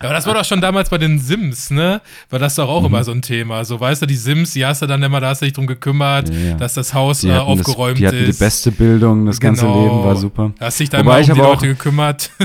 [0.00, 2.00] aber das war doch schon damals bei den Sims, ne?
[2.30, 2.86] War das doch auch Mhm.
[2.86, 3.64] immer so ein Thema.
[3.64, 5.66] So, weißt du, die Sims, die hast du dann immer, da hast du dich drum
[5.66, 6.54] gekümmert, Ja, ja.
[6.56, 8.38] dass das Haus Die äh, hatten, das, aufgeräumt die hatten die ist.
[8.38, 9.82] beste Bildung, das ganze Genau.
[9.82, 10.52] Leben war super.
[10.58, 12.30] Da hast dich da Wobei immer ich um die aber Leute gekümmert.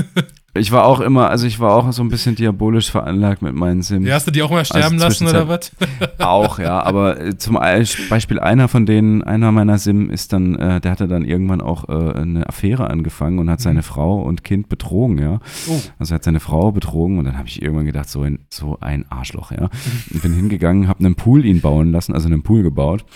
[0.54, 3.80] Ich war auch immer, also ich war auch so ein bisschen diabolisch veranlagt mit meinen
[3.80, 4.06] Sims.
[4.06, 5.72] Ja, hast du die auch mal sterben lassen oder was?
[6.18, 10.54] Auch, ja, aber äh, zum Ei- Beispiel einer von denen, einer meiner Sim ist dann,
[10.56, 14.44] äh, der hatte dann irgendwann auch äh, eine Affäre angefangen und hat seine Frau und
[14.44, 15.40] Kind betrogen, ja.
[15.68, 15.80] Oh.
[15.98, 18.76] Also er hat seine Frau betrogen und dann habe ich irgendwann gedacht, so ein, so
[18.80, 19.70] ein Arschloch, ja.
[20.12, 23.06] Und bin hingegangen, habe einen Pool ihn bauen lassen, also einen Pool gebaut.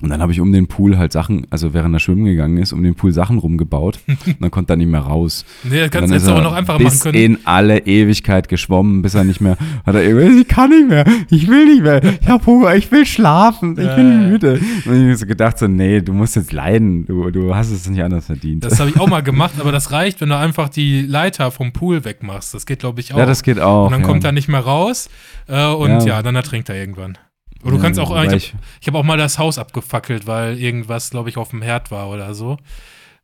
[0.00, 2.72] Und dann habe ich um den Pool halt Sachen, also während er schwimmen gegangen ist,
[2.72, 4.00] um den Pool Sachen rumgebaut.
[4.08, 5.44] Und dann konnte er nicht mehr raus.
[5.62, 7.16] Nee, das kannst du jetzt auch er noch einfacher machen können.
[7.16, 11.04] in alle Ewigkeit geschwommen, bis er nicht mehr, hat er irgendwie, ich kann nicht mehr,
[11.30, 14.60] ich will nicht mehr, ich hab Hunger, ich will schlafen, ich bin müde.
[14.84, 17.88] Und ich hab so gedacht so, nee, du musst jetzt leiden, du, du hast es
[17.88, 18.64] nicht anders verdient.
[18.64, 21.72] Das habe ich auch mal gemacht, aber das reicht, wenn du einfach die Leiter vom
[21.72, 22.52] Pool wegmachst.
[22.52, 23.18] Das geht, glaube ich, auch.
[23.18, 23.86] ja, das geht auch.
[23.86, 24.06] und dann ja.
[24.08, 25.08] kommt er nicht mehr raus
[25.46, 26.04] äh, und ja.
[26.04, 26.22] Ja.
[26.22, 27.16] dann ertrinkt er irgendwann.
[27.64, 30.58] Oder du Ja, kannst auch, wobei ich habe hab auch mal das Haus abgefackelt, weil
[30.58, 32.58] irgendwas, glaube ich, auf dem Herd war oder so.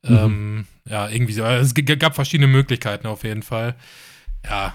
[0.02, 0.16] Mhm.
[0.16, 1.44] Ähm, ja, irgendwie so.
[1.44, 3.74] Es g- gab verschiedene Möglichkeiten auf jeden Fall.
[4.44, 4.74] Ja.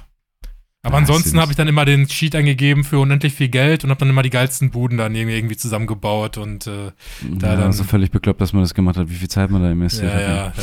[0.83, 3.89] Aber Ja, ansonsten habe ich dann immer den Sheet eingegeben für unendlich viel Geld und
[3.89, 6.91] habe dann immer die geilsten Buden dann irgendwie irgendwie zusammengebaut und äh,
[7.23, 9.61] da ja, dann- so völlig bekloppt, dass man das gemacht hat, wie viel Zeit man
[9.63, 10.25] da ja, investiert ja, hat.
[10.27, 10.53] ja, ja.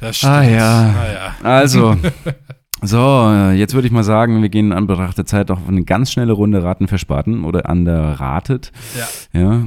[0.00, 0.32] Das stimmt.
[0.32, 0.94] Ah, ja.
[0.98, 1.36] Ah, ja.
[1.42, 1.98] Also,
[2.82, 5.84] so, äh, jetzt würde ich mal sagen, wir gehen in Anbetracht der Zeit auf eine
[5.84, 8.72] ganz schnelle Runde Raten verspaten oder underratet.
[9.32, 9.40] Ja.
[9.40, 9.66] Ja,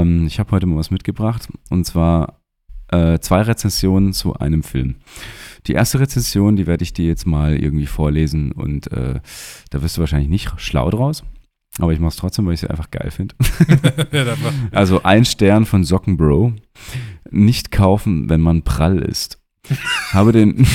[0.00, 2.40] ähm, ich habe heute mal was mitgebracht und zwar
[2.88, 4.96] äh, zwei Rezensionen zu einem Film.
[5.66, 9.20] Die erste Rezension, die werde ich dir jetzt mal irgendwie vorlesen und äh,
[9.70, 11.22] da wirst du wahrscheinlich nicht schlau draus,
[11.78, 13.34] aber ich mache es trotzdem, weil ich sie einfach geil finde.
[14.72, 16.52] Also ein Stern von Sockenbro.
[17.30, 19.41] Nicht kaufen, wenn man prall ist.
[20.12, 20.66] Habe den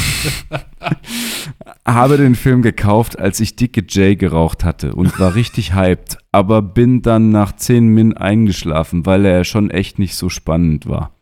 [1.85, 6.61] habe den Film gekauft, als ich dicke J geraucht hatte und war richtig hyped, aber
[6.61, 11.15] bin dann nach 10 Min eingeschlafen, weil er schon echt nicht so spannend war.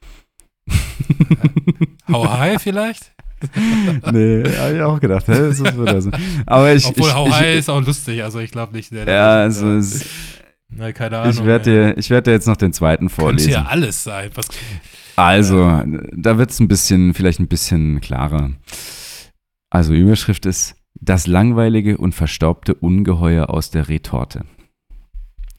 [2.11, 3.11] How High vielleicht?
[4.11, 6.09] nee, habe ich auch gedacht, hä, ist das wieder so.
[6.45, 8.91] Aber ich, Obwohl ich, ich, High ist auch lustig, also ich glaube nicht.
[8.91, 10.05] Der, ja, also es,
[10.69, 11.33] Na, keine Ahnung.
[11.33, 13.51] ich werde dir, ich werde dir jetzt noch den zweiten Könnte vorlesen.
[13.51, 14.31] ja alles sein.
[14.33, 14.47] Was,
[15.15, 18.51] Also, da wird es ein bisschen, vielleicht ein bisschen klarer.
[19.69, 24.45] Also, Überschrift ist Das langweilige und verstaubte Ungeheuer aus der Retorte.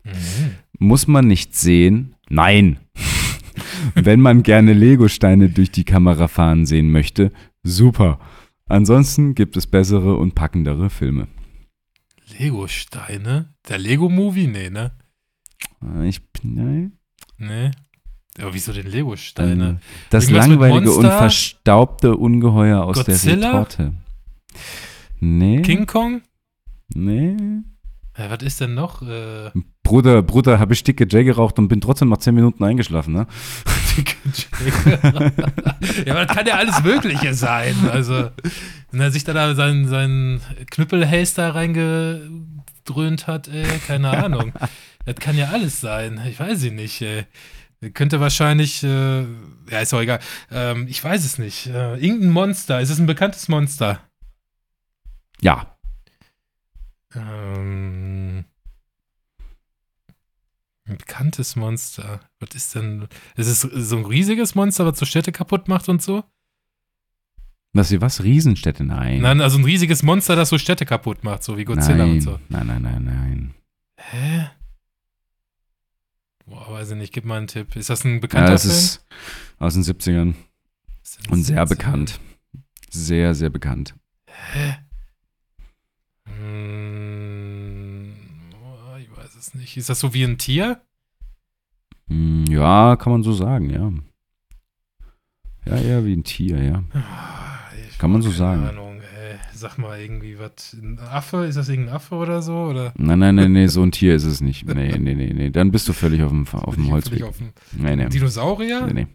[0.04, 0.54] Mhm.
[0.78, 2.14] Muss man nicht sehen?
[2.28, 2.78] Nein.
[3.94, 7.32] Wenn man gerne Legosteine durch die Kamera fahren sehen möchte,
[7.62, 8.18] super.
[8.66, 11.28] Ansonsten gibt es bessere und packendere Filme.
[12.38, 13.54] Lego-Steine?
[13.68, 14.48] Der Lego-Movie?
[14.48, 14.92] Nee, ne?
[16.04, 16.98] Ich, nein.
[17.38, 17.70] Nee.
[18.40, 19.80] Aber wieso denn Lego-Steine?
[20.10, 23.36] Das Irgendwas langweilige und verstaubte Ungeheuer aus Godzilla?
[23.36, 23.94] der Retorte.
[25.20, 25.62] Nee.
[25.62, 26.22] King Kong?
[26.94, 27.36] Nee.
[28.18, 29.02] Ja, was ist denn noch?
[29.02, 29.50] Äh,
[29.82, 33.26] Bruder, Bruder, habe ich dicke J geraucht und bin trotzdem nach 10 Minuten eingeschlafen, ne?
[36.06, 37.74] ja, aber das kann ja alles Mögliche sein.
[37.90, 38.30] Also,
[38.90, 44.52] wenn er sich da, da seinen, seinen Knüppelhaster reingedröhnt hat, ey, keine Ahnung.
[45.04, 46.20] Das kann ja alles sein.
[46.28, 47.26] Ich weiß es nicht, ey.
[47.92, 49.22] Könnte wahrscheinlich, äh,
[49.70, 50.20] ja, ist auch egal.
[50.50, 51.66] Ähm, ich weiß es nicht.
[51.66, 52.80] Äh, irgendein Monster.
[52.80, 54.00] Ist es ein bekanntes Monster?
[55.40, 55.76] Ja.
[57.14, 58.44] Ähm,
[60.88, 62.20] ein bekanntes Monster.
[62.40, 63.08] Was ist denn?
[63.36, 66.24] Ist es so ein riesiges Monster, was so Städte kaputt macht und so?
[67.74, 68.22] Was, was?
[68.22, 68.84] Riesenstädte?
[68.84, 69.20] Nein.
[69.20, 72.12] Nein, also ein riesiges Monster, das so Städte kaputt macht, so wie Godzilla nein.
[72.12, 72.40] und so.
[72.48, 73.54] Nein, nein, nein, nein.
[73.98, 74.48] Hä?
[76.46, 77.74] Boah, weiß ich nicht, gib mal einen Tipp.
[77.76, 78.74] Ist das ein Ja, bekannter das Film?
[78.74, 79.04] ist
[79.58, 80.34] aus den 70ern
[81.02, 82.20] Ist das und sehr ein- bekannt.
[82.90, 83.94] Sehr, sehr bekannt.
[84.52, 84.76] Hä?
[86.28, 88.12] Hm,
[88.54, 89.76] oh, ich weiß es nicht.
[89.76, 90.80] Ist das so wie ein Tier?
[92.08, 93.92] Hm, Ja, kann man so sagen, ja.
[95.66, 96.84] Ja, eher wie ein Tier, ja.
[96.94, 98.68] Ah, ich Kann man so sagen.
[98.68, 98.85] Ahnung.
[99.56, 100.74] Sag mal irgendwie was.
[100.74, 101.46] Ein Affe?
[101.46, 102.54] Ist das irgendein Affe oder so?
[102.66, 102.92] Oder?
[102.96, 104.66] Nein, nein, nein, nee, so ein Tier ist es nicht.
[104.66, 105.50] Nee, nee, nee, nee.
[105.50, 107.22] Dann bist du völlig auf dem, auf dem Holzweg.
[107.22, 108.08] Auf dem Nee, nee.
[108.08, 108.86] Dinosaurier?
[108.86, 109.06] Nee, nee.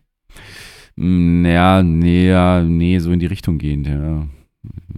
[0.95, 4.27] Mm, Ja, nee, ja, nee, so in die Richtung gehend, ja.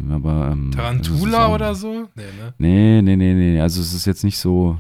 [0.10, 0.50] Aber.
[0.54, 2.10] Ähm, Tarantula also oder es ist so?
[2.16, 2.48] Nee, ne?
[2.50, 3.60] auch- Nee, nee, nee, nee.
[3.60, 4.80] Also es ist jetzt nicht so,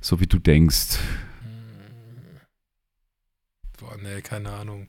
[0.00, 0.98] so wie du denkst.
[1.42, 2.40] Hm.
[3.78, 4.88] Boah, nee, keine Ahnung.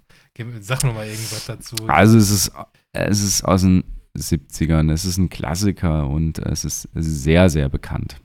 [0.61, 1.75] Sag noch mal irgendwas dazu.
[1.87, 2.51] Also es ist,
[2.93, 3.83] es ist aus den
[4.21, 4.91] 70ern.
[4.91, 8.21] Es ist ein Klassiker und es ist sehr, sehr bekannt.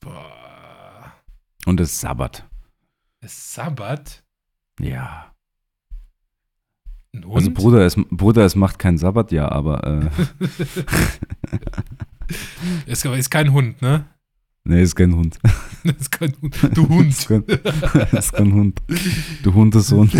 [0.00, 1.12] Boah.
[1.66, 2.48] Und es sabbert.
[3.20, 4.24] Es Sabbat?
[4.80, 5.34] Ja.
[7.14, 7.34] Hund?
[7.34, 10.10] Also Bruder, es, Bruder, es macht kein Sabbat, ja, aber äh,
[12.90, 14.06] ist, ist kein Hund, ne?
[14.64, 15.38] Nee, ist kein Hund.
[15.84, 16.56] ist kein Hund.
[16.74, 17.08] Du Hund.
[17.10, 17.42] ist, kein,
[18.12, 18.82] ist kein Hund.
[19.42, 20.10] Du Hundesohn.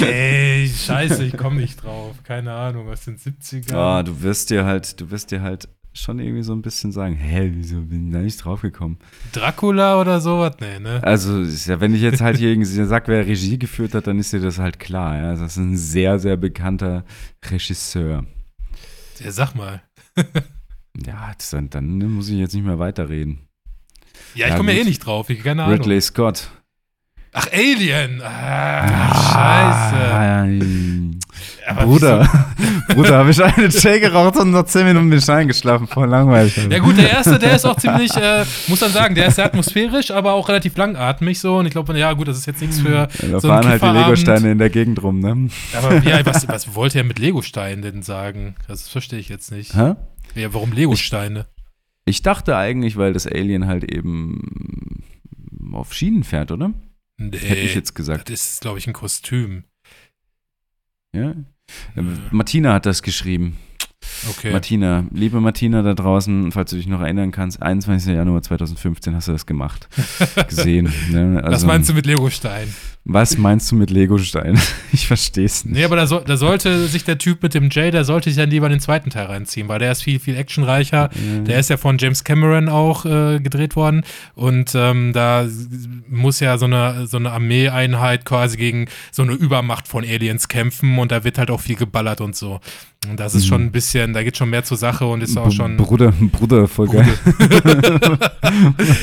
[0.00, 2.16] Ey, scheiße, ich komme nicht drauf.
[2.22, 3.74] Keine Ahnung, aus den 70ern.
[3.74, 5.68] Ah, du wirst dir halt, du wirst dir halt
[5.98, 8.98] schon irgendwie so ein bisschen sagen, hä, wieso bin ich da nicht draufgekommen?
[9.32, 10.56] Dracula oder sowas?
[10.60, 11.02] Nee, ne?
[11.02, 14.32] Also, ja, wenn ich jetzt halt hier irgendwie sag, wer Regie geführt hat, dann ist
[14.32, 15.16] dir das halt klar.
[15.16, 15.30] Ja?
[15.32, 17.04] Das ist ein sehr, sehr bekannter
[17.50, 18.24] Regisseur.
[19.18, 19.82] Ja, sag mal.
[21.06, 23.40] Ja, das, dann, dann muss ich jetzt nicht mehr weiterreden.
[24.34, 25.30] Ja, ich Ja, komme ja eh nicht drauf.
[25.30, 25.78] Ich, keine Ahnung.
[25.78, 26.50] Ridley Scott.
[27.32, 28.22] Ach, Alien.
[28.22, 30.04] Ah, scheiße.
[30.12, 32.28] Ah, Aber Bruder,
[32.88, 35.86] Bruder, habe ich eine J geraucht und nach 10 Minuten bin ich eingeschlafen.
[35.86, 36.56] Voll langweilig.
[36.70, 39.44] Ja gut, der erste, der ist auch ziemlich, äh, muss man sagen, der ist sehr
[39.44, 41.58] atmosphärisch, aber auch relativ langatmig so.
[41.58, 43.86] Und ich glaube, ja gut, das ist jetzt nichts für Da so fahren halt die.
[43.86, 45.48] Lego-Steine in der Gegend rum, ne?
[45.76, 48.54] Aber ja, was, was wollte er mit Legosteinen denn sagen?
[48.66, 49.74] Das verstehe ich jetzt nicht.
[49.76, 49.94] Hä?
[50.38, 51.46] Ja, warum Legosteine?
[52.04, 55.04] Ich dachte eigentlich, weil das Alien halt eben
[55.72, 56.72] auf Schienen fährt, oder?
[57.16, 58.30] Nee, Hätte ich jetzt gesagt.
[58.30, 59.64] das ist, glaube ich, ein Kostüm.
[61.12, 61.34] Ja?
[62.30, 63.58] Martina hat das geschrieben.
[64.30, 64.52] Okay.
[64.52, 68.14] Martina, liebe Martina da draußen, falls du dich noch erinnern kannst, 21.
[68.14, 69.88] Januar 2015 hast du das gemacht.
[70.48, 70.92] Gesehen.
[71.10, 71.40] Ne?
[71.42, 72.74] was Also, meinst du mit Legostein?
[73.04, 74.58] Was meinst du mit Legostein?
[74.90, 75.74] Ich verstehe es nicht.
[75.76, 78.38] Nee, aber da, soll, da sollte sich der Typ mit dem J, der sollte sich
[78.38, 81.10] dann lieber den zweiten Teil reinziehen, weil der ist viel, viel actionreicher.
[81.46, 84.02] Der ist ja von James Cameron auch äh, gedreht worden.
[84.34, 85.46] Und ähm, da
[86.08, 90.98] muss ja so eine, so eine Armeeeinheit quasi gegen so eine Übermacht von Aliens kämpfen
[90.98, 92.60] und da wird halt auch viel geballert und so.
[93.16, 95.76] Das ist schon ein bisschen, da geht schon mehr zur Sache und ist auch schon.
[95.76, 97.06] Bruder, Bruder, voll geil.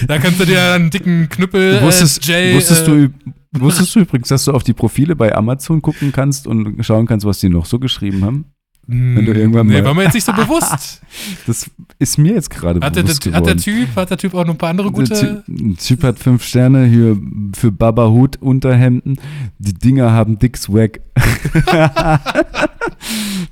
[0.08, 3.10] da kannst du dir einen dicken Knüppel Wusstest, äh, J, wusstest, äh, du,
[3.54, 7.26] wusstest du übrigens, dass du auf die Profile bei Amazon gucken kannst und schauen kannst,
[7.26, 8.46] was die noch so geschrieben haben?
[8.88, 11.02] wenn du irgendwann nee, mal- war mir jetzt nicht so bewusst.
[11.48, 13.86] Das ist mir jetzt gerade Hat der, bewusst der, hat der geworden.
[13.88, 15.44] Typ, hat der Typ auch noch ein paar andere Der gute.
[15.48, 17.18] Ein typ hat fünf Sterne hier
[17.56, 19.20] für Baba Hut Unterhemden.
[19.58, 21.00] Die Dinger haben dick Swag.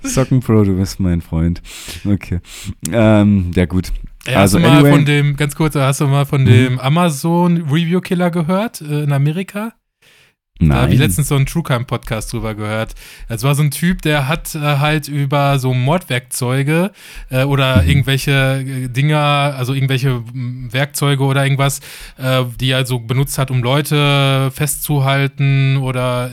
[0.02, 1.62] Socken Pro, du bist mein Freund.
[2.06, 2.39] Okay.
[2.91, 3.91] Ähm, ja, gut.
[4.26, 4.96] Ey, also, hast du mal anyway- Mhm.
[4.96, 9.12] von dem, ganz kurz, hast du mal von dem Amazon Review Killer gehört äh, in
[9.12, 9.74] Amerika?
[10.60, 11.08] Da habe ich Nein.
[11.08, 12.93] letztens so einen True Crime Podcast drüber gehört.
[13.28, 16.91] Es war so ein Typ, der hat äh, halt über so Mordwerkzeuge
[17.32, 17.89] äh, oder Mhm.
[17.89, 18.32] irgendwelche
[18.66, 19.18] äh, Dinger,
[19.58, 21.80] also irgendwelche mm, Werkzeuge oder irgendwas,
[22.18, 26.30] äh, die er so benutzt hat, um Leute festzuhalten oder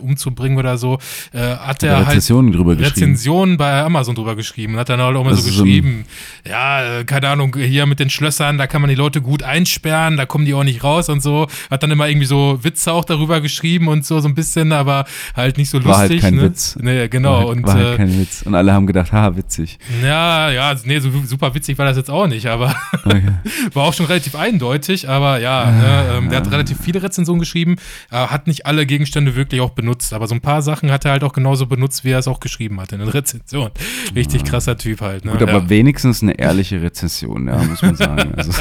[0.00, 0.98] umzubringen oder so,
[1.32, 2.94] äh, hat er halt Rezessionen drüber geschrieben.
[2.94, 5.64] Rezensionen bei Amazon drüber geschrieben und hat dann halt auch mal Das so ist so
[5.64, 6.06] geschrieben,
[6.48, 10.16] ja, äh, keine Ahnung, hier mit den Schlössern, da kann man die Leute gut einsperren,
[10.16, 11.46] da kommen die auch nicht raus und so.
[11.70, 13.49] Hat dann immer irgendwie so Witze auch darüber geschrieben
[13.88, 15.92] und so, so ein bisschen, aber halt nicht so lustig.
[15.92, 16.42] War halt kein ne?
[16.42, 16.76] Witz.
[16.80, 17.38] Nee, War genau.
[17.38, 18.42] halt, und war halt äh, kein Witz.
[18.42, 19.78] Und alle haben gedacht, haha, witzig.
[20.02, 22.74] ja, ja, nee, so super witzig war das jetzt auch nicht, aber
[23.04, 23.22] Okay.
[23.74, 27.40] war auch schon relativ eindeutig, aber ja, Ah, ne, ähm, der hat relativ viele Rezensionen
[27.40, 27.76] geschrieben,
[28.10, 31.12] äh, hat nicht alle Gegenstände wirklich auch benutzt, aber so ein paar Sachen hat er
[31.12, 33.70] halt auch genauso benutzt, wie er es auch geschrieben hat in der Rezension.
[34.14, 35.32] Richtig krasser Typ halt, ne?
[35.32, 35.34] Ah.
[35.36, 35.68] Gut, aber ja.
[35.68, 38.32] wenigstens eine ehrliche Rezension, ja, muss man sagen.
[38.40, 38.52] Also,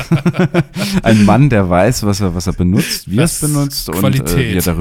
[1.04, 4.00] ein Mann, der weiß, was er, was er benutzt, wie er es benutzt und äh,
[4.00, 4.38] Qualität.
[4.54, 4.79] wie er darüber,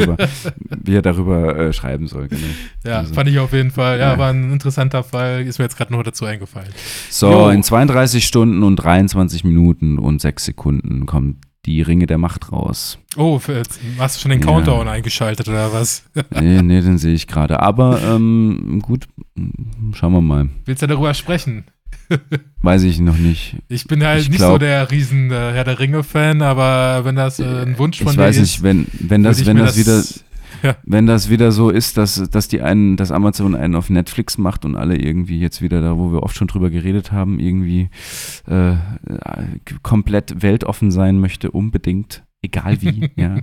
[0.85, 2.29] wie er darüber äh, schreiben soll.
[2.29, 2.43] Genau.
[2.85, 3.99] Ja, Also- fand ich auf jeden Fall.
[3.99, 4.19] Ja, Ja.
[4.19, 5.43] war ein interessanter Fall.
[5.43, 6.69] Ist mir jetzt gerade noch dazu eingefallen.
[7.11, 7.49] So, Jo.
[7.51, 11.37] in 32 Stunden und 23 Minuten und 6 Sekunden kommt
[11.67, 12.99] die Ringe der Macht raus.
[13.17, 13.39] Oh,
[13.99, 14.47] hast du schon den Ja.
[14.47, 16.05] Countdown eingeschaltet oder was?
[16.41, 17.61] Nee, nee, den sehe ich gerade.
[17.61, 19.07] Aber ähm, gut,
[19.93, 20.49] schauen wir mal.
[20.65, 21.65] Willst du darüber sprechen?
[22.63, 23.57] Weiß ich noch nicht.
[23.69, 27.17] Ich bin halt Ich nicht glaub- so der riesen äh, Herr der Ringe-Fan, aber wenn
[27.17, 29.77] das äh, ein Wunsch von Ich dir weiß ist, nicht, wenn, wenn das, wenn das
[29.79, 30.03] wieder,
[30.63, 30.75] Ja.
[30.83, 34.65] wenn das wieder so ist, dass, dass die einen, dass Amazon einen auf Netflix macht
[34.65, 37.91] und alle irgendwie jetzt wieder da, wo wir oft schon drüber geredet haben, irgendwie
[38.49, 38.77] äh, äh,
[39.85, 42.25] komplett weltoffen sein möchte, unbedingt.
[42.41, 43.39] Egal wie, ja.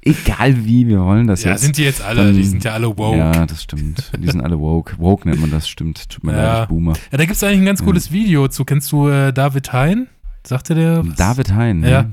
[0.00, 1.60] Egal wie, wir wollen das Ja, jetzt.
[1.62, 3.18] sind die jetzt alle, dann- die sind ja alle woke.
[3.18, 4.10] Ja, das stimmt.
[4.18, 4.94] Die sind alle woke.
[4.98, 6.08] Woke nennt man das, stimmt.
[6.08, 6.42] Tut mir Ja.
[6.54, 6.94] leid, ich Boomer.
[7.12, 8.64] Ja, da gibt es eigentlich ein ganz cooles Video zu.
[8.64, 10.06] Kennst du äh, David Hein?
[10.46, 11.06] Sagte der?
[11.06, 11.14] was?
[11.16, 11.82] David Hein.
[11.82, 12.02] Ja.
[12.04, 12.12] ne?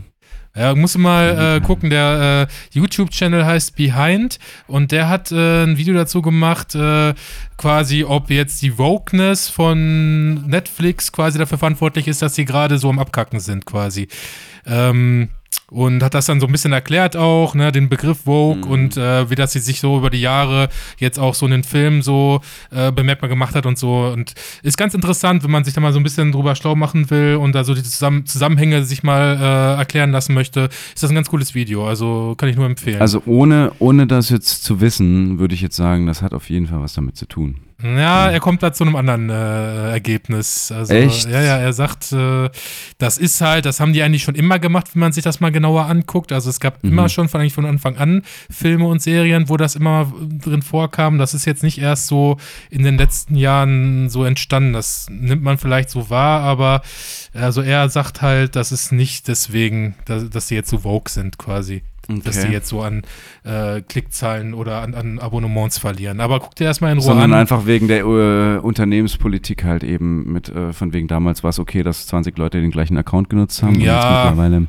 [0.57, 5.63] Ja, musst du mal äh, gucken, der äh, YouTube-Channel heißt Behind und der hat äh,
[5.63, 7.13] ein Video dazu gemacht, äh,
[7.57, 12.89] quasi, ob jetzt die Wokeness von Netflix quasi dafür verantwortlich ist, dass sie gerade so
[12.89, 14.07] am Abkacken sind, quasi.
[14.65, 15.27] Ähm,
[15.71, 18.71] und hat das dann so ein bisschen erklärt auch, ne, den Begriff Vogue Mhm.
[18.71, 20.69] und äh, wie das sie sich so über die Jahre
[20.99, 24.05] jetzt auch so in den Filmen so äh, bemerkbar gemacht hat und so.
[24.05, 24.33] Und
[24.63, 27.35] ist ganz interessant, wenn man sich da mal so ein bisschen drüber schlau machen will
[27.37, 31.15] und da so die Zusammen Zusammenhänge sich mal äh, erklären lassen möchte, ist das ein
[31.15, 31.87] ganz cooles Video.
[31.87, 33.01] Also kann ich nur empfehlen.
[33.01, 36.67] Also ohne, ohne das jetzt zu wissen, würde ich jetzt sagen, das hat auf jeden
[36.67, 37.57] Fall was damit zu tun.
[37.83, 40.71] Ja, er kommt da zu einem anderen äh, Ergebnis.
[40.71, 41.27] Also, Echt?
[41.29, 42.49] Ja, ja, er sagt, äh,
[42.99, 45.51] das ist halt, das haben die eigentlich schon immer gemacht, wenn man sich das mal
[45.51, 46.31] genauer anguckt.
[46.31, 46.91] Also es gab Mhm.
[46.91, 51.17] immer schon, von, eigentlich von Anfang an, Filme und Serien, wo das immer drin vorkam.
[51.17, 52.37] Das ist jetzt nicht erst so
[52.69, 54.71] in den letzten Jahren so entstanden.
[54.71, 56.81] Das nimmt man vielleicht so wahr, aber
[57.33, 61.37] also er sagt halt, das ist nicht deswegen, dass, dass die jetzt so vogue sind
[61.37, 61.83] quasi.
[62.07, 63.01] Dass die jetzt so an
[63.43, 66.19] äh, Klickzahlen oder an, an Abonnements verlieren.
[66.19, 67.39] Aber guck dir erstmal in Ruhe Sondern an.
[67.39, 71.83] einfach wegen der äh, Unternehmenspolitik halt eben mit, äh, von wegen damals war es okay,
[71.83, 73.75] dass 20 Leute den gleichen Account genutzt haben.
[73.75, 73.95] und Ja.
[73.95, 74.67] jetzt mittlerweile.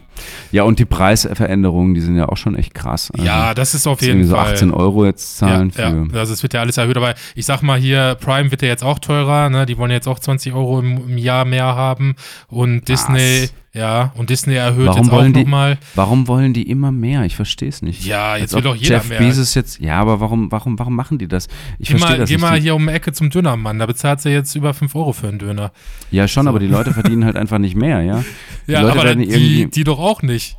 [0.53, 3.11] Ja, und die Preisveränderungen, die sind ja auch schon echt krass.
[3.13, 4.53] Also, ja, das ist auf jeden irgendwie so Fall.
[4.53, 6.09] 18 Euro jetzt zahlen ja, für.
[6.13, 8.69] ja, also es wird ja alles erhöht, aber ich sag mal hier, Prime wird ja
[8.69, 9.67] jetzt auch teurer, ne?
[9.67, 12.15] Die wollen jetzt auch 20 Euro im, im Jahr mehr haben
[12.49, 15.79] und Disney, ja, und Disney erhöht Warum jetzt auch wollen die- nochmal.
[15.95, 17.25] Warum wollen die immer mehr?
[17.25, 18.07] Ich verstehe es nicht.
[18.07, 19.19] Ja, Als jetzt will ob doch jeder Jeff mehr.
[19.19, 21.49] Bezos jetzt, ja, aber warum, warum, warum machen die das?
[21.79, 22.43] Ich Geh verstehe mal, das geh nicht.
[22.43, 25.29] mal hier um die Ecke zum Dönermann, da bezahlt sie jetzt über 5 Euro für
[25.29, 25.73] einen Döner.
[26.11, 26.49] ja, schon, so.
[26.51, 28.25] aber die Leute verdienen halt einfach nicht mehr, ja?
[28.67, 30.57] Ja, Leute aber die, die doch auch nicht.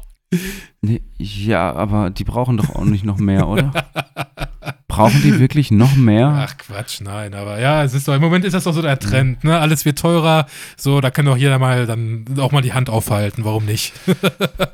[0.82, 3.72] Nee, ja, aber die brauchen doch auch nicht noch mehr, oder?
[4.88, 6.48] Brauchen die wirklich noch mehr?
[6.48, 8.98] Ach Quatsch, nein, aber ja, es ist doch, im Moment ist das doch so der
[9.00, 9.60] Trend, ne?
[9.60, 13.46] Alles wird teurer, so, da kann doch jeder mal dann auch mal die Hand aufhalten,
[13.46, 13.94] warum nicht?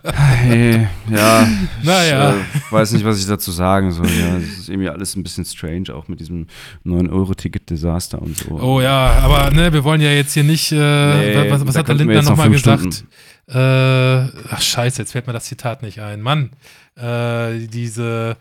[0.03, 1.47] Hey, ja,
[1.83, 2.35] Naja.
[2.53, 4.07] ich äh, weiß nicht, was ich dazu sagen soll.
[4.07, 6.47] Ja, es ist irgendwie alles ein bisschen strange, auch mit diesem
[6.85, 8.59] 9-Euro-Ticket-Desaster und so.
[8.59, 11.87] Oh ja, aber ne, wir wollen ja jetzt hier nicht, äh, Nee, was, was hat
[11.87, 13.05] der Lindner noch nochmal gesagt?
[13.47, 16.21] Äh, ach scheiße, jetzt fällt mir das Zitat nicht ein.
[16.21, 16.51] Mann,
[16.95, 18.37] äh, diese,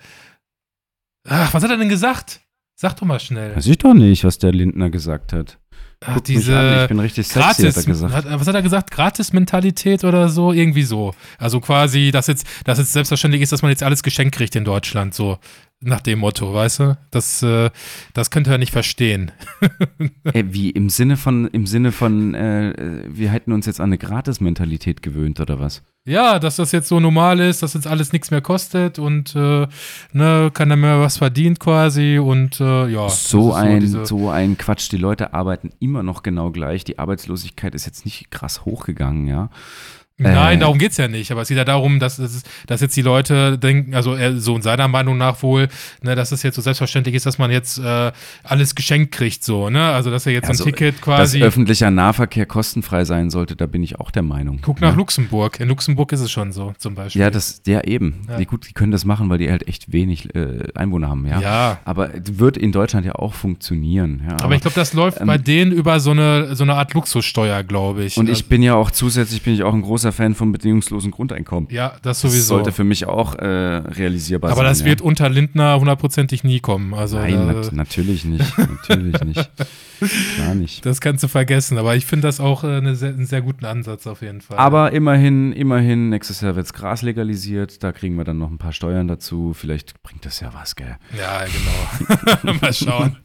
[1.29, 2.41] ach, was hat er denn gesagt?
[2.75, 3.55] Sag doch mal schnell.
[3.57, 5.59] Weiß ich doch nicht, was der Lindner gesagt hat.
[6.05, 8.15] Ach, Guck mich an, ich diese bin richtig sexy, hat Gratis, er gesagt.
[8.15, 8.91] hat, was hat er gesagt?
[8.91, 10.53] Gratis-Mentalität oder so?
[10.53, 11.15] Irgendwie so.
[11.39, 14.65] Also quasi, dass jetzt, dass jetzt selbstverständlich ist, dass man jetzt alles geschenkt kriegt in
[14.65, 15.39] Deutschland, so
[15.83, 16.99] nach dem Motto, weißt du?
[17.11, 17.71] Das, äh,
[18.15, 19.33] das könnte er nicht verstehen.
[20.33, 23.87] Äh, wie, im Sinne von, im Sinne von, äh, äh, wir hätten uns jetzt an
[23.87, 25.83] eine Gratis-Mentalität gewöhnt, oder was?
[26.05, 29.67] Ja, dass das jetzt so normal ist, dass jetzt alles nichts mehr kostet und äh,
[30.13, 33.09] ne, keiner mehr was verdient quasi und äh, ja.
[33.09, 34.91] so, ein, diese- so ein Quatsch.
[34.93, 36.85] Die Leute arbeiten immer noch genau gleich.
[36.85, 39.51] Die Arbeitslosigkeit ist jetzt nicht krass hochgegangen, ja.
[40.19, 41.33] Nein, Äh, darum geht's ja nicht.
[41.33, 44.63] Aber es geht ja darum, dass, es- dass jetzt die Leute denken, also so in
[44.63, 45.69] seiner Meinung nach wohl,
[46.03, 48.13] ne, dass es jetzt so selbstverständlich ist, dass man jetzt äh,
[48.45, 49.83] alles geschenkt kriegt, so, ne?
[49.91, 51.43] Also dass er jetzt Also, ein Ticket Dass quasi.
[51.43, 54.59] öffentlicher Nahverkehr kostenfrei sein sollte, da bin ich auch der Meinung.
[54.63, 54.97] Guck nach ja.
[54.97, 55.59] Luxemburg.
[55.61, 57.21] In Luxemburg ist es schon so, zum Beispiel.
[57.23, 58.23] Ja, das, ja eben.
[58.29, 58.37] Ja.
[58.37, 61.41] Die, gut, die können das machen, weil die halt echt wenig äh, Einwohner haben, ja.
[61.41, 61.79] ja.
[61.85, 64.23] Aber wird in Deutschland ja auch funktionieren.
[64.29, 66.95] Ja, Aber ich glaube, das läuft ähm, bei denen über so eine, so eine Art
[66.95, 68.17] Luxussteuer, glaube ich.
[68.17, 71.13] und Also- ich bin ja auch zusätzlich bin ich auch ein großer Fan von bedingungslosen
[71.13, 71.69] Grundeinkommen.
[71.71, 72.47] ja, das Das sowieso.
[72.57, 74.71] sollte für mich auch äh, realisierbar Aber sein.
[74.71, 74.87] das ja.
[74.87, 76.95] wird unter Lindner hundertprozentig nie kommen.
[76.95, 78.59] Also Nein, da, nat natürlich nicht.
[78.59, 79.51] Natürlich nicht.
[80.39, 80.85] Gar nicht.
[80.85, 81.79] das kannst du vergessen.
[81.79, 84.57] Aber ich finde das auch äh, eine sehr, einen sehr guten Ansatz auf jeden Fall.
[84.59, 87.83] Aber immerhin, immerhin, nächstes Jahr wird Gras legalisiert.
[87.85, 89.53] Da kriegen wir dann noch ein paar Steuern dazu.
[89.55, 90.97] Vielleicht bringt das ja was, gell?
[91.17, 92.53] ja, genau.
[92.61, 93.17] Mal schauen.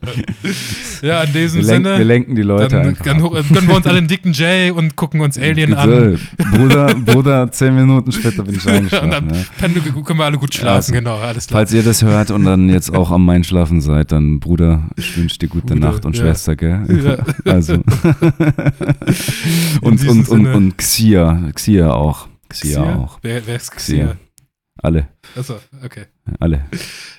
[1.01, 2.03] ja, in diesem Wir, lenken- wir Sinne.
[2.03, 3.05] lenken die Leute Dann, einfach.
[3.05, 3.31] dann ab.
[3.51, 5.89] gönnen wir uns alle einen dicken Jay und gucken uns Alien an.
[5.89, 6.19] Bitte.
[6.67, 9.09] Bruder, Bruder, zehn Minuten später bin ich Und eingeschlafen.
[9.11, 9.41] dann ja.
[9.59, 9.75] können,
[10.19, 11.59] wir alle gut schlafen, Also, genau, alles klar.
[11.59, 15.37] Falls ihr das hört und dann jetzt auch am Einschlafen seid, dann Bruder, ich wünsche
[15.39, 16.23] dir gute Bruder, Nacht und ja.
[16.23, 16.85] Schwester, gell?
[17.03, 17.17] Ja.
[17.53, 17.73] Also.
[19.81, 20.53] und, und, und, Sinne.
[20.55, 22.27] und Xia, Xia auch.
[22.49, 23.19] Xia, auch.
[23.21, 24.05] Wer, wer ist Xia.
[24.05, 24.15] Xia?
[24.79, 26.03] Alle, Achso, okay.
[26.39, 26.65] alle.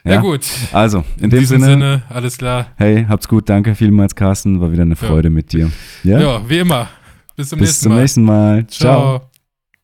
[0.04, 0.46] Ja, gut.
[0.72, 2.68] Also, in, In dem diesem Sinne, Sinne, alles klar.
[2.76, 5.08] hey, habt's gut, danke vielmals, Carsten, war wieder eine Ja.
[5.08, 5.68] Freude mit dir.
[6.04, 6.20] Ja?
[6.20, 6.88] Ja, wie immer.
[7.36, 8.00] Bis zum Bis nächsten zum Mal.
[8.00, 8.66] nächsten Mal.
[8.68, 9.18] Ciao.
[9.18, 9.27] Ciao.